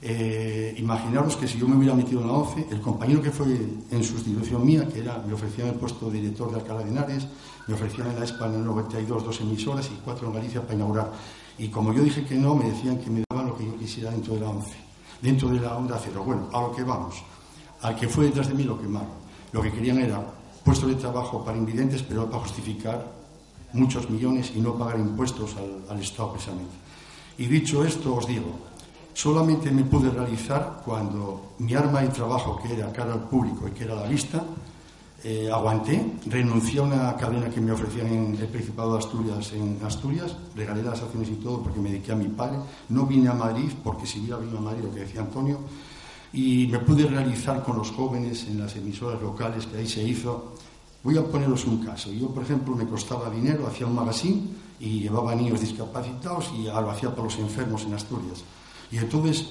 Eh, 0.01 0.75
imaginaros 0.77 1.35
que 1.35 1.47
si 1.47 1.57
yo 1.57 1.67
me 1.67 1.75
hubiera 1.75 1.95
metido 1.95 2.21
en 2.21 2.27
la 2.27 2.33
OCE, 2.33 2.67
el 2.69 2.79
compañero 2.79 3.21
que 3.21 3.31
fue 3.31 3.47
en 3.89 4.03
sustitución 4.03 4.65
mía, 4.65 4.87
que 4.87 4.99
era, 4.99 5.17
me 5.25 5.33
ofrecían 5.33 5.69
el 5.69 5.75
puesto 5.75 6.09
de 6.09 6.19
director 6.19 6.51
de 6.51 6.57
Alcalá 6.57 6.83
de 6.83 6.91
Henares, 6.91 7.27
me 7.67 7.73
ofrecían 7.73 8.11
en 8.11 8.19
la 8.19 8.25
ESPA 8.25 8.47
en 8.47 8.55
el 8.55 8.65
92 8.65 9.23
dos 9.23 9.41
emisoras 9.41 9.89
y 9.91 9.99
cuatro 10.03 10.27
en 10.27 10.33
Galicia 10.33 10.61
para 10.61 10.75
inaugurar. 10.75 11.11
Y 11.57 11.69
como 11.69 11.93
yo 11.93 12.03
dije 12.03 12.25
que 12.25 12.35
no, 12.35 12.55
me 12.55 12.69
decían 12.69 12.99
que 12.99 13.09
me 13.09 13.23
daban 13.29 13.47
lo 13.47 13.57
que 13.57 13.65
yo 13.65 13.75
quisiera 13.77 14.11
dentro 14.11 14.35
de 14.35 14.41
la 14.41 14.49
ONCE, 14.49 14.75
dentro 15.21 15.49
de 15.49 15.59
la 15.59 15.75
onda 15.75 15.99
cero. 16.03 16.23
Bueno, 16.25 16.49
a 16.53 16.61
lo 16.61 16.71
que 16.71 16.83
vamos. 16.83 17.23
Al 17.81 17.95
que 17.95 18.07
fue 18.07 18.25
detrás 18.25 18.47
de 18.47 18.53
mí 18.53 18.63
lo 18.63 18.79
quemaron. 18.79 19.25
Lo 19.51 19.61
que 19.61 19.71
querían 19.71 19.99
era 19.99 20.21
puesto 20.63 20.87
de 20.87 20.95
trabajo 20.95 21.43
para 21.43 21.57
invidentes, 21.57 22.03
pero 22.03 22.29
para 22.29 22.43
justificar 22.43 23.05
muchos 23.73 24.09
millones 24.09 24.51
y 24.55 24.59
no 24.59 24.75
pagar 24.75 24.99
impuestos 24.99 25.55
al, 25.55 25.85
al 25.89 26.01
Estado 26.01 26.33
precisamente. 26.33 26.73
Y 27.37 27.47
dicho 27.47 27.83
esto, 27.83 28.15
os 28.15 28.27
digo, 28.27 28.59
solamente 29.13 29.71
me 29.71 29.83
pude 29.83 30.09
realizar 30.09 30.81
cuando 30.83 31.53
mi 31.59 31.73
arma 31.73 32.01
de 32.01 32.09
trabajo, 32.09 32.59
que 32.61 32.73
era 32.73 32.91
cara 32.91 33.13
al 33.13 33.27
público 33.27 33.67
y 33.67 33.71
que 33.71 33.85
era 33.85 33.95
la 33.95 34.07
vista, 34.07 34.43
eh, 35.27 35.49
aguanté, 35.51 36.05
renuncié 36.27 36.79
a 36.79 36.83
una 36.83 37.15
cadena 37.17 37.49
que 37.49 37.59
me 37.59 37.71
ofrecían 37.71 38.05
en 38.05 38.35
el 38.35 38.47
Principado 38.47 38.93
de 38.93 38.99
Asturias, 38.99 39.53
en 39.53 39.79
Asturias, 39.83 40.37
regalé 40.55 40.83
las 40.83 41.01
acciones 41.01 41.29
y 41.29 41.35
todo 41.41 41.63
porque 41.63 41.79
me 41.79 41.89
dediqué 41.89 42.11
a 42.11 42.15
mi 42.15 42.27
padre, 42.27 42.59
no 42.89 43.07
vine 43.07 43.29
a 43.29 43.33
Madrid 43.33 43.71
porque 43.83 44.05
si 44.05 44.19
hubiera 44.19 44.37
venido 44.37 44.59
a 44.59 44.61
Madrid, 44.61 44.83
lo 44.83 44.93
que 44.93 44.99
decía 44.99 45.21
Antonio, 45.21 45.61
y 46.31 46.67
me 46.67 46.77
pude 46.77 47.07
realizar 47.07 47.63
con 47.63 47.75
los 47.75 47.89
jóvenes 47.89 48.45
en 48.47 48.59
las 48.59 48.75
emisoras 48.75 49.19
locales 49.19 49.65
que 49.65 49.77
ahí 49.77 49.87
se 49.87 50.03
hizo. 50.03 50.53
Voy 51.01 51.17
a 51.17 51.23
poneros 51.23 51.65
un 51.65 51.83
caso. 51.83 52.11
Yo, 52.11 52.27
por 52.29 52.43
ejemplo, 52.43 52.75
me 52.75 52.85
costaba 52.85 53.27
dinero, 53.27 53.65
hacía 53.65 53.87
un 53.87 53.95
magazine 53.95 54.43
y 54.79 54.99
llevaba 54.99 55.33
niños 55.33 55.59
discapacitados 55.59 56.51
y 56.55 56.65
lo 56.65 56.91
hacía 56.91 57.09
para 57.09 57.23
los 57.23 57.39
enfermos 57.39 57.83
en 57.85 57.95
Asturias. 57.95 58.43
Y 58.91 58.97
entonces 58.97 59.47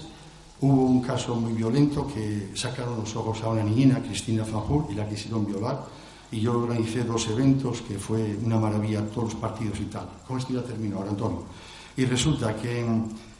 hubo 0.64 0.86
un 0.86 1.02
caso 1.02 1.34
muy 1.34 1.52
violento 1.52 2.06
que 2.06 2.52
sacaron 2.54 2.98
los 3.00 3.14
ojos 3.16 3.42
a 3.42 3.50
una 3.50 3.62
niña, 3.62 4.00
Cristina 4.02 4.46
Fanjul, 4.46 4.86
y 4.90 4.94
la 4.94 5.06
quisieron 5.06 5.44
violar. 5.44 5.84
Y 6.32 6.40
yo 6.40 6.58
organicé 6.58 7.04
dos 7.04 7.28
eventos 7.28 7.82
que 7.82 7.98
fue 7.98 8.34
una 8.42 8.58
maravilla, 8.58 9.06
todos 9.08 9.34
los 9.34 9.40
partidos 9.42 9.78
y 9.80 9.84
tal. 9.84 10.08
Con 10.26 10.38
esto 10.38 10.54
ya 10.54 10.62
termino 10.62 10.96
ahora, 10.96 11.10
Antonio. 11.10 11.42
Y 11.96 12.06
resulta 12.06 12.56
que, 12.56 12.82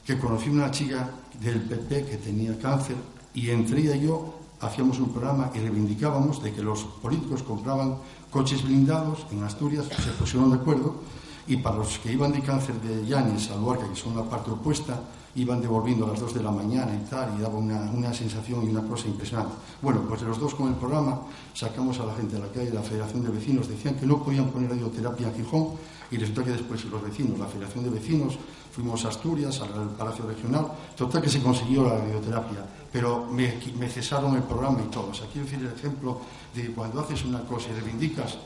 que 0.05 0.18
conocí 0.18 0.51
una 0.51 0.70
chica 0.70 1.11
del 1.41 1.62
PP 1.62 2.05
que 2.05 2.16
tenía 2.18 2.59
cáncer 2.59 2.97
y 3.33 3.49
entre 3.49 3.81
ella 3.81 3.97
y 3.97 4.03
yo 4.03 4.35
hacíamos 4.61 5.01
un 5.01 5.11
programa 5.11 5.51
y 5.55 5.59
reivindicábamos 5.59 6.43
de 6.43 6.53
que 6.53 6.62
los 6.62 6.85
políticos 6.85 7.43
compraban 7.43 7.97
coches 8.31 8.62
blindados 8.62 9.27
en 9.33 9.43
Asturias, 9.43 9.87
se 9.87 10.11
pusieron 10.11 10.51
de 10.51 10.57
acuerdo 10.57 11.01
y 11.47 11.57
para 11.59 11.76
los 11.76 11.99
que 11.99 12.12
iban 12.12 12.32
de 12.32 12.40
cáncer 12.40 12.80
de 12.80 13.07
Llanes 13.07 13.51
a 13.51 13.57
Luarca, 13.57 13.88
que 13.88 13.97
son 13.97 14.16
la 14.16 14.24
parte 14.24 14.51
opuesta, 14.51 15.01
iban 15.36 15.61
devolviendo 15.61 16.07
a 16.07 16.09
las 16.11 16.20
2 16.20 16.34
de 16.34 16.42
la 16.42 16.51
mañana 16.51 16.95
y 16.95 17.09
tal, 17.09 17.34
y 17.36 17.42
daba 17.42 17.59
una, 17.59 17.90
una, 17.90 18.14
sensación 18.14 18.64
y 18.64 18.68
una 18.68 18.82
cosa 18.82 19.09
impresionante. 19.09 19.55
Bueno, 19.82 20.03
pues 20.09 20.20
de 20.20 20.28
los 20.28 20.38
dos 20.38 20.55
con 20.55 20.68
el 20.68 20.74
programa 20.74 21.22
sacamos 21.53 21.99
a 21.99 22.07
la 22.07 22.14
gente 22.14 22.36
a 22.36 22.40
la 22.40 22.49
calle, 22.49 22.70
la 22.72 22.82
Federación 22.82 23.24
de 23.24 23.30
Vecinos 23.30 23.68
decían 23.68 23.97
que 23.97 24.07
no 24.07 24.22
podían 24.22 24.47
poner 24.51 24.70
radioterapia 24.70 25.28
en 25.28 25.34
Gijón, 25.34 25.68
y 26.11 26.16
resulta 26.16 26.45
que 26.45 26.51
después 26.51 26.84
los 26.84 27.03
vecinos, 27.03 27.38
la 27.38 27.47
Federación 27.47 27.84
de 27.84 27.90
Vecinos, 27.90 28.38
fuimos 28.70 29.05
a 29.05 29.09
Asturias, 29.09 29.61
al 29.61 29.90
Palacio 29.90 30.26
Regional, 30.26 30.68
total 30.97 31.22
que 31.22 31.28
se 31.28 31.42
consiguió 31.42 31.84
la 31.84 31.99
radioterapia, 31.99 32.64
pero 32.92 33.26
me, 33.26 33.59
me 33.78 33.88
cesaron 33.88 34.36
el 34.36 34.42
programa 34.42 34.80
y 34.82 34.90
todo. 34.90 35.11
O 35.11 35.14
sea, 35.14 35.26
quiero 35.32 35.47
decir 35.47 35.64
el 35.64 35.72
ejemplo 35.72 36.20
de 36.55 36.72
cuando 36.72 37.01
haces 37.01 37.24
una 37.24 37.40
cosa 37.40 37.70
y 37.70 37.80
reivindicas... 37.80 38.38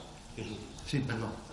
Sí, 0.86 1.00
perdón. 1.00 1.47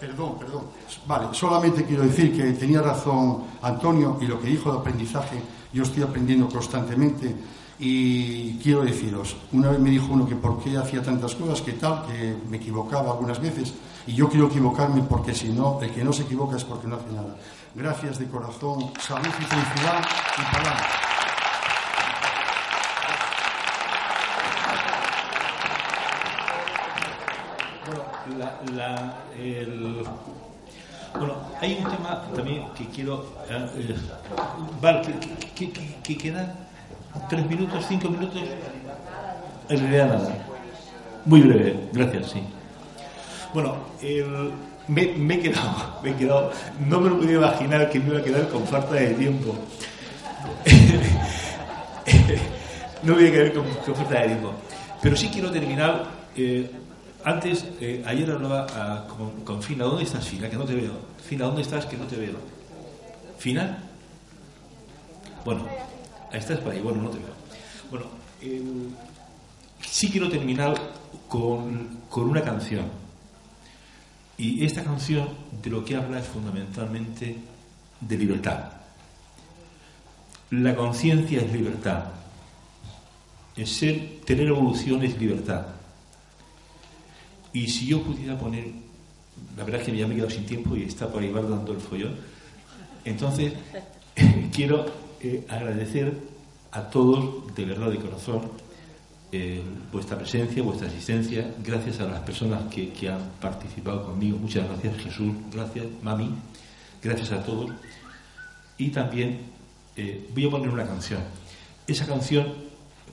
Perdón, 0.00 0.38
perdón. 0.38 0.62
Vale, 1.06 1.28
solamente 1.32 1.84
quiero 1.84 2.04
decir 2.04 2.36
que 2.36 2.52
tenía 2.52 2.80
razón 2.80 3.44
Antonio 3.62 4.18
y 4.20 4.26
lo 4.26 4.40
que 4.40 4.48
dijo 4.48 4.72
de 4.72 4.78
aprendizaje, 4.78 5.42
yo 5.72 5.82
estoy 5.82 6.02
aprendiendo 6.02 6.48
constantemente 6.48 7.34
y 7.80 8.58
quiero 8.58 8.82
deciros, 8.82 9.36
una 9.52 9.70
vez 9.70 9.78
me 9.78 9.90
dijo 9.90 10.12
uno 10.12 10.26
que 10.26 10.34
por 10.34 10.62
qué 10.62 10.76
hacía 10.76 11.02
tantas 11.02 11.34
cosas, 11.34 11.60
que 11.62 11.72
tal, 11.72 12.06
que 12.06 12.36
me 12.48 12.56
equivocaba 12.56 13.12
algunas 13.12 13.40
veces 13.40 13.74
y 14.06 14.14
yo 14.14 14.28
quiero 14.28 14.46
equivocarme 14.46 15.02
porque 15.02 15.34
si 15.34 15.48
no, 15.50 15.80
el 15.82 15.92
que 15.92 16.04
no 16.04 16.12
se 16.12 16.22
equivoca 16.22 16.56
es 16.56 16.64
porque 16.64 16.86
no 16.86 16.96
hace 16.96 17.12
nada. 17.12 17.36
Gracias 17.74 18.18
de 18.18 18.26
corazón, 18.26 18.90
salud 19.00 19.26
y 19.26 19.44
felicidad 19.44 20.04
y 20.38 20.54
palabras. 20.54 21.07
Bueno, 31.18 31.34
hay 31.60 31.78
un 31.82 31.90
tema 31.90 32.22
también 32.34 32.62
que 32.76 32.86
quiero. 32.86 33.26
Eh, 33.48 33.94
Val, 34.80 35.02
¿qué, 35.54 35.70
qué, 36.02 36.16
queda? 36.16 36.54
¿Tres 37.28 37.46
minutos, 37.46 37.84
cinco 37.88 38.08
minutos? 38.10 38.40
En 39.68 39.80
realidad 39.80 40.06
nada. 40.06 40.32
Muy 41.24 41.40
breve, 41.40 41.88
gracias, 41.92 42.30
sí. 42.30 42.40
Bueno, 43.52 43.76
me, 44.86 45.34
he 45.34 45.40
quedado, 45.40 45.98
me 46.02 46.10
he 46.10 46.14
quedado, 46.14 46.52
no 46.86 47.00
me 47.00 47.10
lo 47.10 47.18
podía 47.18 47.36
imaginar 47.36 47.90
que 47.90 47.98
me 47.98 48.10
iba 48.10 48.20
a 48.20 48.22
quedar 48.22 48.48
con 48.48 48.64
falta 48.66 48.94
de 48.94 49.14
tiempo. 49.14 49.56
no 53.02 53.14
me 53.14 53.20
voy 53.20 53.26
a 53.26 53.32
quedar 53.32 53.52
con, 53.52 53.66
falta 53.96 54.20
de 54.20 54.26
tiempo. 54.26 54.52
Pero 55.02 55.16
sí 55.16 55.28
quiero 55.28 55.50
terminar. 55.50 56.04
Eh, 56.36 56.70
antes, 57.28 57.66
eh, 57.80 58.02
ayer 58.06 58.30
hablaba 58.30 58.66
ah, 58.74 59.06
con, 59.44 59.62
Fina. 59.62 59.84
¿Dónde 59.84 60.04
estás, 60.04 60.26
Fina? 60.26 60.48
Que 60.48 60.56
no 60.56 60.64
te 60.64 60.74
veo. 60.74 60.92
Fina, 61.24 61.44
¿dónde 61.44 61.62
estás? 61.62 61.86
Que 61.86 61.96
no 61.96 62.04
te 62.04 62.16
veo. 62.16 62.36
¿Fina? 63.38 63.78
Bueno, 65.44 65.66
estás 66.32 66.58
por 66.60 66.72
ahí. 66.72 66.80
Bueno, 66.80 67.02
no 67.02 67.10
te 67.10 67.18
veo. 67.18 67.34
Bueno, 67.90 68.06
sí 69.80 70.10
quiero 70.10 70.28
terminar 70.28 70.74
con, 71.28 72.00
con 72.08 72.28
una 72.28 72.42
canción 72.42 72.86
y 74.38 74.64
esta 74.64 74.84
canción 74.84 75.28
de 75.60 75.68
lo 75.68 75.84
que 75.84 75.96
habla 75.96 76.20
es 76.20 76.26
fundamentalmente 76.26 77.36
de 78.00 78.16
libertad. 78.16 78.70
La 80.50 80.76
conciencia 80.76 81.40
es 81.40 81.52
libertad. 81.52 82.04
El 83.56 83.66
ser, 83.66 84.20
tener 84.24 84.46
evolución 84.46 85.02
es 85.02 85.18
libertad. 85.18 85.66
Y 87.58 87.66
si 87.66 87.86
yo 87.86 88.00
pudiera 88.00 88.38
poner, 88.38 88.66
la 89.56 89.64
verdad 89.64 89.80
es 89.80 89.86
que 89.88 89.96
ya 89.96 90.06
me 90.06 90.14
he 90.14 90.16
quedado 90.18 90.30
sin 90.30 90.46
tiempo 90.46 90.76
y 90.76 90.84
está 90.84 91.08
por 91.08 91.20
ahí 91.20 91.32
dando 91.32 91.72
el 91.72 91.80
follón, 91.80 92.14
entonces 93.04 93.52
quiero 94.52 94.86
eh, 95.20 95.44
agradecer 95.48 96.16
a 96.70 96.82
todos 96.82 97.52
de 97.56 97.64
verdad 97.64 97.90
de 97.90 97.96
corazón 97.96 98.42
eh, 99.32 99.60
vuestra 99.92 100.16
presencia, 100.16 100.62
vuestra 100.62 100.86
asistencia, 100.86 101.52
gracias 101.64 101.98
a 101.98 102.04
las 102.04 102.20
personas 102.20 102.72
que, 102.72 103.08
han 103.08 103.28
participado 103.40 104.04
conmigo. 104.06 104.38
Muchas 104.38 104.68
gracias 104.68 104.96
Jesús, 104.98 105.32
gracias 105.52 105.86
Mami, 106.00 106.30
gracias 107.02 107.32
a 107.32 107.42
todos. 107.42 107.72
Y 108.76 108.90
también 108.90 109.40
eh, 109.96 110.30
voy 110.32 110.46
a 110.46 110.50
poner 110.50 110.68
una 110.68 110.86
canción. 110.86 111.22
Esa 111.88 112.06
canción 112.06 112.46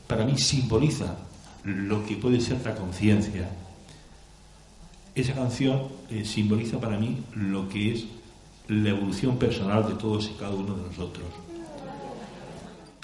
para 0.05 0.23
mí 0.23 0.37
simboliza 0.37 1.15
lo 1.63 2.05
que 2.05 2.17
puede 2.17 2.39
ser 2.39 2.63
la 2.63 2.75
conciencia. 2.75 3.49
Esa 5.15 5.33
canción 5.33 5.87
eh, 6.09 6.25
simboliza 6.25 6.79
para 6.79 6.97
mí 6.97 7.23
lo 7.33 7.69
que 7.69 7.93
es 7.93 8.05
la 8.67 8.89
evolución 8.89 9.37
personal 9.37 9.87
de 9.87 9.95
todos 9.95 10.29
y 10.29 10.37
cada 10.37 10.53
uno 10.53 10.75
de 10.75 10.87
nosotros. 10.87 11.25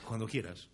Cuando 0.05 0.27
quieras. 0.27 0.70